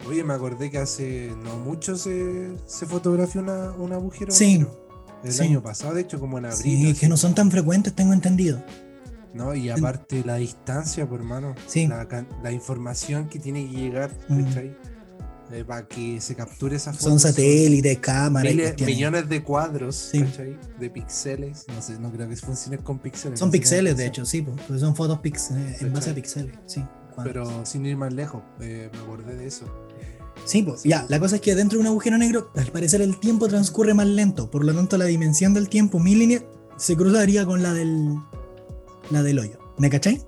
[0.09, 4.33] Oye, me acordé que hace no mucho se, se fotografió una, un agujero.
[4.33, 4.59] Sí.
[4.59, 4.81] negro.
[5.23, 5.45] El Sí.
[5.45, 6.95] año pasado, de hecho, como en abril.
[6.95, 8.63] Sí, que no son tan frecuentes, tengo entendido.
[9.35, 11.55] No, y aparte la distancia, por hermano.
[11.67, 11.87] Sí.
[11.89, 12.07] La,
[12.43, 14.45] la información que tiene que llegar, Mm.
[14.45, 14.77] ¿cachai?
[15.53, 17.05] Eh, para que se capture esa foto.
[17.11, 18.55] Son satélites, cámaras.
[18.81, 20.21] millones de cuadros, Sí.
[20.23, 20.59] ¿cachai?
[20.81, 21.67] De píxeles.
[21.75, 23.39] No sé, no creo que funcione con píxeles.
[23.39, 26.55] Son no píxeles, de hecho, sí, pues, porque son fotos eh, en base a píxeles,
[26.67, 26.83] sí.
[27.15, 27.33] cuadros.
[27.51, 29.67] Pero sin ir más lejos, eh, me acordé de eso.
[30.47, 33.19] Sí, pues, ya, la cosa es que dentro de un agujero negro, al parecer el
[33.21, 36.43] tiempo transcurre más lento, por lo tanto la dimensión del tiempo, mi línea,
[36.77, 38.17] se cruzaría con la del,
[39.11, 39.59] la del hoyo.
[39.79, 40.23] ¿Me cachai?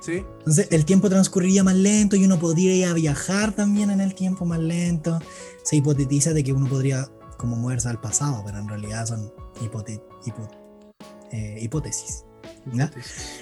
[0.00, 4.44] Sí, Entonces el tiempo transcurriría más lento y uno podría viajar también en el tiempo
[4.44, 5.18] más lento.
[5.64, 10.02] Se hipotetiza de que uno podría como moverse al pasado, pero en realidad son hipote-
[10.24, 10.48] hipo-
[11.32, 12.24] eh, hipótesis.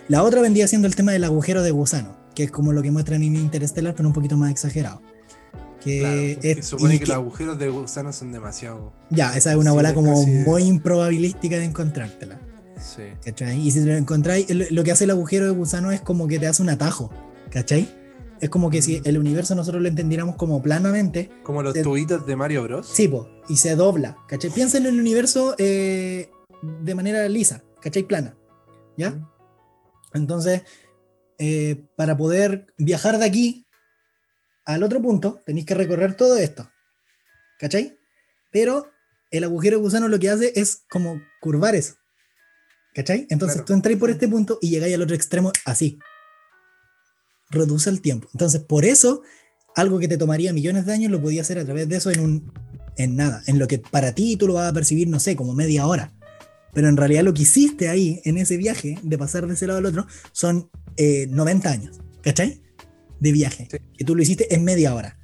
[0.08, 2.90] La otra vendría siendo el tema del agujero de gusano, que es como lo que
[2.90, 5.02] muestran en Interstellar, pero un poquito más exagerado.
[5.82, 8.92] Que Claro, es- supone que, que- los agujeros de gusano son demasiado.
[9.10, 12.40] Ya, esa es una bola como casi- muy improbabilística de encontrártela.
[12.78, 13.02] Sí.
[13.24, 13.58] ¿Cachai?
[13.66, 16.38] Y si te lo encontráis, lo que hace el agujero de gusano es como que
[16.38, 17.10] te hace un atajo.
[17.50, 17.88] ¿Cachai?
[18.40, 22.26] Es como que si el universo nosotros lo entendiéramos como planamente, Como los Eh, tubitos
[22.26, 22.86] de Mario Bros.
[22.86, 24.16] sí, po, y se dobla.
[24.28, 24.50] ¿Cachai?
[24.50, 26.30] Piensa en el universo eh,
[26.82, 28.02] de manera lisa, ¿cachai?
[28.02, 28.36] Plana.
[28.98, 29.10] ¿Ya?
[29.12, 29.26] Mm.
[30.14, 30.62] Entonces,
[31.38, 33.66] eh, para poder viajar de aquí
[34.66, 36.68] al otro punto, tenéis que recorrer todo esto.
[37.58, 37.98] ¿Cachai?
[38.50, 38.90] Pero
[39.30, 41.94] el agujero de gusano lo que hace es como curvar eso.
[42.96, 43.26] ¿Cachai?
[43.28, 43.66] Entonces Claro.
[43.66, 45.98] tú entráis por este punto y llegáis al otro extremo así.
[47.50, 48.28] reduce el tiempo.
[48.32, 49.22] Entonces, por eso,
[49.76, 52.18] algo que te tomaría millones de años lo podía hacer a través de eso en
[52.20, 52.52] un
[52.96, 55.52] en nada, en lo que para ti tú lo vas a percibir, no sé, como
[55.54, 56.12] media hora.
[56.74, 59.78] Pero en realidad lo que hiciste ahí, en ese viaje, de pasar de ese lado
[59.78, 62.62] al otro, son eh, 90 años, ¿cachai?
[63.20, 63.68] De viaje.
[63.70, 63.78] Sí.
[63.96, 65.18] Que tú lo hiciste en media hora.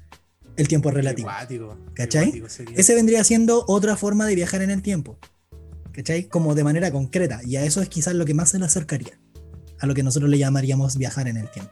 [0.55, 1.27] El tiempo relativo.
[1.27, 2.43] Cuático, ¿Cachai?
[2.75, 5.17] Ese vendría siendo otra forma de viajar en el tiempo.
[5.93, 6.25] ¿Cachai?
[6.25, 7.41] Como de manera concreta.
[7.45, 9.19] Y a eso es quizás lo que más se le acercaría.
[9.79, 11.71] A lo que nosotros le llamaríamos viajar en el tiempo.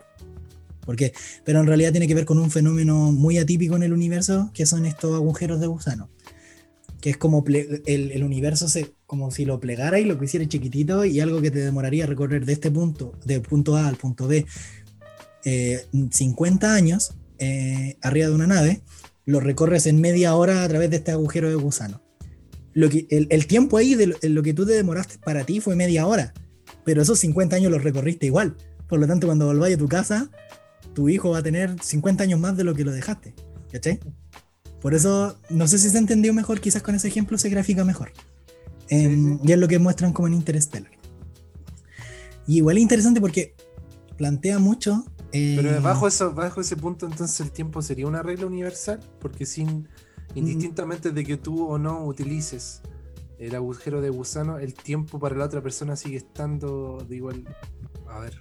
[0.86, 4.52] Porque, pero en realidad tiene que ver con un fenómeno muy atípico en el universo,
[4.54, 6.10] que son estos agujeros de gusano.
[7.02, 11.04] Que es como el, el universo se, como si lo plegara y lo hiciera chiquitito
[11.04, 14.46] y algo que te demoraría recorrer de este punto, de punto A al punto B,
[15.44, 18.82] eh, 50 años eh, arriba de una nave,
[19.26, 22.02] lo recorres en media hora a través de este agujero de gusano.
[22.74, 25.76] Lo que, el, el tiempo ahí de lo, que tú te demoraste para ti fue
[25.76, 26.34] media hora,
[26.86, 28.56] pero esos 50 años los recorriste igual.
[28.88, 30.30] Por lo tanto, cuando volváis a tu casa,
[30.94, 33.34] tu hijo va a tener 50 años más de lo que lo dejaste.
[33.72, 34.00] ¿Cachai?
[34.82, 38.12] Por eso, no sé si se entendió mejor, quizás con ese ejemplo se grafica mejor.
[38.90, 40.92] Em, Y es lo que muestran como en Interstellar.
[42.48, 43.54] Y igual es interesante porque
[44.18, 45.06] plantea mucho.
[45.32, 49.46] eh, Pero bajo, eso, bajo ese punto, entonces el tiempo sería una regla universal, porque
[49.46, 49.88] sin,
[50.36, 52.82] indistintamente de que tú o no utilices
[53.40, 57.44] el agujero de gusano, el tiempo para la otra persona sigue estando de igual.
[58.08, 58.34] A ver,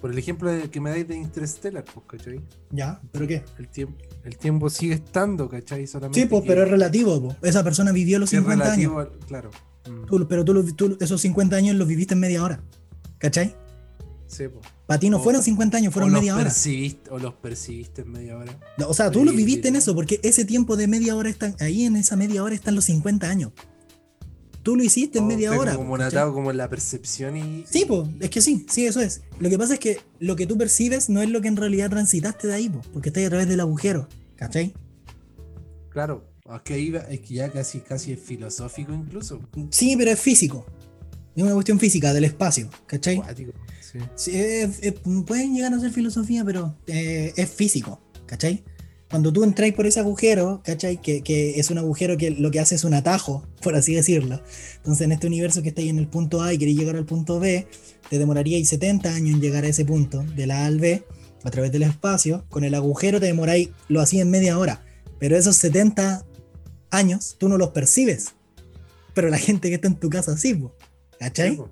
[0.00, 2.40] por el ejemplo que me dais de Interstellar, pues, ¿cachai?
[2.70, 3.42] Ya, ¿pero qué?
[3.58, 5.86] El tiempo, el tiempo sigue estando, ¿cachai?
[5.86, 7.20] Solamente Sí, pues, que- pero es relativo.
[7.20, 7.36] po.
[7.42, 8.92] Esa persona vivió los que es 50 años.
[8.92, 9.50] relativo, al- claro.
[9.90, 12.60] Mm, Tú- pero tú, tú esos 50 años los viviste en media hora.
[13.18, 13.54] ¿Cachai?
[14.26, 14.64] sí, pues.
[14.86, 16.52] Para ti no O- fueron 50 años, fueron media hora.
[17.10, 18.58] o los percibiste en media hora.
[18.86, 21.54] O sea, tú los Sí, viviste en eso, porque ese tiempo de media hora está
[21.60, 23.52] ahí en esa media hora están los 50 años.
[24.62, 25.74] Tú lo hiciste en O media hora.
[25.76, 27.64] Como natado como en la percepción y.
[27.68, 29.22] Sí, pues, es que sí, sí, eso es.
[29.38, 31.90] Lo que pasa es que lo que tú percibes no es lo que en realidad
[31.90, 34.72] transitaste de ahí, po, porque estás a través del agujero, ¿cachai?
[35.90, 36.24] Claro,
[36.54, 39.40] es que ahí va- es que ya casi, casi es filosófico incluso.
[39.70, 40.66] Sí, pero es físico.
[41.36, 43.16] Es una cuestión física del espacio, ¿cachai?
[43.16, 43.52] Cuático,
[43.94, 43.98] sí.
[44.16, 44.94] Sí, es- es-
[45.26, 48.62] pueden llegar a ser filosofía, pero eh, es físico, ¿cachai?
[49.10, 51.00] Cuando tú entráis por ese agujero, ¿cachai?
[51.00, 54.42] Que, que es un agujero que lo que hace es un atajo, por así decirlo.
[54.76, 57.38] Entonces, en este universo que estáis en el punto A y queréis llegar al punto
[57.38, 57.66] B,
[58.10, 61.04] te demoraríais 70 años en llegar a ese punto, de la A al B,
[61.44, 62.44] a través del espacio.
[62.48, 64.84] Con el agujero te demoráis, lo hacía en media hora.
[65.20, 66.24] Pero esos 70
[66.90, 68.32] años tú no los percibes.
[69.14, 70.60] Pero la gente que está en tu casa sí,
[71.20, 71.56] ¿cachai?
[71.56, 71.62] Sí.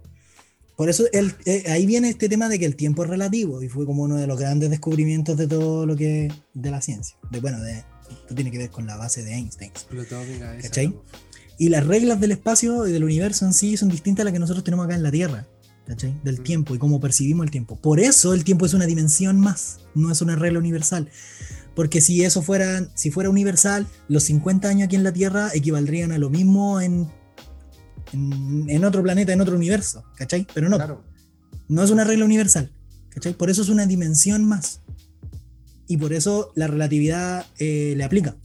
[0.82, 3.68] Por eso el- eh, ahí viene este tema de que el tiempo es relativo y
[3.68, 7.16] fue como uno de los grandes descubrimientos de todo lo que de la ciencia.
[7.30, 9.70] De, bueno, de, esto tiene que ver con la base de Einstein.
[10.60, 10.92] ¿Cachai?
[11.56, 14.40] Y las reglas del espacio y del universo en sí son distintas a las que
[14.40, 15.46] nosotros tenemos acá en la Tierra.
[15.86, 16.20] ¿Cachai?
[16.24, 16.42] Del Mm.
[16.42, 17.76] tiempo y cómo percibimos el tiempo.
[17.76, 21.08] Por eso el tiempo es una dimensión más, no es una regla universal.
[21.76, 26.10] Porque si eso fuera, si fuera universal, los 50 años aquí en la Tierra equivaldrían
[26.10, 27.08] a lo mismo en,
[28.12, 30.04] en, en otro planeta, en otro universo.
[30.16, 30.46] ¿Cachai?
[30.54, 31.04] Pero no, Claro.
[31.68, 32.70] no es una regla universal.
[33.10, 33.34] ¿cachai?
[33.34, 34.80] Por eso es una dimensión más.
[35.86, 38.36] Y por eso la relatividad eh, le aplica.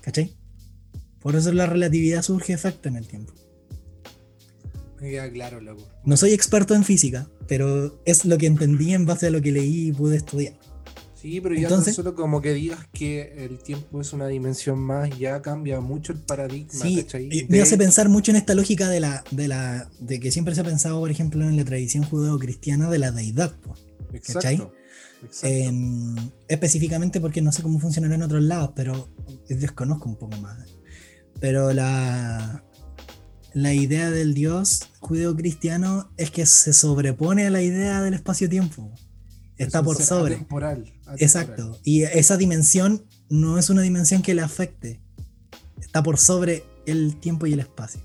[0.00, 0.34] ¿Cachai?
[1.20, 3.32] Por eso la relatividad surge efecto en el tiempo.
[5.00, 5.86] Me queda claro, loco.
[6.04, 9.52] No soy experto en física, pero es lo que entendí en base a lo que
[9.52, 10.54] leí y pude estudiar.
[11.24, 15.08] Sí, pero ya Entonces- solo como que digas que el tiempo es una dimensión más,
[15.18, 17.06] ya cambia mucho el paradigma, Sí,
[17.48, 20.60] me hace pensar mucho en esta lógica de la, de la de que siempre se
[20.60, 23.54] ha pensado, por ejemplo, en la tradición judeo-cristiana de la deidad.
[23.58, 23.74] po.
[24.12, 24.56] ¿cachai?
[24.56, 24.74] Exacto.
[25.22, 26.32] exacto.
[26.48, 29.08] Específicamente porque no sé cómo funcionará en otros lados, pero
[29.48, 30.58] desconozco un poco más.
[31.40, 32.62] Pero la,
[33.54, 38.92] la idea del Dios judeo-cristiano es que se sobrepone a la idea del espacio-tiempo.
[39.56, 40.34] Es Está un por sobre.
[40.34, 40.92] atemporal.
[41.18, 41.78] Exacto.
[41.84, 45.00] Y esa dimensión no es una dimensión que le afecte.
[45.80, 48.00] Está por sobre el tiempo y el espacio.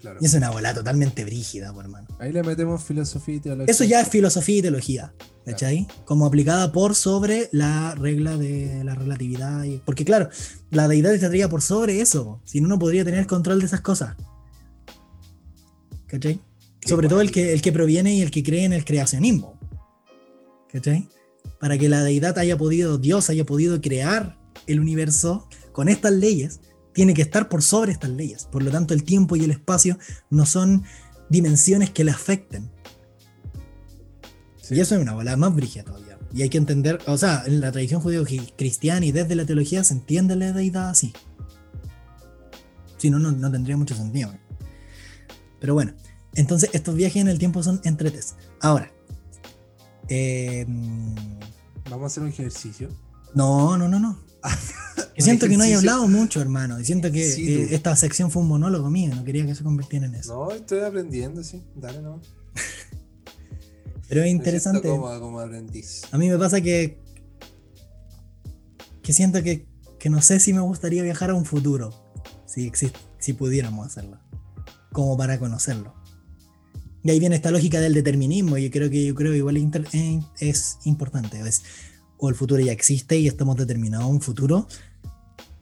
[0.00, 0.18] Claro.
[0.20, 2.08] Y es una bola totalmente brígida, por hermano.
[2.18, 3.70] Ahí le metemos filosofía y teología.
[3.72, 5.14] Eso ya es filosofía y teología,
[5.46, 5.86] ¿cachai?
[6.04, 9.62] Como aplicada por sobre la regla de la relatividad.
[9.62, 10.28] y- porque claro,
[10.70, 14.16] la deidad estaría por sobre eso, si no, no podría tener control de esas cosas.
[16.08, 16.40] ¿Cachai?
[16.80, 19.58] Qué sobre todo el que, el que proviene y el que cree en el creacionismo.
[20.68, 21.08] ¿Cachai?
[21.62, 24.36] Para que la deidad haya podido, Dios haya podido crear
[24.66, 26.60] el universo con estas leyes,
[26.92, 28.48] tiene que estar por sobre estas leyes.
[28.50, 29.96] Por lo tanto, el tiempo y el espacio
[30.28, 30.82] no son
[31.30, 32.68] dimensiones que le afecten.
[34.60, 34.74] Sí.
[34.74, 36.18] Y eso es una bola más brígida todavía.
[36.34, 39.94] Y hay que entender, o sea, en la tradición judío-cristiana y desde la teología se
[39.94, 41.12] entiende la deidad así.
[42.96, 44.34] Si no, no, no tendría mucho sentido.
[45.60, 45.94] Pero bueno,
[46.34, 48.34] entonces estos viajes en el tiempo son entretes.
[48.60, 48.92] Ahora,
[50.08, 50.66] eh,
[51.92, 52.88] Vamos a hacer un ejercicio.
[53.34, 54.18] No, no, no, no.
[55.18, 56.80] Siento que no he hablado mucho, hermano.
[56.80, 59.14] Y siento que Sí, eh, esta sección fue un monólogo mío.
[59.14, 60.34] No quería que se convirtiera en eso.
[60.34, 61.62] No, estoy aprendiendo, sí.
[61.76, 62.20] Dale, no.
[64.08, 64.88] Pero es interesante.
[64.88, 66.02] Como, como aprendiz.
[66.10, 66.98] A mí me pasa que.
[69.02, 69.66] Que siento que,
[69.98, 71.90] que no sé si me gustaría viajar a un futuro.
[72.46, 74.18] Si, exist- si pudiéramos hacerlo.
[74.92, 75.94] Como para conocerlo.
[77.04, 78.56] Y ahí viene esta lógica del determinismo.
[78.58, 81.40] Y yo creo que yo creo igual es, eh, es importante.
[81.40, 81.62] Es,
[82.18, 84.66] o el futuro ya existe y estamos determinados a un futuro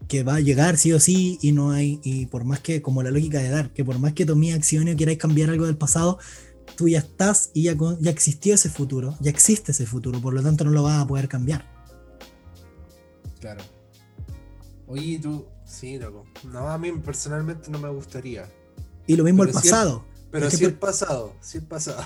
[0.09, 3.03] que va a llegar sí o sí y no hay y por más que como
[3.03, 5.77] la lógica de dar que por más que tomé acciones o queráis cambiar algo del
[5.77, 6.19] pasado
[6.77, 10.43] tú ya estás y ya, ya existió ese futuro, ya existe ese futuro, por lo
[10.43, 11.65] tanto no lo vas a poder cambiar.
[13.41, 13.62] Claro.
[14.87, 15.47] Oye, tú.
[15.65, 16.25] Sí, loco.
[16.51, 18.51] No, a mí personalmente no me gustaría.
[19.07, 20.05] Y lo mismo Pero el- pasado.
[20.31, 21.35] Pero sí el por- pasado.
[21.40, 22.02] Sí el pasado.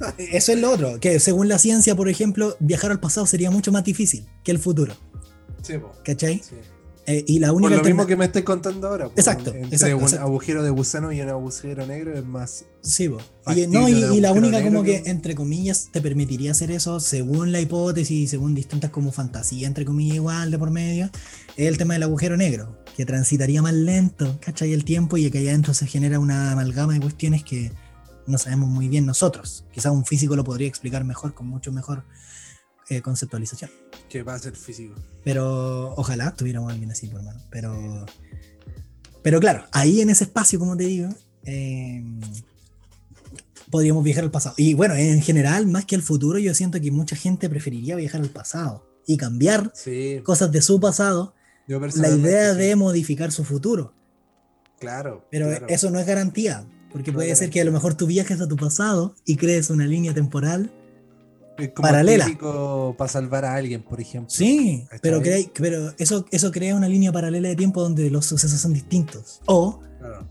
[0.18, 3.72] Eso es lo otro, que según la ciencia, por ejemplo, viajar al pasado sería mucho
[3.72, 4.94] más difícil que el futuro,
[5.62, 5.92] Sí, po.
[6.04, 6.40] ¿cachai?
[6.42, 6.54] Sí.
[7.10, 9.06] Eh, y la Por única lo mismo que me estoy contando ahora.
[9.06, 9.12] po.
[9.16, 10.26] Exacto, Entre exacto, un exacto.
[10.26, 12.66] agujero de gusano y un agujero negro es más.
[12.82, 13.16] Sí, po.
[13.56, 17.50] y, no, y, la única como que, que- entre comillas, te permitiría hacer eso según
[17.50, 21.06] la hipótesis y según distintas como fantasía, entre comillas, igual de por medio,
[21.56, 24.72] es el tema del agujero negro, que transitaría más lento, ¿cachai?
[24.72, 27.70] El tiempo y que ahí adentro se genera una amalgama de cuestiones que
[28.26, 29.64] no sabemos muy bien nosotros.
[29.72, 32.02] Quizás un físico lo podría explicar mejor, con mucho mejor
[32.88, 33.70] eh, conceptualización.
[34.08, 34.96] que va a ser físico.
[35.22, 37.40] Pero ojalá tuviéramos alguien así, por hermano.
[37.50, 38.04] Pero,
[39.22, 41.08] pero claro, ahí en ese espacio, como te digo,
[41.44, 42.02] eh,
[43.70, 44.56] podríamos viajar al pasado.
[44.58, 48.22] Y bueno, en general, más que al futuro, yo siento que mucha gente preferiría viajar
[48.22, 50.20] al pasado y cambiar Sí.
[50.24, 51.34] cosas de su pasado,
[51.68, 52.58] Yo la idea sí.
[52.58, 53.92] de modificar su futuro.
[54.80, 55.26] Claro.
[55.30, 55.66] Pero claro.
[55.68, 58.48] eso no es garantía, porque No puede ser que a lo mejor tú viajes a
[58.48, 60.70] tu pasado y crees una línea temporal.
[61.74, 62.26] Como paralela.
[62.96, 64.30] para salvar a alguien, por ejemplo.
[64.30, 68.60] Sí, pero, crea- pero eso, eso crea una línea paralela de tiempo donde los sucesos
[68.60, 69.40] son distintos.
[69.46, 70.28] O Claro.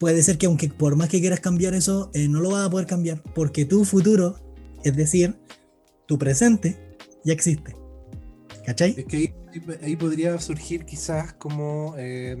[0.00, 2.70] puede ser que aunque por más que quieras cambiar eso, eh, no lo vas a
[2.70, 4.40] poder cambiar, porque tu futuro,
[4.82, 5.38] es decir,
[6.06, 6.76] tu presente,
[7.24, 7.76] ya existe.
[8.66, 8.96] ¿Cachai?
[8.98, 9.32] Es que
[9.82, 12.36] ahí, podría surgir quizás como eh,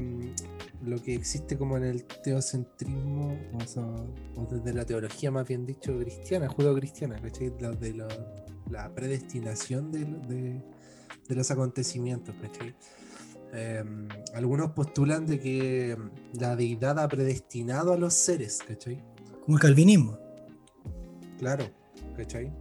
[0.84, 5.66] lo que existe como en el teocentrismo, o, sea, o desde la teología más bien
[5.66, 7.52] dicho cristiana, judeocristiana, ¿cachai?
[7.60, 8.08] La, de la,
[8.70, 10.62] la predestinación de, de-
[11.28, 12.74] de los acontecimientos, ¿cachai?
[13.52, 13.84] Eh,
[14.34, 15.96] algunos postulan de que
[16.34, 19.02] la deidad ha predestinado a los seres, ¿cachai?
[19.44, 20.18] Como el calvinismo.
[21.38, 21.64] Claro,
[22.16, 22.52] ¿cachai?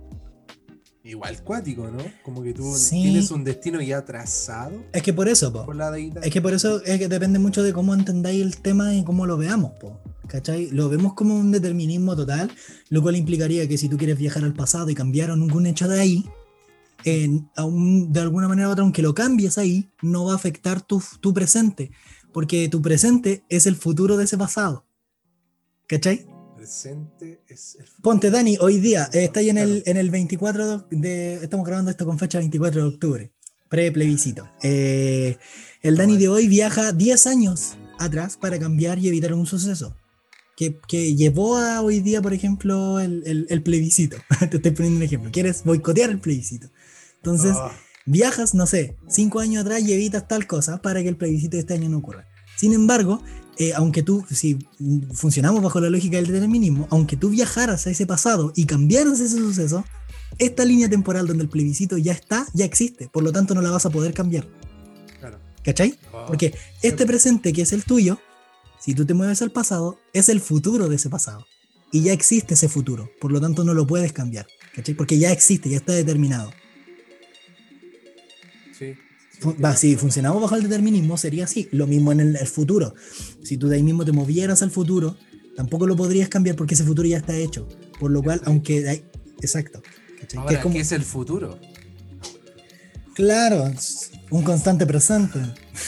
[1.10, 2.03] Igual cuático, ¿no?
[2.23, 3.02] Como que tú Sí.
[3.02, 5.65] tienes un destino ya trazado Es que por eso, po.
[5.65, 6.23] por la deidad.
[6.23, 9.26] Es que por eso es que depende mucho de cómo entendáis el tema y cómo
[9.26, 9.99] lo veamos, po.
[10.27, 10.69] ¿Cachai?
[10.69, 12.52] Lo vemos como un determinismo total,
[12.90, 15.99] lo cual implicaría que si tú quieres viajar al pasado y cambiar algún hecho de
[15.99, 16.26] ahí,
[17.06, 20.81] en- aún de alguna manera u otra, aunque lo cambies ahí, no va a afectar
[20.84, 21.90] tu, tu presente,
[22.31, 24.86] porque tu presente es el futuro de ese pasado.
[25.88, 26.27] ¿Cachai?
[26.64, 28.02] Presente es el futuro.
[28.03, 31.36] Ponte, Dani, hoy día eh, está ahí en el, en el 24 de.
[31.36, 33.31] Estamos grabando esto con fecha 24 de octubre,
[33.69, 34.49] pre-plebiscito.
[34.61, 35.38] Eh,
[35.81, 39.95] el Dani de hoy viaja 10 años atrás para cambiar y evitar un suceso
[40.57, 44.18] que, que llevó a hoy día, por ejemplo, el, el- el plebiscito.
[44.49, 45.31] Te estoy poniendo un ejemplo.
[45.31, 46.68] Quieres boicotear el plebiscito.
[47.18, 47.72] Entonces, Ah,
[48.06, 51.61] viajas, no sé, cinco años atrás y evitas tal cosa para que el plebiscito de
[51.61, 52.26] este año no ocurra.
[52.57, 53.23] Sin embargo,
[53.60, 54.57] eh, aunque tú, si
[55.14, 59.36] funcionamos bajo la lógica del determinismo, aunque tú viajaras a ese pasado y cambiaras ese
[59.36, 59.84] suceso,
[60.38, 63.69] esta línea temporal donde el plebiscito ya está, ya existe, por lo tanto no la
[63.69, 64.48] vas a poder cambiar.
[65.19, 65.40] claro.
[65.61, 65.99] ¿Cachai?
[66.14, 68.18] Ah, Porque este presente que es el tuyo,
[68.80, 71.45] si tú te mueves al pasado, es el futuro de ese pasado.
[71.91, 74.48] Y ya existe ese futuro, por lo tanto no lo puedes cambiar.
[74.73, 74.95] ¿Cachai?
[74.95, 76.53] Porque ya existe, ya está determinado.
[79.75, 81.67] Si funcionamos bajo el determinismo, sería así.
[81.71, 82.93] Lo mismo en el, el futuro.
[83.43, 85.15] Si tú de ahí mismo te movieras al futuro,
[85.55, 87.67] tampoco lo podrías cambiar porque ese futuro ya está hecho.
[87.99, 89.03] Por lo cual, aunque.
[89.41, 89.81] exacto.
[90.21, 90.27] ¿cachai?
[90.27, 91.59] Que Ahora, es como- ¿qué es el futuro?
[93.13, 93.71] Claro,
[94.29, 95.39] un constante presente.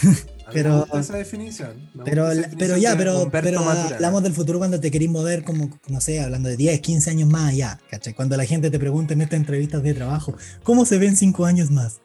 [0.53, 1.89] Pero- esa definición.
[2.03, 5.79] Pero, esa pero definición ya, pero, pero hablamos del futuro cuando te querís mover como,
[5.87, 8.13] no sé, hablando de 10, 15 años más allá, ¿cachai?
[8.13, 11.71] Cuando la gente te pregunta en estas entrevistas de trabajo, ¿cómo se ven 5 años
[11.71, 12.01] más?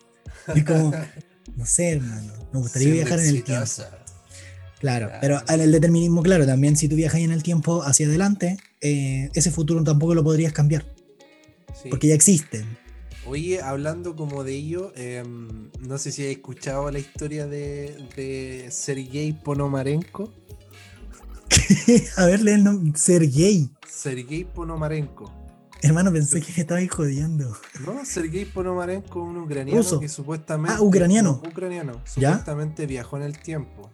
[0.55, 0.93] Y como,
[1.57, 3.65] no sé, hermano, me gustaría viajar en el tiempo.
[4.79, 5.11] Claro, Claro.
[5.21, 9.51] pero el determinismo, claro, también si tú viajas en el tiempo hacia adelante, eh, ese
[9.51, 10.85] futuro tampoco lo podrías cambiar,
[11.83, 11.89] Sí.
[11.89, 12.65] porque ya existe.
[13.27, 18.69] Oye, hablando como de ello, em, no sé si has escuchado la historia de, de
[18.71, 20.33] Sergei Ponomarenko.
[22.17, 23.69] A ver, lee el nombre, Sergei.
[23.89, 25.33] Sergei Ponomarenko.
[25.83, 27.57] Hermano, pensé que me estabais jodiendo.
[27.85, 30.01] No, Sergei Ponomarenko, un ucraniano Ruso.
[30.01, 30.77] que supuestamente.
[30.79, 31.41] Ah, ucraniano.
[31.43, 31.93] no, ucraniano.
[32.17, 32.31] ¿Ya?
[32.31, 33.91] Supuestamente viajó en el tiempo.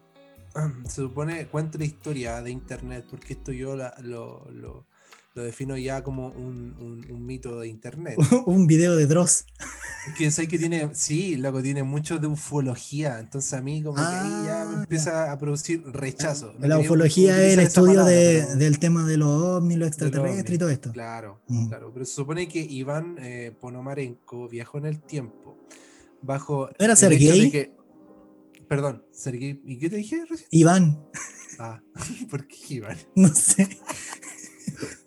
[0.84, 4.86] Se supone, cuenta la historia de internet, porque esto yo la- lo, lo-
[5.34, 8.16] lo defino ya como un, un- un mito de internet.
[8.46, 9.46] Un video de Dross.
[10.18, 13.18] que sé que tiene, sí, loco, tiene mucho de ufología.
[13.18, 16.52] Entonces a mí, como que ahí ya me Ah, empieza a producir rechazo.
[16.58, 20.08] No La ufología es el estudio palabra, de- del tema de los ovnis, los del
[20.08, 20.92] extraterrestres y todo esto.
[20.92, 21.68] Claro, Mm.
[21.68, 21.90] claro.
[21.94, 25.56] Pero se supone que Iván eh, Ponomarenko viajó en el tiempo
[26.20, 26.68] bajo.
[26.78, 27.50] ¿No era Sergei?
[27.50, 27.72] que-
[28.68, 29.60] Perdón, Sergei.
[29.64, 30.48] ¿Y qué te dije recién?
[30.50, 31.04] Iván,
[31.58, 31.80] Ah,
[32.30, 32.96] ¿por qué Iván?
[33.14, 33.68] no sé.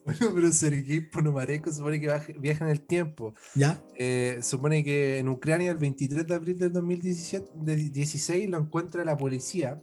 [0.05, 2.07] Bueno, pero Sergei Ponomarenko supone que
[2.39, 3.33] viaja en el tiempo.
[3.55, 3.81] ¿Ya?
[3.95, 9.03] Eh, supone que en Ucrania el 23 de abril del 2017, de 16 lo encuentra
[9.03, 9.81] la policía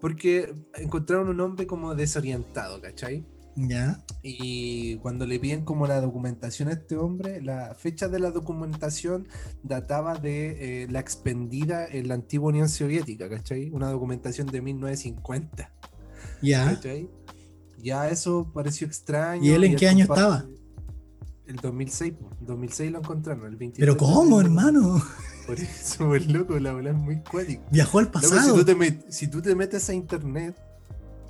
[0.00, 3.26] porque encontraron un hombre como desorientado, ¿cachai?
[3.56, 4.04] ¿Ya?
[4.22, 9.26] Y cuando le piden como la documentación a este hombre, la fecha de la documentación
[9.64, 13.70] databa de eh, la expendida en la antigua Unión Soviética, ¿cachai?
[13.70, 15.72] Una documentación de 1950,
[16.40, 16.66] ¿Ya?
[16.66, 17.10] ¿cachai?
[17.82, 19.42] Ya eso pareció extraño.
[19.44, 20.44] ¿Y él en el qué año estaba?
[21.46, 22.30] El 2006, po.
[22.40, 25.02] 2006 lo encontraron, el 23 ¿Pero cómo, hermano?
[25.46, 27.62] Por eso, pues, loco, la bola es muy cuática.
[27.70, 28.52] Viajó al Loco, pasado.
[28.52, 30.56] si, tú te met- si tú te metes a internet,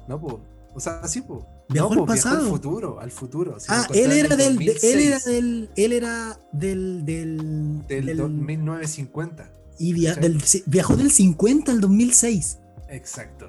[0.08, 0.40] no, po.
[0.74, 1.46] O sea, sí, po.
[1.68, 2.44] Viajó no, al po, viajó pasado.
[2.46, 3.60] al futuro, al futuro.
[3.60, 8.06] Si Ah, él era del, de- él era 2006, del, él era del, del, del,
[8.06, 9.52] del- do- 1950.
[9.78, 12.58] y del- viajó del 50 al 2006.
[12.88, 13.48] Exacto.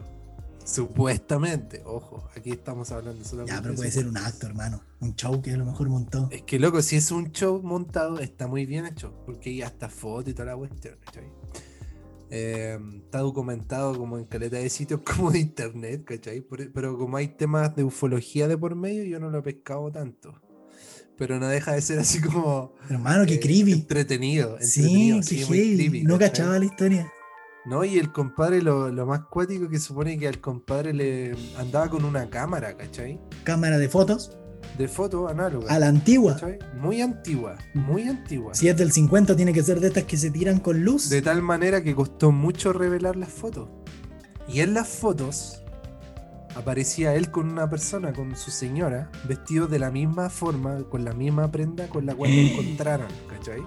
[0.70, 3.54] Supuestamente, ojo, aquí estamos hablando solamente.
[3.56, 4.82] Ya, pero de puede ser un acto, hermano.
[5.00, 6.28] Un show que a lo mejor montó.
[6.32, 9.90] Es que loco, si es un show montado, está muy bien hecho, porque hay hasta
[9.90, 11.26] foto y toda la cuestión, ¿cachai?
[12.32, 16.42] Eh, está documentado como en caleta de sitios como de internet, ¿cachai?
[16.42, 19.92] Por- pero como hay temas de ufología de por medio, yo no lo he pescado
[19.92, 20.40] tanto.
[21.18, 23.74] Pero no deja de ser así como Hermano, qué eh, creepy.
[23.74, 24.58] entretenido.
[24.62, 26.30] Sí, qué sí, muy creepy, no ¿cachai?
[26.30, 27.12] cachaba la historia.
[27.70, 31.88] No, y el compadre, lo, lo más cuático que supone que al compadre le andaba
[31.88, 33.22] con una cámara, ¿cachai?
[33.44, 34.36] Cámara de fotos.
[34.76, 35.72] De foto análoga.
[35.72, 36.34] A la antigua.
[36.34, 36.58] ¿cachai?
[36.82, 38.56] Muy antigua, muy antigua.
[38.56, 41.10] Si es del 50, tiene que ser de estas que se tiran con luz.
[41.10, 43.70] De tal manera que costó mucho revelar las fotos.
[44.48, 45.62] Y en las fotos
[46.56, 51.14] aparecía él con una persona, con su señora, vestidos de la misma forma, con la
[51.14, 53.62] misma prenda con la cual lo encontraron, ¿cachai?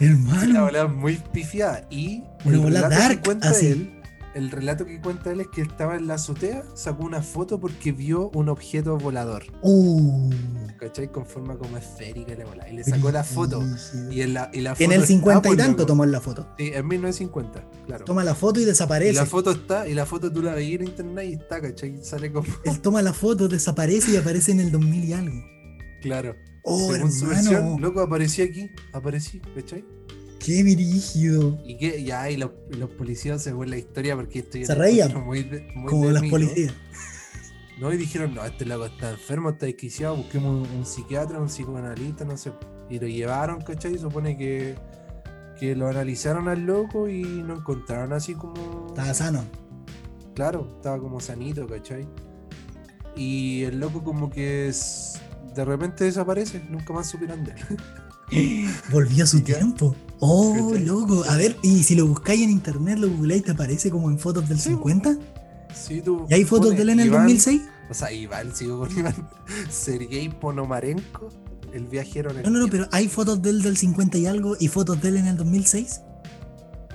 [0.00, 0.64] La Hermano.
[0.66, 1.86] bola muy pifiada.
[1.90, 3.66] Y Una el bola dark, cuenta así.
[3.66, 4.02] él,
[4.34, 7.92] el relato que cuenta él es que estaba en la azotea, sacó una foto porque
[7.92, 10.30] vio un objeto volador, Uh,
[10.78, 11.08] ¿cachai?
[11.10, 12.68] Con forma como esférica y la bola.
[12.68, 13.62] Y le sacó la foto.
[14.10, 16.20] Y en la, y la en foto el está, 50 y pues, tanto tomó la
[16.20, 16.46] foto.
[16.58, 18.04] Sí, en 1950, claro.
[18.04, 19.12] Toma la foto y Y desaparece.
[19.14, 22.02] la foto está, y la foto tú la veías en internet y está, ¿cachai?
[22.04, 22.46] Sale como.
[22.64, 25.44] Él toma la foto, desaparece y aparece en el 2000 y algo.
[26.02, 26.34] Claro.
[26.64, 27.50] Oh, Según su hermano.
[27.50, 29.84] versión, loco, aparecí aquí, aparecí, ¿cachai?
[30.44, 31.58] Qué brígido.
[31.64, 34.74] Y que ya, y los, y los policías según la historia, porque esto yo Se
[34.74, 35.44] reían, muy
[35.74, 36.72] muy Como las policías.
[37.76, 41.48] No, y dijeron, no, este loco está enfermo, está desquiciado, busquemos un, un psiquiatra, un
[41.48, 42.52] psicoanalista, no sé.
[42.88, 43.98] Y lo llevaron, ¿cachai?
[43.98, 44.76] Supone que,
[45.58, 48.86] que lo analizaron al loco y no encontraron así como.
[48.86, 49.44] Estaba sano.
[50.36, 52.06] Claro, estaba como sanito, ¿cachai?
[53.16, 55.20] Y el loco como que es-
[55.56, 57.54] de repente desaparece, nunca más supieron de
[58.30, 58.68] él.
[58.92, 59.96] Volvió a su ¿Y tiempo.
[60.26, 61.24] Oh, loco.
[61.28, 64.48] A ver, y si lo buscáis en internet, lo googleáis, ¿te aparece como en fotos
[64.48, 65.16] del Sí, 50?
[65.74, 67.62] Sí, tú ¿Y hay fotos de él en el Iván- 2006?
[67.90, 69.14] O sea, Iván, sigo con Iván.
[69.70, 71.28] Sergei Ponomarenko,
[71.72, 74.26] el viajero en el No, no, no, pero ¿hay fotos de él del 50 y
[74.26, 76.00] algo y fotos de él en el 2006?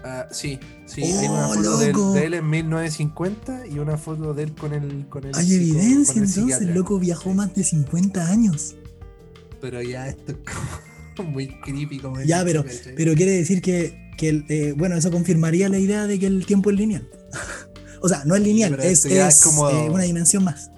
[0.04, 3.98] Ah, sí, sí, Oh, hay una foto de él, de él en 1950 y una
[3.98, 7.34] foto de él con el con el Hay psico- evidencia, el entonces, el loco viajó
[7.34, 8.76] más de 50 años.
[9.60, 10.89] Pero ya esto es como
[11.24, 12.96] muy creepy como Ya, pero, ¿cachai?
[12.96, 16.70] pero quiere decir que, que eh, bueno, eso confirmaría la idea de que el tiempo
[16.72, 17.08] es lineal.
[18.02, 20.72] o sea, no es lineal, es, es es, como- eh, una dimensión más.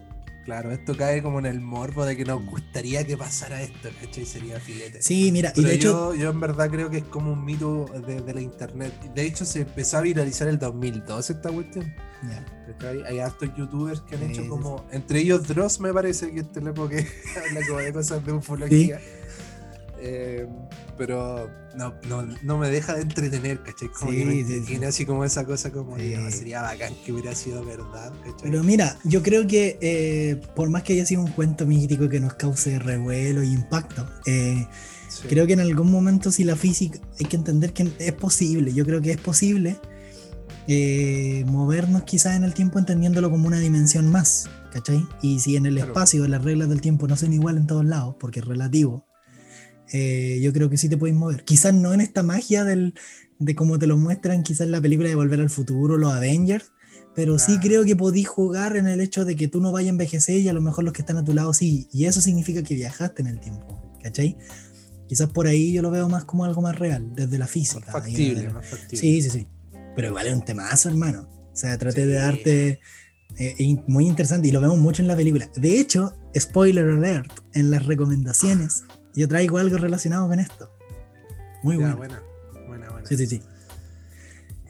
[0.43, 4.25] Claro, esto cae como en el morbo de que nos gustaría que pasara esto, ¿cachai?
[4.25, 4.99] Sería filete.
[5.01, 7.45] Sí, mira, y Pero de hecho, yo, yo en verdad creo que es como un
[7.45, 8.91] mito de, de la internet.
[9.13, 11.93] De hecho, se empezó a viralizar el 2012 esta cuestión.
[12.67, 13.03] ¿cachai?
[13.05, 14.87] Hay hartos youtubers que han Sí, hecho sí, como.
[14.91, 16.97] Entre ellos Dross me parece que este loco que
[17.47, 18.99] habla como de cosas de ufología.
[20.03, 20.47] Eh,
[20.97, 23.89] pero no, no, no me deja de entretener, ¿cachai?
[23.89, 24.83] Como Sí, que sí, sí.
[24.83, 26.09] así como esa cosa como Sí.
[26.09, 28.49] "Dios, sería bacán que hubiera sido verdad, ¿cachai?
[28.49, 32.19] Pero mira, yo creo que eh, por más que haya sido un cuento mítico que
[32.19, 34.67] nos cause revuelo y impacto, eh,
[35.29, 38.83] creo que en algún momento si la física, hay que entender que es posible, yo
[38.85, 39.77] creo que es posible
[40.67, 45.05] eh, movernos quizás en el tiempo entendiéndolo como una dimensión más, ¿cachai?
[45.21, 45.91] Y si en el Claro.
[45.91, 49.05] espacio las reglas del tiempo no son igual en todos lados, porque es relativo,
[49.93, 51.43] eh, yo creo que sí te puedes mover.
[51.43, 52.93] Quizás no en esta magia del,
[53.39, 56.71] de cómo te lo muestran, quizás la película de Volver al Futuro, los Avengers,
[57.15, 57.61] pero sí Claro.
[57.61, 60.47] creo que podís jugar en el hecho de que tú no vayas a envejecer y
[60.47, 63.21] a lo mejor los que están a tu lado sí, y eso significa que viajaste
[63.21, 64.37] en el tiempo, ¿cachai?
[65.09, 67.91] Quizás por ahí yo lo veo más como algo más real, desde la física.
[67.91, 68.97] factible, desde- más factible.
[68.97, 69.47] Sí, sí, sí.
[69.93, 71.27] Pero igual es un temazo, hermano.
[71.51, 72.19] O sea, traté de Sí.
[72.21, 72.79] darte
[73.37, 75.49] eh, in- muy interesante y lo vemos mucho en la película.
[75.55, 78.83] De hecho, spoiler alert, en las recomendaciones
[79.15, 80.69] yo traigo algo relacionado con esto.
[81.63, 81.97] Muy Ya, bueno.
[81.97, 82.23] buena,
[82.67, 83.07] buena, buena.
[83.07, 83.41] Sí, sí, sí.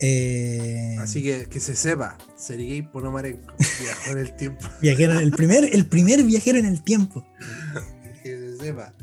[0.03, 4.67] Eh, Así que que se sepa, Sergei Ponomarenko viajó en el tiempo.
[4.81, 7.25] viajero, el primer, el primer viajero en el tiempo.
[8.23, 8.93] que se sepa.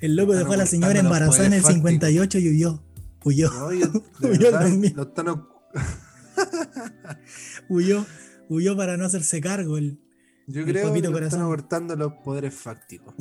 [0.00, 1.90] El loco Están dejó a la señora los embarazada en el poderes fácticos.
[1.90, 2.82] 58 y huyó.
[3.24, 4.70] Huyó, No, yo, Yo verdad,
[7.68, 8.06] huyó,
[8.48, 9.76] huyó para no hacerse cargo.
[9.76, 10.00] El,
[10.50, 11.24] Yo El creo que corazón.
[11.24, 13.14] están ocultando los poderes fácticos.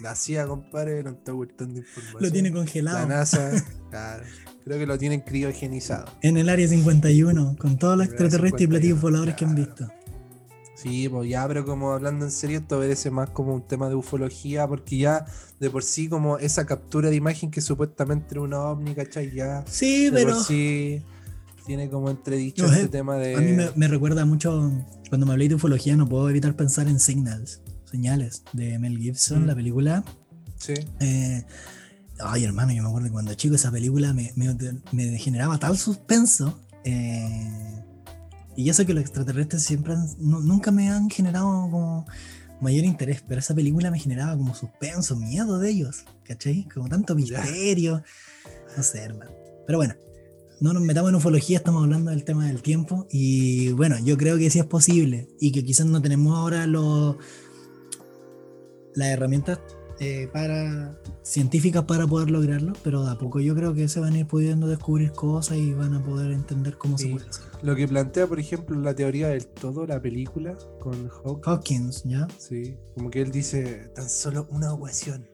[0.00, 2.22] La CIA, compadre, no está ocultando información.
[2.22, 3.50] lo tiene La congelado NASA,
[3.90, 4.22] claro,
[4.64, 6.06] creo que lo tienen criogenizado.
[6.22, 9.88] en el área 51 con todos los extraterrestres y 51, platillos voladores que han visto.
[10.76, 13.96] Sí, pues ya, pero como hablando en serio, esto obedece más como un tema de
[13.96, 15.26] ufología, porque ya
[15.58, 19.32] de por sí, como esa captura de imagen que supuestamente era una ovni, ¿cachai?
[19.34, 21.02] Ya Sí, de pero por sí
[21.68, 23.36] tiene como entredicho No, este eh, tema de.
[23.36, 24.72] a mí me, me recuerda mucho,
[25.08, 29.44] cuando me hablé de ufología, no puedo evitar pensar en Signals, señales de Mel Gibson,
[29.44, 29.46] Mm.
[29.46, 30.04] la película.
[30.56, 31.44] Sí, Eh,
[32.18, 34.56] ay, hermano, yo me acuerdo que cuando chico esa película me, me,
[34.92, 36.58] me generaba tal suspenso.
[36.84, 37.74] eh,
[38.56, 42.06] y eso que los extraterrestres siempre han- nu- nunca me han generado como
[42.60, 46.66] mayor interés, pero esa película me generaba como suspenso, miedo de ellos, ¿cachai?
[46.74, 48.02] Como tanto misterio.
[48.76, 49.30] No sé, hermano.
[49.66, 49.94] Pero bueno,
[50.60, 53.06] no nos metamos en ufología, estamos hablando del tema del tiempo.
[53.10, 57.16] Y bueno, yo creo que sí es posible y que quizás no tenemos ahora los
[58.94, 59.60] las herramientas
[60.00, 64.14] eh, para científicas para poder lograrlo, pero de a poco yo creo que se van
[64.14, 67.44] a ir pudiendo descubrir cosas y van a poder entender cómo se puede hacer.
[67.62, 71.42] lo que plantea, por ejemplo, la teoría del todo, la película con Hawking.
[71.44, 72.28] Hawkins, ¿ya?
[72.38, 75.26] Sí, como que él dice tan solo una ecuación.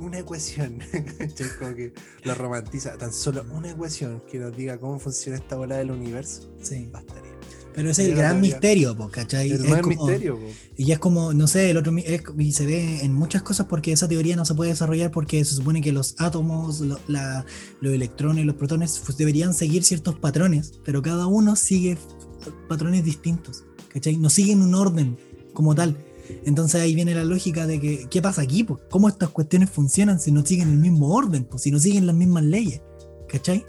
[0.00, 0.78] Una ecuación.
[1.58, 1.92] como que
[2.24, 2.96] lo romantiza.
[2.96, 6.50] Tan solo una ecuación que nos diga cómo funciona esta bola del universo.
[6.62, 6.88] Sí.
[6.90, 7.30] Bastaría.
[7.72, 9.48] Pero ese es el gran misterio, po, ¿cachai?
[9.52, 10.46] El Es como- misterio, po.
[10.76, 13.92] Y es como, no sé, el otro es- y se ve en muchas cosas porque
[13.92, 17.44] esa teoría no se puede desarrollar porque se supone que los átomos, lo- la-
[17.80, 21.96] los electrones, los protones pues, deberían seguir ciertos patrones, pero cada uno sigue
[22.68, 24.16] patrones distintos, ¿cachai?
[24.16, 25.16] No siguen un orden
[25.54, 25.96] como tal.
[26.44, 28.64] Entonces ahí viene la lógica de que, ¿qué pasa aquí?
[28.64, 28.80] Pues?
[28.90, 31.44] ¿Cómo estas cuestiones funcionan si no siguen el mismo orden?
[31.44, 31.62] Pues?
[31.62, 32.80] Si no siguen las mismas leyes,
[33.28, 33.64] ¿cachai?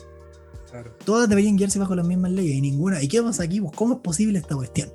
[0.69, 0.95] Claro.
[1.05, 3.01] Todas deberían guiarse bajo las mismas leyes y ninguna.
[3.01, 3.59] ¿Y qué pasa aquí?
[3.61, 4.89] Pues, ¿Cómo es posible esta cuestión?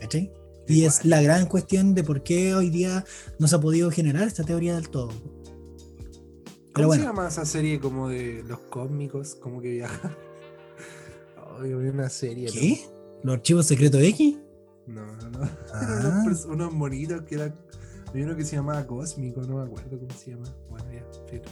[0.00, 0.32] ¿Cachai?
[0.68, 1.10] Y es Igual.
[1.10, 3.04] la gran cuestión de por qué hoy día
[3.38, 5.08] no se ha podido generar esta teoría del todo.
[5.08, 9.34] ¿Cómo Pero bueno, se llama esa serie como de los cósmicos?
[9.36, 10.14] Como que viajan.
[11.58, 12.50] Había una serie.
[12.50, 12.84] ¿qué?
[13.22, 14.36] ¿Los archivos secretos X?
[14.86, 15.50] No, no, no.
[15.74, 16.24] Ah.
[16.48, 17.54] unos, monitos que eran.
[18.08, 20.46] Había uno que se llamaba Cósmico, no me acuerdo cómo se llama.
[20.70, 21.42] Bueno, ya, filo.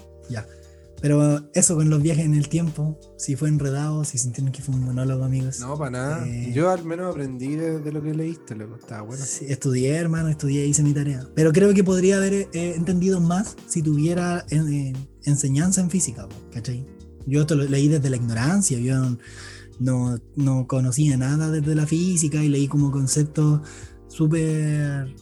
[1.01, 4.74] Pero eso con los viajes en el tiempo, si fue enredado, si sintieron que fue
[4.74, 5.61] un monólogo, amigos.
[5.61, 6.27] No, para nada.
[6.27, 6.51] Eh.
[6.55, 8.77] Yo al menos aprendí de, de lo que leíste, loco.
[8.77, 9.23] Estaba bueno.
[9.23, 11.27] Sí, estudié, hermano, estudié, hice mi tarea.
[11.35, 14.94] Pero creo que podría haber eh, entendido más si tuviera eh,
[15.24, 16.86] enseñanza en física, ¿cachai?
[17.27, 18.94] Yo esto lo leí desde la ignorancia, yo
[19.81, 23.61] no, no conocía nada desde la física y leí como conceptos
[24.09, 25.15] súper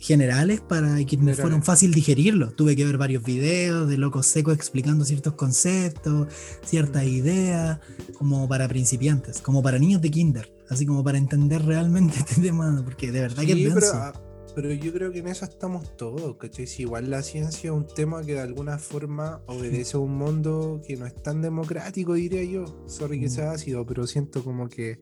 [0.00, 2.56] generales para que me fueron fácil digerirlos.
[2.56, 6.28] Tuve que ver varios videos de locos secos explicando ciertos conceptos,
[6.64, 7.80] ciertas ideas,
[8.18, 12.80] como para principiantes, como para niños de kinder, así como para entender realmente este tema,
[12.82, 14.29] porque de verdad que es denso.
[14.54, 16.66] Pero yo creo que en eso estamos todos, ¿cachai?
[16.66, 20.80] Si igual la ciencia es un tema que de alguna forma obedece a un mundo
[20.86, 22.64] que no es tan democrático, diría yo.
[22.86, 23.30] Sorry que Mm.
[23.30, 25.00] sea ácido, pero siento como que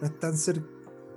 [0.00, 0.64] no es tan cer-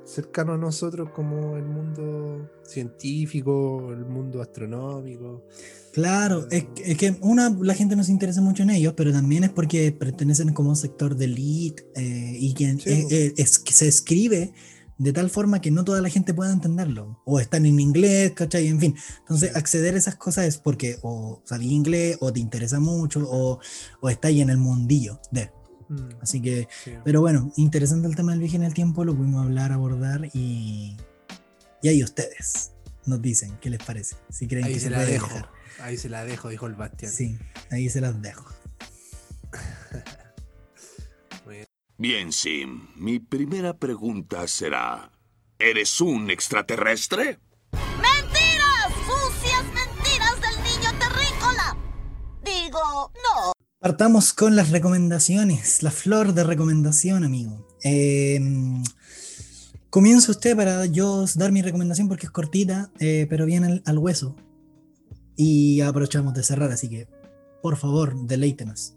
[0.06, 5.46] cercano a nosotros como el mundo científico, el mundo astronómico.
[5.94, 9.12] Claro, es, que- es que una, la gente no se interesa mucho en ellos, pero
[9.12, 13.74] también es porque pertenecen como un sector de elite eh, y Sí, eh, es, que
[13.74, 14.54] se escribe
[14.98, 17.22] de tal forma que no toda la gente pueda entenderlo.
[17.26, 18.68] O están en inglés, ¿cachai?
[18.68, 18.96] En fin.
[19.20, 23.60] Entonces, acceder a esas cosas es porque o sabí inglés, o te interesa mucho, o,
[24.02, 25.52] o está ahí en el mundillo de.
[25.90, 26.94] Mm, Así que, sí.
[27.06, 30.98] pero bueno, interesante el tema del viaje en el tiempo, lo pudimos hablar, abordar y,
[31.82, 32.72] y ahí ustedes
[33.06, 34.18] nos dicen qué les parece.
[34.30, 35.30] Si creen Ahí que se se la dejo.
[35.80, 37.12] Ahí se la dejo, dijo el Bastián.
[37.12, 37.38] Sí,
[37.72, 38.46] ahí se las dejo.
[42.00, 42.90] Bien, Sim.
[42.96, 45.12] Mi primera pregunta será...
[45.58, 47.40] ¿Eres un extraterrestre?
[47.72, 48.94] ¡Mentiras!
[49.08, 51.76] ¡Sucias mentiras del niño terrícola!
[52.46, 53.54] Digo, no.
[53.80, 57.68] Partamos con las recomendaciones, la flor de recomendación, amigo.
[57.84, 58.40] Eh,
[59.90, 63.98] comienza usted para yo dar mi recomendación porque es cortita, eh, pero viene al, al
[63.98, 64.36] hueso.
[65.36, 67.08] Y aprovechamos de cerrar, así que
[67.64, 68.94] por favor, deleítenos.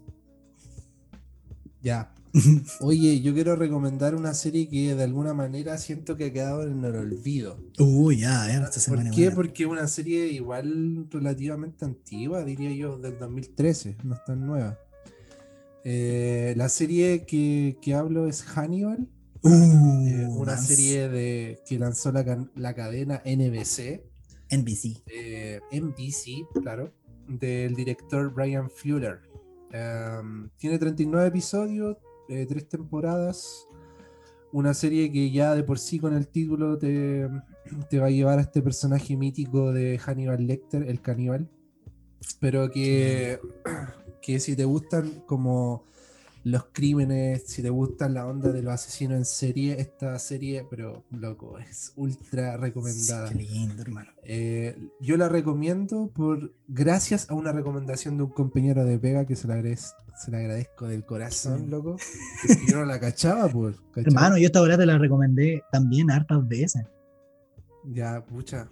[1.81, 2.13] Ya.
[2.81, 6.83] Oye, yo quiero recomendar una serie que de alguna manera siento que ha quedado en
[6.83, 7.59] el olvido.
[7.79, 9.09] Uy, ya, ya, esta ¿Por qué?
[9.09, 9.35] buena.
[9.35, 14.79] Porque es una serie igual relativamente antigua, diría yo, del 2013, no es tan nueva.
[15.83, 19.07] Eh, la serie que, que hablo es Hannibal,
[19.43, 19.49] Uh,
[20.07, 24.03] eh, una serie de, que lanzó la, la cadena NBC,
[24.51, 25.01] NBC.
[25.07, 26.93] eh, NBC, claro,
[27.27, 29.19] del director Brian Fuller.
[29.73, 31.97] Um, tiene 39 episodios,
[32.31, 33.67] eh, tres temporadas.
[34.53, 37.29] Una serie que ya de por sí con el título te,
[37.89, 41.49] te va a llevar a este personaje mítico de Hannibal Lecter, el caníbal.
[42.39, 43.39] Pero que,
[44.21, 45.85] que si te gustan como
[46.43, 51.03] los crímenes, si te gustan la onda de los asesinos en serie, esta serie, pero
[51.11, 53.27] loco, es ultra recomendada.
[53.29, 54.09] Sí, qué lindo, hermano.
[54.23, 59.35] Eh, yo la recomiendo por gracias a una recomendación de un compañero de pega que
[59.35, 61.97] se la, agradez- se la agradezco del corazón, loco.
[62.69, 63.75] yo no la cachaba, pues.
[63.95, 66.83] Hermano, yo esta hora te la recomendé también hartas veces.
[67.85, 68.69] Ya, pucha.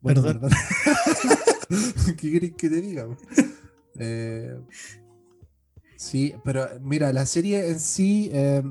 [0.00, 0.50] Bueno, Perdón.
[0.50, 0.58] perdón.
[2.18, 3.06] ¿Qué querés que te diga?
[3.98, 4.60] Eh,
[5.96, 8.62] sí, pero mira, la serie en sí eh,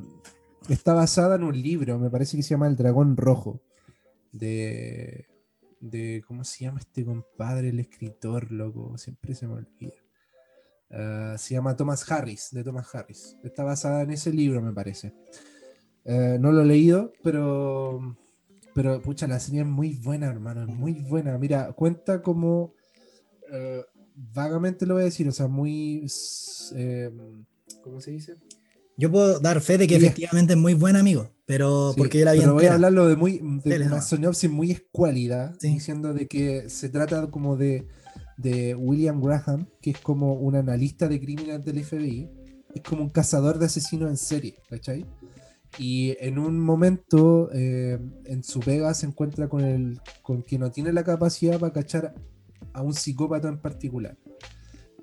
[0.69, 3.61] está basada en un libro, me parece que se llama El Dragón Rojo.
[4.31, 5.25] De,
[5.79, 6.23] de.
[6.27, 8.95] ¿Cómo se llama este compadre, el escritor, loco?
[8.97, 10.06] Siempre se me olvida.
[10.89, 13.35] Ah, se llama Thomas Harris, de Thomas Harris.
[13.43, 15.13] Está basada en ese libro, me parece.
[16.05, 18.17] Eh, no lo he leído, pero.
[18.73, 20.61] Pero, pucha, la serie es muy buena, hermano.
[20.61, 21.37] Es muy buena.
[21.37, 22.73] Mira, cuenta como.
[23.51, 23.83] eh,
[24.33, 26.05] vagamente lo voy a decir, o sea, muy.
[26.75, 27.11] eh,
[27.83, 28.35] ¿Cómo se dice?
[28.99, 30.05] Yo puedo dar fe de que Sí.
[30.05, 32.75] efectivamente es muy buen amigo, pero Sí, porque yo la vi pero voy a entera.
[32.75, 34.01] hablarlo de muy de una no.
[34.01, 35.67] sinopsis muy escuálida, Sí.
[35.75, 37.87] diciendo de que se trata como de,
[38.37, 42.29] de William Graham, que es como un analista de crímenes del FBI,
[42.73, 45.05] es como un cazador de asesinos en serie, ¿cachai?
[45.79, 50.71] Y en un momento eh, en su pega se encuentra con el con quien no
[50.71, 52.15] tiene la capacidad para cachar
[52.73, 54.17] a un psicópata en particular.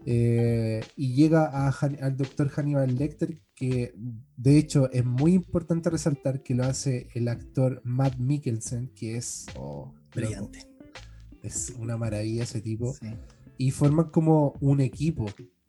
[0.06, 3.94] Eh, y llega a al doctor Hannibal Lecter, que
[4.36, 9.46] de hecho es muy importante resaltar que lo hace el actor Matt Mikkelsen, que es
[9.56, 10.73] oh, Brillante.
[11.44, 12.94] Es una maravilla ese tipo.
[12.94, 13.06] Sí.
[13.56, 15.26] Y forman como un equipo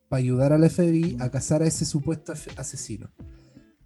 [0.09, 3.11] para ayudar al FBI a cazar a ese supuesto asesino.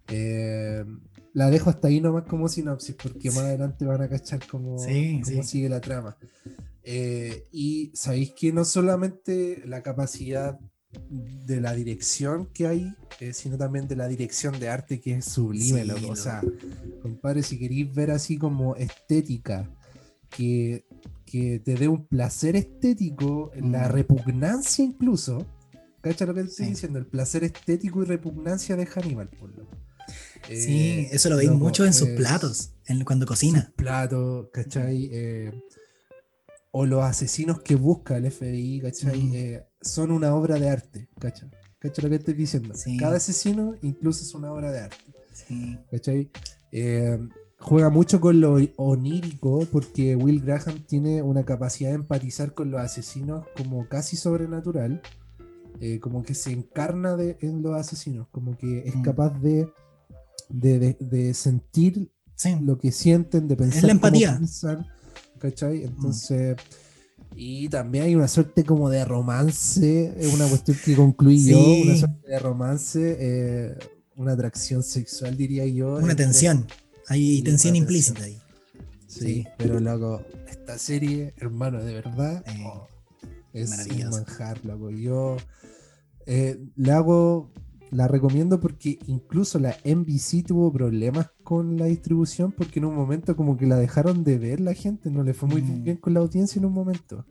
[0.08, 0.84] Eh,
[1.32, 5.20] la dejo hasta ahí nomás como sinopsis, porque más adelante van a cachar cómo, Sí,
[5.24, 5.48] cómo sí.
[5.48, 6.16] sigue la trama.
[6.82, 10.58] Eh, y sabéis que no solamente la capacidad
[11.10, 15.24] de la dirección que hay, eh, sino también de la dirección de arte que es
[15.24, 16.08] sublime, Sí, loco.
[16.08, 16.42] O sea,
[17.02, 19.70] compadre, si queréis ver así como estética,
[20.30, 20.84] que,
[21.30, 23.92] que te dé un placer estético, la Mm.
[23.92, 25.46] repugnancia incluso,
[26.00, 26.70] ¿cacha lo que estoy Sí.
[26.72, 26.98] diciendo?
[26.98, 29.50] El placer estético y repugnancia de Hannibal, por.
[30.48, 33.72] Sí, Eh, eso lo veis mucho en sus es- platos, en, cuando cocina.
[33.76, 35.08] plato, ¿cachai?
[35.12, 35.52] Eh,
[36.72, 39.22] o los asesinos que busca el FBI, ¿cachai?
[39.22, 39.34] Mm.
[39.34, 41.50] Eh, son una obra de arte, ¿cachai?
[41.78, 42.74] ¿Cachai lo que estoy diciendo?
[42.74, 42.96] Sí.
[42.96, 45.78] Cada asesino incluso es una obra de arte, Sí.
[45.90, 46.30] ¿cachai?
[46.72, 47.18] Eh,
[47.60, 52.80] juega mucho con lo onírico porque Will Graham tiene una capacidad de empatizar con los
[52.80, 55.02] asesinos como casi sobrenatural,
[55.80, 59.02] eh, como que se encarna de, en los asesinos, como que es Mm.
[59.02, 59.68] capaz de,
[60.48, 62.56] de, de- de sentir Sí.
[62.62, 63.82] lo que sienten, de pensar.
[63.82, 64.36] la cómo empatía.
[64.38, 64.86] piensan,
[65.38, 65.84] ¿cachai?
[65.84, 66.56] Entonces.
[67.36, 71.82] Y también hay una suerte como de romance, es una cuestión que concluí yo, Sí.
[71.86, 73.74] una suerte de romance, eh,
[74.16, 75.92] una atracción sexual, diría yo.
[75.96, 76.66] Una entre- tensión.
[77.10, 78.38] Hay tensión implícita ahí.
[79.06, 79.44] Sí, Sí.
[79.58, 82.86] pero loco, esta serie, hermano, de verdad, Eh, oh,
[83.52, 84.90] es un manjar, loco.
[84.90, 85.36] Yo
[86.26, 87.50] eh, le hago,
[87.90, 93.34] la recomiendo porque incluso la NBC tuvo problemas con la distribución porque en un momento
[93.34, 95.82] como que la dejaron de ver la gente, no le fue muy Mm.
[95.82, 97.26] bien con la audiencia en un momento.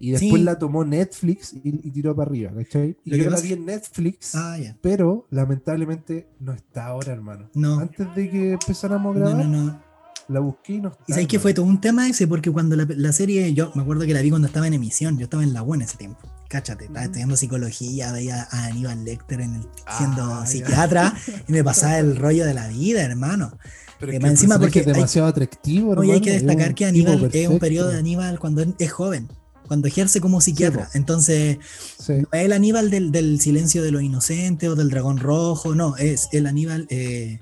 [0.00, 0.44] Y después Sí.
[0.44, 2.96] la tomó Netflix y, y tiró para arriba, ¿cachai?
[3.04, 4.76] Y yo la vi en Netflix, Ah, ya.
[4.80, 7.50] pero lamentablemente no está ahora, hermano.
[7.54, 7.80] No.
[7.80, 9.88] Antes de que empezáramos a No, grabar, no, no.
[10.28, 11.02] La busqué y no está.
[11.08, 13.82] Y sabéis que fue todo un tema ese, porque cuando la, la serie, yo me
[13.82, 16.20] acuerdo que la vi cuando estaba en emisión, yo estaba en la UNE ese tiempo.
[16.50, 19.62] Cáchate, estaba estudiando psicología, veía a Aníbal Lecter en el,
[19.96, 21.14] siendo Ah, psiquiatra
[21.46, 23.52] y me pasaba el rollo de la vida, hermano.
[23.98, 25.92] Pero eh, encima porque es hay- demasiado atractivo.
[25.92, 28.92] Oye, hay hermano, que es destacar que Aníbal es un periodo de Aníbal cuando es
[28.92, 29.28] joven,
[29.68, 30.86] cuando ejerce como psiquiatra.
[30.86, 30.90] po.
[30.94, 31.58] Entonces,
[31.98, 32.14] Sí.
[32.14, 35.96] no es el Aníbal del, del silencio de los inocentes o del dragón rojo, no,
[35.96, 37.38] es el Aníbal eh,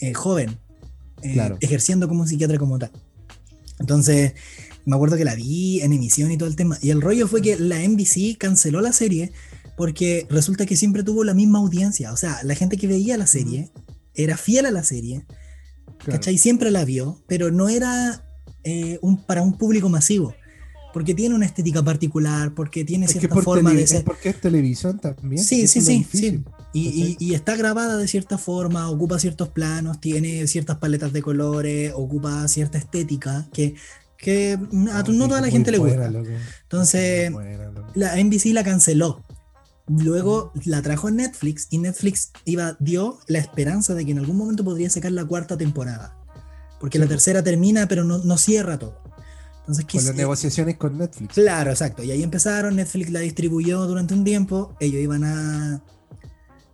[0.00, 0.58] eh, joven,
[1.22, 1.56] eh, Claro.
[1.60, 2.90] ejerciendo como psiquiatra como tal.
[3.78, 4.32] Entonces,
[4.84, 6.78] me acuerdo que la vi en emisión y todo el tema.
[6.80, 9.32] Y el rollo fue que la NBC canceló la serie
[9.76, 12.12] porque resulta que siempre tuvo la misma audiencia.
[12.12, 13.70] O sea, la gente que veía la serie
[14.14, 15.24] era fiel a la serie,
[15.98, 16.12] Claro.
[16.18, 16.38] ¿cachai?
[16.38, 18.24] Siempre la vio, pero no era
[18.64, 20.34] eh, un, para un público masivo.
[20.92, 24.04] Porque tiene una estética particular, porque tiene Es cierta por forma de es ser.
[24.04, 25.42] porque es televisión también.
[25.42, 26.44] Sí, sí, es sí, sí.
[26.72, 31.22] Y, y- y está grabada de cierta forma, ocupa ciertos planos, tiene ciertas paletas de
[31.22, 33.74] colores, ocupa cierta estética que,
[34.16, 34.58] que
[34.92, 36.10] a tu- no sí, toda la gente le gusta.
[36.10, 36.28] loco.
[36.62, 37.32] Entonces,
[37.94, 39.24] la NBC la canceló.
[39.86, 44.62] Luego la trajo Netflix y Netflix iba, dio la esperanza de que en algún momento
[44.64, 46.14] podría sacar la cuarta temporada.
[46.80, 49.00] Porque la tercera termina, pero no, no cierra todo.
[49.68, 51.34] Entonces, Con las quis- negociaciones con Netflix.
[51.34, 52.02] Claro, exacto.
[52.02, 55.82] Y ahí empezaron, Netflix la distribuyó durante un tiempo, ellos iban a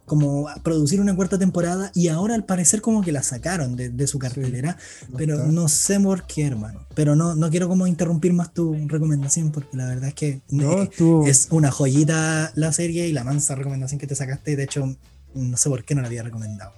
[0.06, 3.88] como a producir una cuarta temporada y ahora al parecer como que la sacaron de,
[3.88, 4.76] de su cartelera,
[5.08, 5.46] no pero está.
[5.46, 6.86] no sé por qué, hermano.
[6.94, 10.82] Pero no, no quiero como interrumpir más tu recomendación porque la verdad es que No,
[10.82, 14.62] eh, estuvo- es una joyita la serie y la mansa recomendación que te sacaste, de
[14.64, 14.94] hecho
[15.34, 16.72] no sé por qué no la había recomendado.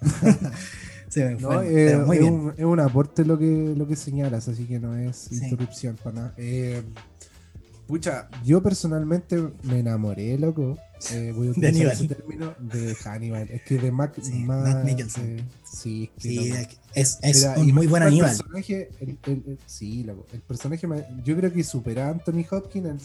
[1.08, 2.34] Se me No, eh, pero muy es, bien.
[2.34, 5.36] un, es un aporte lo que, lo que señalas, así que no es Sí.
[5.42, 6.34] interrupción para nada.
[6.36, 6.82] Eh,
[7.86, 10.76] pucha, yo personalmente me enamoré, loco.
[11.12, 11.92] eh, voy a utilizar Aníbal.
[11.92, 13.48] ese término de Hannibal.
[13.50, 15.38] Es que de Mac, Sí, más, Matt Mikkelsen.
[15.38, 16.52] eh, sí, Sí,
[16.94, 18.30] es, es Era- un muy buen el Aníbal.
[18.36, 22.44] personaje, el- el- el- sí, loco, el personaje, me- yo creo que supera a Anthony
[22.50, 22.98] Hopkins en-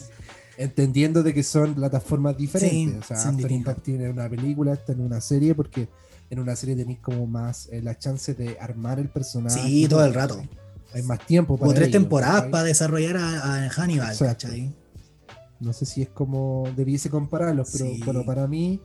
[0.56, 2.94] entendiendo de que son plataformas diferentes.
[3.06, 3.62] Sí, o sea, Anthony.
[3.66, 5.88] Hopkins en una película, está en una serie, porque
[6.30, 9.60] en una serie tenéis como más eh, la chance de armar el personaje.
[9.60, 10.42] Sí, todo el rato.
[10.92, 12.50] Hay más tiempo para Hubo tres ello, temporadas ¿cachai?
[12.50, 14.16] para desarrollar a, a Hannibal.
[14.16, 14.72] ¿cachai?
[15.60, 18.02] No sé si es como debiese compararlos, pero Sí.
[18.04, 18.80] bueno, para mí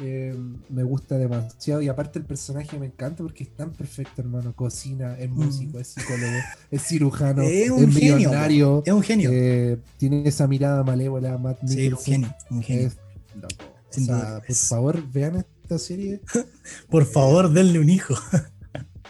[0.00, 0.34] eh,
[0.70, 1.82] me gusta demasiado.
[1.82, 4.54] Y aparte el personaje me encanta porque es tan perfecto, hermano.
[4.54, 6.32] Cocina, es músico, es psicólogo,
[6.70, 7.46] es cirujano, Mm.
[7.50, 8.82] Es es, un genio, millonario.
[8.86, 9.30] Es un genio.
[9.32, 12.86] eh, tiene esa mirada malévola, Matt sí, un genio, un genio.
[12.88, 12.96] Es
[13.34, 13.64] loco.
[13.90, 16.20] O sea, por es- favor, vean esta serie.
[16.90, 18.14] Por favor, denle un hijo.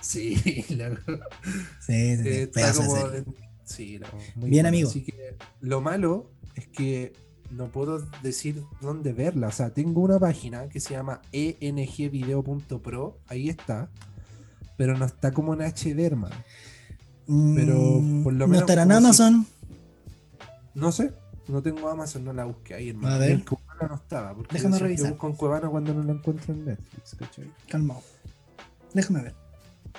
[0.01, 0.35] Sí,
[0.71, 1.13] loco.
[1.81, 2.97] Sí, sí, Eh, de como
[3.65, 4.69] sí, no, muy Bien, buena.
[4.71, 4.89] amigo.
[4.91, 7.13] Así que lo malo es que
[7.53, 9.47] no puedo decir dónde verla.
[9.47, 13.19] O sea, tengo una página que se llama engvideo.pro.
[13.29, 13.91] Ahí está.
[14.77, 16.35] Pero no está como en HD, hermano.
[17.55, 19.47] pero Mm, por lo ¿No menos estará en si- Amazon?
[20.75, 21.13] No sé.
[21.47, 23.15] No tengo Amazon, no la busqué ahí, hermano.
[23.15, 23.45] A ver.
[23.89, 24.35] No estaba.
[24.35, 25.11] Porque Déjame revisar.
[25.11, 27.51] busco en Cuevana cuando no la encuentro en Netflix, ¿cachai?
[27.69, 28.03] Calmado.
[28.95, 29.35] Déjame ver.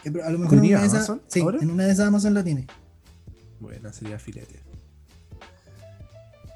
[0.04, 1.60] Eh, A lo mejor en ¿Tenía una, de esas, Amazon sí, ahora?
[1.62, 2.68] en una de esas Amazon la tiene.
[3.60, 4.60] Bueno, sería filete.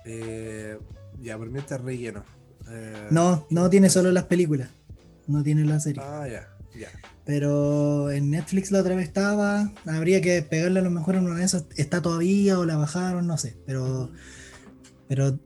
[0.05, 0.77] Eh,
[1.21, 2.23] ya, por mientras relleno.
[2.69, 4.69] Eh, No, no tiene solo las películas.
[5.27, 6.01] No tiene la serie.
[6.05, 6.47] Ah, ya,
[6.77, 6.87] ya.
[7.25, 9.71] Pero en Netflix la otra vez estaba.
[9.85, 11.65] Habría que pegarle a lo mejor en una de esas.
[11.75, 13.57] Está todavía o la bajaron, no sé.
[13.65, 14.11] Pero.
[15.09, 15.37] Pero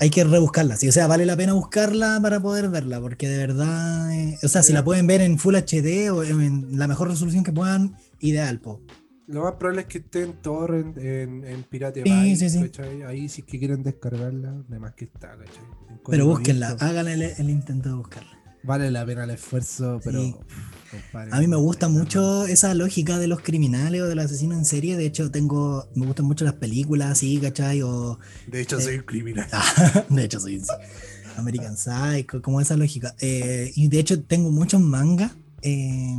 [0.00, 0.76] hay que rebuscarla.
[0.76, 3.00] Sí, o sea, vale la pena buscarla para poder verla.
[3.00, 4.12] Porque de verdad.
[4.12, 7.44] eh, o sea, si la pueden ver en Full HD o en la mejor resolución
[7.44, 8.82] que puedan, ideal, po.
[9.26, 12.70] Lo más probable es que esté en Torrent, en, en Pirate Sí, Bay, sí, sí.
[13.06, 15.64] Ahí si es que quieren descargarla, de más que está, ¿cachai?
[16.08, 18.30] Pero búsquenla, el, el intento de buscarla.
[18.62, 20.40] Vale la pena el esfuerzo, pero.
[20.90, 24.58] Compadre, A mí me gusta mucho esa lógica de los criminales o de los asesinos
[24.58, 24.96] en serie.
[24.96, 25.88] De hecho, tengo.
[25.94, 27.82] Me gustan mucho las películas así, ¿cachai?
[27.82, 28.18] O.
[28.46, 29.48] De hecho, soy un criminal.
[30.08, 30.66] De hecho, soy sí.
[31.36, 33.14] American Psycho, como esa lógica.
[33.20, 35.32] Eh, y de hecho, tengo muchos mangas.
[35.62, 36.16] eh,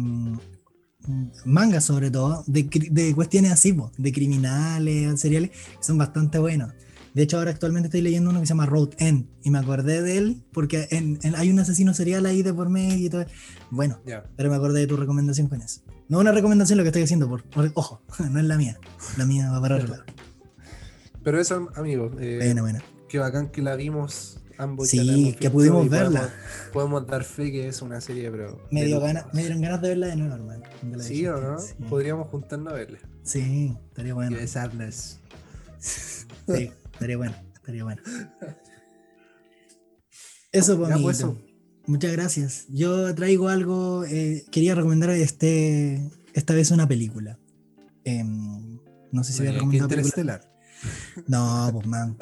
[1.46, 6.74] mangas sobre todo, de, cuestiones así, po, de criminales, seriales, que son bastante buenos.
[7.20, 10.02] De hecho, ahora actualmente estoy leyendo uno que se llama Road End y me acordé
[10.02, 13.26] de él porque en- en- hay un asesino serial ahí de por medio y todo.
[13.72, 14.00] Bueno,
[14.38, 15.82] pero me acordé de tu recomendación con eso.
[16.08, 18.02] No una recomendación lo que estoy haciendo, por, por- ojo,
[18.32, 18.80] no es la mía.
[19.18, 20.04] La mía va para otro lado.
[21.22, 22.80] Pero eso, amigos, eh, Bueno, bueno.
[23.10, 24.88] qué bacán que la vimos ambos.
[24.88, 26.22] Sí, que pudimos verla.
[26.22, 28.66] Podemos, podemos dar fe que es una serie, pero.
[28.72, 30.64] Me, dio ganas, me dieron ganas de verla de nuevo, hermano.
[31.02, 31.60] Sí o no?
[31.60, 31.74] Sí.
[31.90, 33.00] Podríamos juntarnos a verla.
[33.24, 34.32] Sí, estaría bueno.
[34.38, 35.20] Y de Sadness.
[36.48, 38.02] Sí, estaría bueno, estaría bueno.
[40.52, 41.38] Eso, pues, Ya, pues, eso.
[41.86, 42.66] Muchas gracias.
[42.70, 47.38] Yo traigo algo, eh, quería recomendar este, esta vez una película.
[48.04, 48.80] Em,
[49.12, 49.90] no sé si había recomendado.
[49.90, 50.42] Interestelar.
[51.28, 52.18] No, pues man.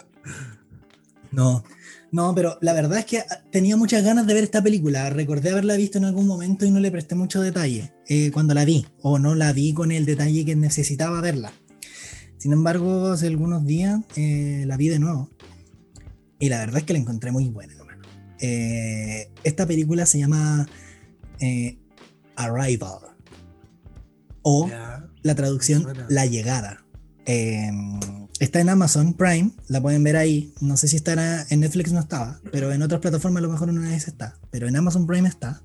[1.32, 1.64] No,
[2.12, 5.10] no, pero la verdad es que tenía muchas ganas de ver esta película.
[5.10, 8.66] Recordé haberla visto en algún momento y no le presté mucho detalle eh, cuando la
[8.66, 11.54] vi, o no la vi con el detalle que necesitaba verla.
[12.48, 15.30] Sin embargo, hace algunos días eh, la vi de nuevo
[16.40, 18.04] y la verdad es que la encontré muy buena, hermano.
[18.40, 20.66] Eh, esta película se llama
[21.42, 21.78] eh,
[22.38, 23.00] Arrival
[24.44, 24.70] o
[25.24, 25.88] la traducción.
[26.08, 26.86] La Llegada.
[27.26, 30.54] Está en Amazon Prime, la pueden ver ahí.
[30.62, 33.70] No sé si estará en Netflix, no estaba, pero en otras plataformas a lo mejor
[33.70, 34.40] una vez está.
[34.52, 35.64] Pero en Amazon Prime está.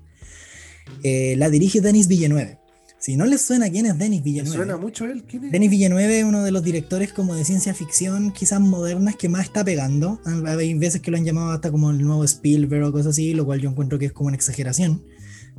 [1.01, 2.59] La dirige Denis Villeneuve.
[3.03, 4.55] Si no les suena quién es Denis ¿Me Villeneuve.
[4.55, 5.25] suena mucho él?
[5.27, 5.51] ¿Quién es?
[5.51, 9.43] Denis Villeneuve es uno de los directores como de ciencia ficción, quizás modernas, que más
[9.43, 10.21] está pegando.
[10.45, 13.43] Hay veces que lo han llamado hasta como el nuevo Spielberg o cosas así, lo
[13.45, 15.03] cual yo encuentro que es como una exageración.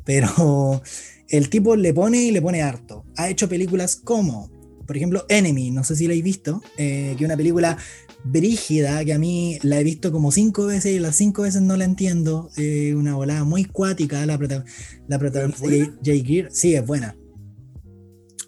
[0.07, 0.81] Pero
[1.29, 3.05] el tipo le pone y le pone harto.
[3.19, 4.51] Ha hecho películas como,
[4.87, 7.77] por ejemplo, Enemy, no sé si la habéis visto, eh, que es una película
[8.25, 11.77] brígida que a mí la he visto como cinco veces y las cinco veces no
[11.77, 12.49] la entiendo.
[12.57, 14.65] Eh, una volada muy cuática, la, prota-
[15.09, 15.95] la protagonista buena?
[16.03, 17.15] Jay Greer, sí, es buena.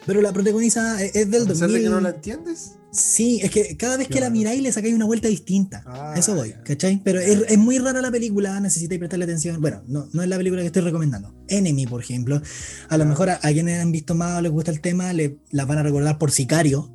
[0.06, 1.90] Pero la protagoniza es es del ¿A pesar de que 2000.
[1.90, 2.72] no la entiendes?
[2.92, 5.82] Sí, es que cada vez que la miráis le sacáis una vuelta distinta.
[5.86, 6.54] Ah, Eso voy.
[6.64, 7.02] ¿cachai?
[7.04, 9.60] Pero es, es muy rara la película, necesitáis prestarle atención.
[9.60, 11.34] Bueno, no, no es la película que estoy recomendando.
[11.48, 12.40] Enemy, por ejemplo.
[12.88, 15.38] A lo mejor a, a quienes han visto más o les gusta el tema, le,
[15.50, 16.90] las van a recordar por Sicario,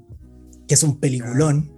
[0.67, 1.71] que es un peliculón.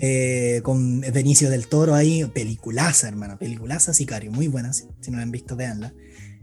[0.00, 5.16] Eh, con Benicio del Toro ahí, peliculaza, hermano, peliculaza Sicario, muy buena, si, si no
[5.16, 5.92] la han visto, véanla.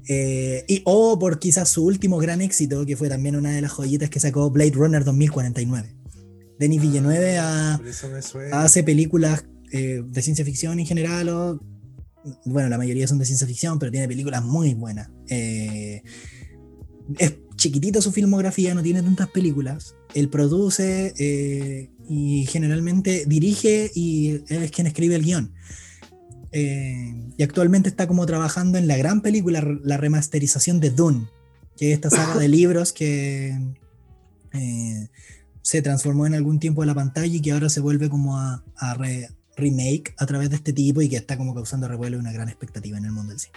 [0.08, 3.72] Eh, y, o por quizás su último gran éxito, que fue también una de las
[3.72, 5.96] joyitas que sacó Blade Runner 2049.
[6.60, 8.62] Denis Villeneuve ha- me suena.
[8.64, 11.60] hace películas eh, de ciencia ficción en general, o,
[12.46, 15.10] bueno, la mayoría son de ciencia ficción, pero tiene películas muy buenas.
[15.28, 16.02] Eh,
[17.20, 19.96] es chiquitita su filmografía, no tiene tantas películas.
[20.14, 25.54] Él produce eh, y generalmente dirige y es quien escribe el guion.
[26.58, 31.28] Eh, y actualmente está como trabajando en la gran película, la remasterización de Dune,
[31.76, 33.60] que es esta saga de libros que
[34.54, 35.10] eh,
[35.62, 38.64] se transformó en algún tiempo de la pantalla y que ahora se vuelve como a,
[38.78, 39.28] a re-
[39.58, 42.48] remake a través de este tipo y que está como causando revuelo y una gran
[42.48, 43.56] expectativa en el mundo del cine.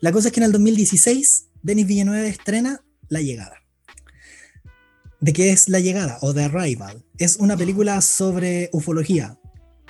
[0.00, 3.56] La cosa es que en el 2016 Denis Villeneuve estrena La Llegada.
[5.20, 7.04] ¿De qué es La Llegada o The Arrival?
[7.18, 9.38] Es una película sobre ufología,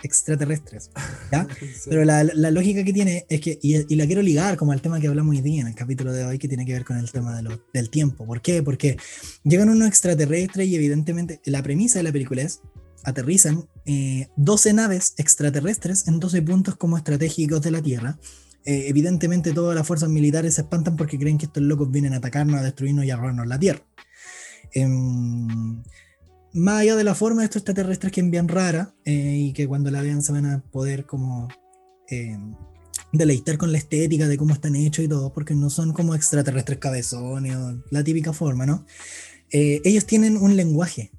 [0.02, 0.90] extraterrestres.
[1.32, 1.46] ¿ya?
[1.88, 4.80] Pero la, la lógica que tiene es que, y, y la quiero ligar como al
[4.80, 6.98] tema que hablamos hoy día en el capítulo de hoy, que tiene que ver con
[6.98, 8.26] el tema de lo- del tiempo.
[8.26, 8.62] ¿Por qué?
[8.62, 8.96] Porque
[9.44, 12.60] llegan unos extraterrestres y evidentemente la premisa de la película es,
[13.04, 18.18] aterrizan eh, 12 naves extraterrestres en 12 puntos como estratégicos de la Tierra.
[18.66, 22.18] Eh, evidentemente todas las fuerzas militares se espantan porque creen que estos locos vienen a
[22.18, 23.82] atacarnos, a destruirnos y a robarnos la Tierra.
[24.72, 25.82] Em,
[26.52, 29.90] más allá de la forma de estos extraterrestres que envían rara eh, y que cuando
[29.90, 31.48] la vean se van a poder como
[32.10, 32.36] eh,
[33.12, 36.78] deleitar con la estética de cómo están hechos y todo, porque no son como extraterrestres
[36.78, 38.86] cabezones o la típica forma, ¿no?
[39.50, 41.10] Eh, ellos tienen un lenguaje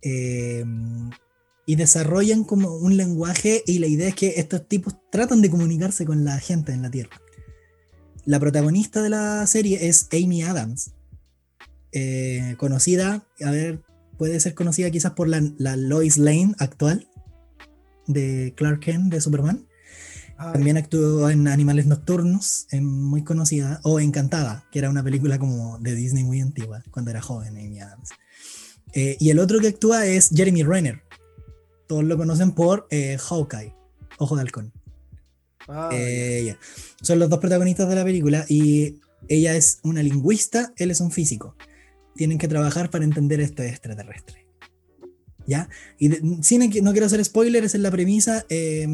[0.00, 0.64] eh,
[1.66, 6.06] y desarrollan como un lenguaje y la idea es que estos tipos tratan de comunicarse
[6.06, 7.20] con la gente en la Tierra.
[8.24, 10.92] La protagonista de la serie es Amy Adams,
[12.56, 13.82] conocida, a ver,
[14.22, 17.08] puede ser conocida quizás por la, la Lois Lane actual
[18.06, 19.66] de Clark Kent de Superman.
[20.38, 25.40] Ay, También actuó en Animales Nocturnos, en- muy conocida, o Encantada, que era una película
[25.40, 28.10] como de Disney muy antigua, cuando era joven Amy Adams.
[28.92, 31.02] Eh, y el otro que actúa es Jeremy Renner.
[31.88, 33.74] Todos lo conocen por eh, Hawkeye,
[34.18, 34.72] Ojo de Halcón.
[35.66, 36.54] ah, Eh.
[37.00, 41.10] Son los dos protagonistas de la película y ella es una lingüista, él es un
[41.10, 41.56] físico.
[42.16, 44.46] Tienen que trabajar para entender este extraterrestre.
[45.46, 45.68] ¿Ya?
[45.98, 48.44] Y de- sin, no quiero hacer spoilers, es la premisa.
[48.48, 48.86] eh,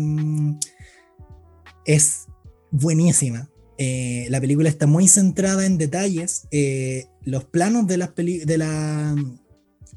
[1.85, 2.27] es
[2.71, 3.51] buenísima.
[3.79, 6.47] Eh, la película está muy centrada en detalles.
[6.51, 9.15] eh, los planos de, las peli- de, la,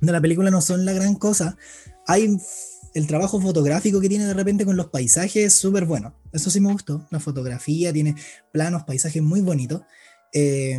[0.02, 1.58] de la película no son la gran cosa.
[2.08, 2.38] Hay
[2.94, 6.14] el trabajo fotográfico que tiene de repente con los paisajes es súper bueno.
[6.34, 7.08] Eso sí me gustó.
[7.10, 8.16] La fotografía tiene
[8.52, 9.82] planos, paisajes muy bonitos.
[10.34, 10.78] Eh,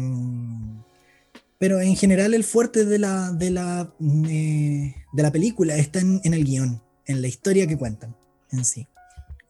[1.62, 3.94] pero en general el fuerte de la, de la,
[4.28, 8.16] eh, de la película está en, el guion, en la historia que cuentan
[8.50, 8.88] en sí.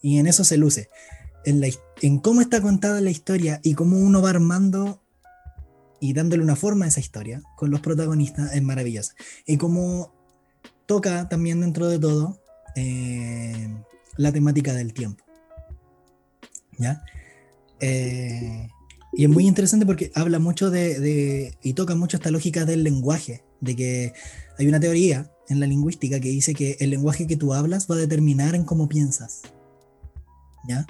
[0.02, 0.90] Y en eso se luce.
[1.46, 1.68] En, la
[2.02, 5.00] en cómo está contada la historia y cómo uno va armando
[6.00, 9.14] y dándole una forma a esa historia con los protagonistas es maravillosa.
[9.46, 10.12] Y cómo
[10.84, 12.42] toca también dentro de todo
[12.76, 13.74] eh,
[14.18, 15.24] la temática del tiempo.
[16.76, 17.02] ¿Ya?
[17.80, 18.68] Eh,
[19.12, 22.82] Y es muy interesante porque habla mucho de, de- y toca mucho esta lógica del
[22.82, 24.12] lenguaje, de que
[24.58, 27.96] hay una teoría en la lingüística que dice que el lenguaje que tú hablas va
[27.96, 29.42] a determinar en cómo piensas.
[30.66, 30.86] ¿Ya?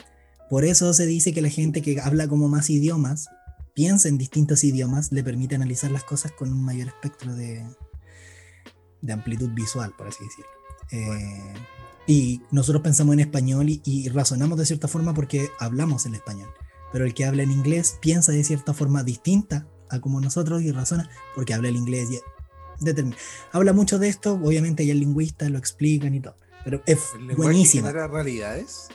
[0.49, 3.29] Por eso se dice que la gente que habla como más idiomas,
[3.75, 7.65] piensa en distintos idiomas, le permite analizar las cosas con un mayor espectro de,
[9.01, 10.51] de amplitud visual, por así decirlo.
[10.93, 11.55] Eh,
[12.07, 16.51] y nosotros pensamos en español y, y razonamos de cierta forma porque hablamos el español.
[16.93, 20.71] Pero el que habla en inglés piensa de cierta forma distinta a como nosotros y
[20.73, 22.19] razona porque habla el inglés y
[22.85, 23.17] determina.
[23.53, 26.37] Habla mucho de esto, obviamente ya el lingüista lo explican y todo.
[26.65, 26.99] Pero es
[27.37, 27.91] buenísima.
[27.93, 28.89] realidades.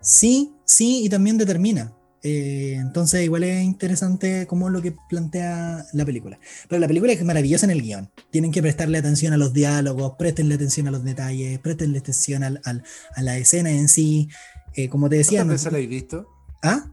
[0.00, 1.94] Sí, sí, y también determina.
[2.24, 6.38] Eh, entonces, igual es interesante como lo que plantea la película.
[6.68, 8.10] Pero la película es maravillosa en el guion.
[8.30, 12.60] Tienen que prestarle atención a los diálogos, prestenle atención a los detalles, prestenle atención al,
[12.64, 12.84] al-
[13.16, 14.28] a la escena en sí.
[14.74, 16.26] Eh, como te decía, ¿Cuántas veces la habéis visto?
[16.62, 16.86] ¿Ah?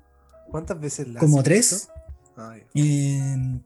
[0.49, 1.89] ¿Cuántas veces la Como tres.
[2.37, 2.55] Ah.
[2.73, 3.61] Eh,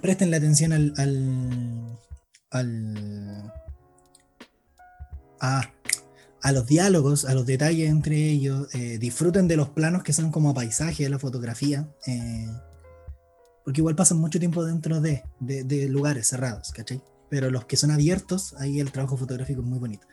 [0.00, 0.94] prestenle atención al.
[0.96, 1.98] al,
[2.50, 3.52] al-
[5.40, 5.62] a,
[6.42, 8.68] a los diálogos, a los detalles entre ellos.
[8.74, 11.88] eh, disfruten de los planos que son como paisaje la fotografía.
[12.06, 12.46] eh,
[13.64, 17.00] porque igual pasan mucho tiempo dentro de, de- de lugares cerrados, ¿cachai?
[17.28, 20.06] Pero los que son abiertos, ahí el trabajo fotográfico es muy bonito.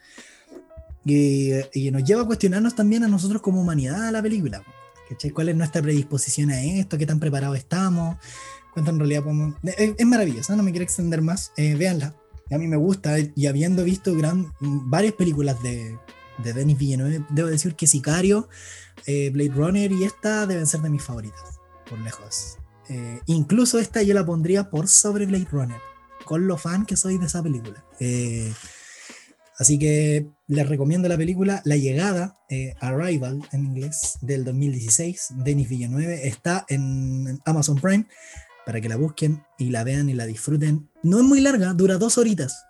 [1.06, 4.62] Y, y nos lleva a cuestionarnos también a nosotros como humanidad la película.
[5.10, 5.32] ¿Cachai?
[5.32, 6.98] ¿Cuál es nuestra predisposición a esto?
[6.98, 8.18] ¿Qué tan preparados estamos?
[8.74, 9.56] ¿Cuánto en realidad podemos.?
[9.64, 11.52] Es, es maravillosa, no me quiero extender más.
[11.58, 12.16] Eh, véanla.
[12.50, 15.98] A mí me gusta y habiendo visto gran, varias películas de,
[16.44, 18.48] de Denis Villeneuve, debo decir que Sicario,
[19.06, 21.60] eh, Blade Runner y esta deben ser de mis favoritas,
[21.90, 22.58] por lejos.
[22.90, 25.82] Eh, incluso esta yo la pondría por sobre Blade Runner,
[26.26, 27.84] con lo fan que soy de esa película.
[28.00, 28.54] Eh,
[29.60, 35.68] así que les recomiendo la película La Llegada, eh, Arrival en inglés, del 2016, Denis
[35.70, 36.28] Villeneuve.
[36.28, 38.08] Está en Amazon Prime
[38.66, 40.90] para que la busquen y la vean y la disfruten.
[41.04, 42.64] No es muy larga, dura dos horitas.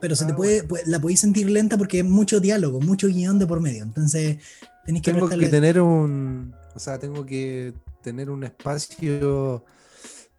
[0.00, 3.06] Pero se Ah, te puede, pu- la podéis sentir lenta porque hay mucho diálogo, mucho
[3.08, 3.84] guion de por medio.
[3.84, 4.38] Entonces,
[4.84, 6.54] tenéis que Tengo que tener un.
[6.74, 7.72] O sea, tengo que
[8.02, 9.64] tener un espacio.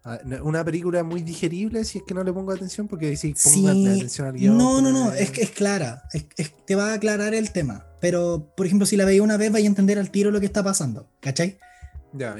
[0.06, 3.34] Ah, no, Una película muy digerible si es que no le pongo atención, porque si
[3.34, 4.56] pongo Sí, atención al guion.
[4.56, 7.84] no, no, no, pues, es es clara, es, es- te va a aclarar el tema,
[8.00, 10.46] pero por ejemplo si la veis una vez vais a entender al tiro lo que
[10.46, 11.58] está pasando, ¿cachai?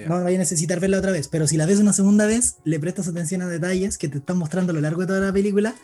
[0.09, 2.81] No vais a necesitar verla otra vez, pero si la ves una segunda vez, le
[2.81, 5.75] prestas atención a detalles que te están mostrando a lo largo de toda la película,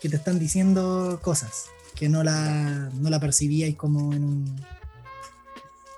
[0.00, 4.60] que te están diciendo cosas que no la, no la percibíais como en un...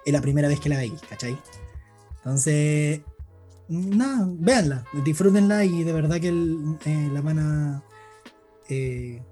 [0.06, 1.36] en la primera vez que la veis, ¿cachai?
[2.18, 3.00] Entonces,
[3.70, 7.82] nada, véanla, disfrútenla y de verdad que el- eh, la van a...
[8.68, 9.22] eh,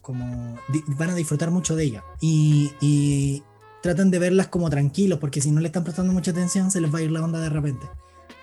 [0.00, 2.04] como di- van a disfrutar mucho de ella.
[2.20, 3.42] Y, y
[3.82, 6.92] traten de verlas como tranquilos, porque si no le están prestando mucha atención, se les
[6.92, 7.86] va a ir la onda de repente.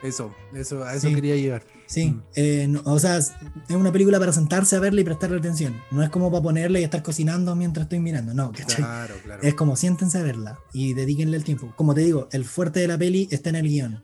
[0.01, 1.15] Eso, eso, a eso Sí.
[1.15, 1.63] quería llegar.
[1.85, 2.21] Sí, Mm.
[2.35, 3.33] eh, no- o sea, es
[3.69, 5.75] una película para sentarse a verla y prestarle atención.
[5.91, 8.77] No es como para ponerla y estar cocinando mientras estoy mirando, no, ¿cachai?
[8.77, 9.41] Claro, claro.
[9.43, 11.73] Es como siéntense a verla y dedíquenle el tiempo.
[11.75, 14.03] Como te digo, el fuerte de la peli está en el guion.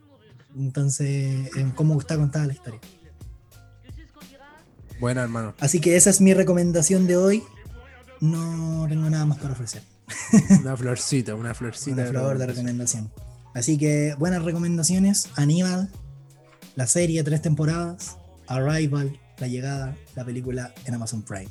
[0.56, 2.80] Entonces, en cómo está contada la historia.
[4.98, 5.54] Buena, hermano.
[5.60, 7.42] Así que esa es mi recomendación de hoy.
[8.20, 9.82] No tengo nada más para ofrecer.
[10.60, 12.02] Una florcita, una florcita.
[12.02, 13.04] Una flor de recomendación.
[13.04, 13.52] recomendación.
[13.54, 15.28] Así que buenas recomendaciones.
[15.34, 15.90] Aníbal,
[16.74, 18.16] la serie, tres temporadas.
[18.46, 21.48] Arrival, la llegada, la película en Amazon Prime.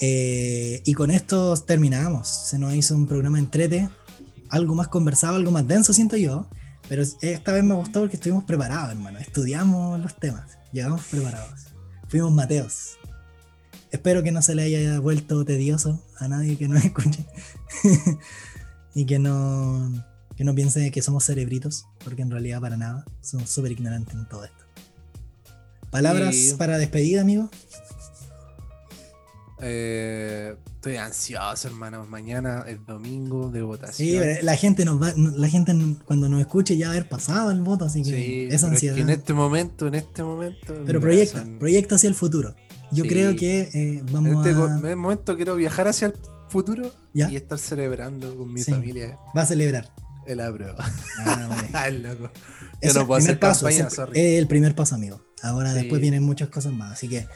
[0.00, 2.28] Eh, y con esto terminamos.
[2.28, 3.88] Se nos hizo un programa entrete.
[4.50, 6.48] Algo más conversado, algo más denso, siento yo.
[6.88, 9.18] Pero esta vez me gustó porque estuvimos preparados, hermano.
[9.18, 10.58] Estudiamos los temas.
[10.72, 11.66] Llegamos preparados.
[12.08, 12.96] Fuimos Mateos.
[13.90, 17.26] Espero que no se le haya vuelto tedioso a nadie que nos escuche.
[18.94, 19.90] y que no,
[20.36, 23.04] que no piense que somos cerebritos, porque en realidad para nada.
[23.20, 24.64] Somos súper ignorantes en todo esto.
[25.90, 27.50] Palabras para despedida, amigo.
[29.60, 30.54] Eh,
[30.90, 32.06] estoy ansioso, hermano.
[32.06, 34.18] Mañana es domingo de Sí, votación.
[34.22, 37.50] pero la gente nos va, la gente cuando nos escuche ya va a haber pasado
[37.50, 38.94] el voto, así que Sí, esa pero es ansiedad.
[38.94, 40.74] que en este momento, en este momento.
[40.86, 42.54] Pero proyecta, corazón- proyecta hacia el futuro.
[42.92, 43.10] Yo Sí.
[43.10, 46.14] creo que eh, En vamos este a, en este momento quiero viajar hacia el
[46.48, 47.28] futuro Ya.
[47.30, 48.70] y estar celebrando con mi Sí.
[48.70, 49.90] familia va a celebrar.
[50.26, 50.76] el apruebo.
[51.72, 52.30] Ah, loco.
[52.82, 54.20] Yo no el puedo primer hacer paso, campaña, es el- sorry.
[54.20, 55.20] es el primer paso, amigo.
[55.40, 55.78] Ahora Sí.
[55.78, 57.28] después vienen muchas cosas más, así que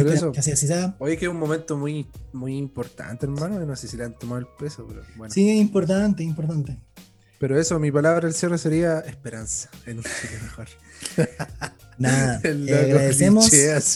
[0.00, 0.32] Espero eso.
[0.32, 0.42] que.
[0.98, 3.58] Oye, es un momento muy, muy importante, hermano.
[3.64, 5.32] No sé si le han tomado el peso, pero bueno.
[5.32, 6.78] Sí, es importante, importante.
[7.38, 10.66] Pero eso, mi palabra al cierre sería esperanza en un Chile mejor.
[11.98, 13.50] Nada, eh, agradecemos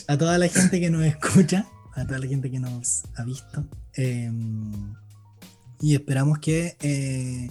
[0.09, 3.67] a toda la gente que nos escucha, a toda la gente que nos ha visto.
[3.95, 4.31] eh,
[5.83, 7.51] y esperamos que eh,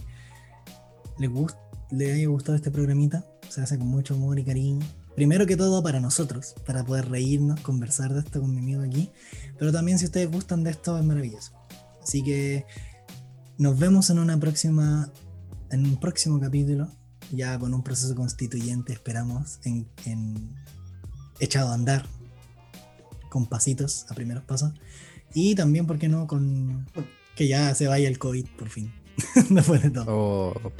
[1.18, 1.58] les, gust-
[1.90, 3.26] les haya gustado este programita.
[3.50, 4.86] se hace con mucho amor y cariño.
[5.20, 9.12] Primero que todo para nosotros, para poder reírnos, conversar de esto con mi amigo aquí.
[9.58, 11.52] Pero también si ustedes gustan de esto es maravilloso.
[12.02, 12.66] Así que
[13.58, 15.12] nos vemos en una próxima,
[15.72, 16.90] en un próximo capítulo,
[17.34, 20.56] ya con un proceso constituyente, esperamos, en, en
[21.42, 22.06] echado a andar,
[23.28, 24.72] con pasitos, a primeros pasos.
[25.34, 26.28] Y también, ¿por qué no?
[26.28, 26.88] Con
[27.36, 28.94] que ya se vaya el COVID por fin.
[29.50, 30.06] Después de todo.
[30.08, 30.72] Oh,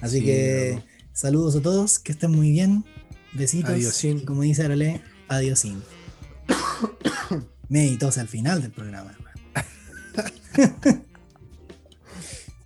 [0.00, 0.82] Así sí, que
[1.12, 2.86] saludos a todos, que estén muy bien.
[3.32, 3.70] Besitos.
[3.70, 4.20] Adiosín.
[4.20, 5.82] Como dice Arale, adiosín.
[7.68, 9.16] Me tos al final del programa.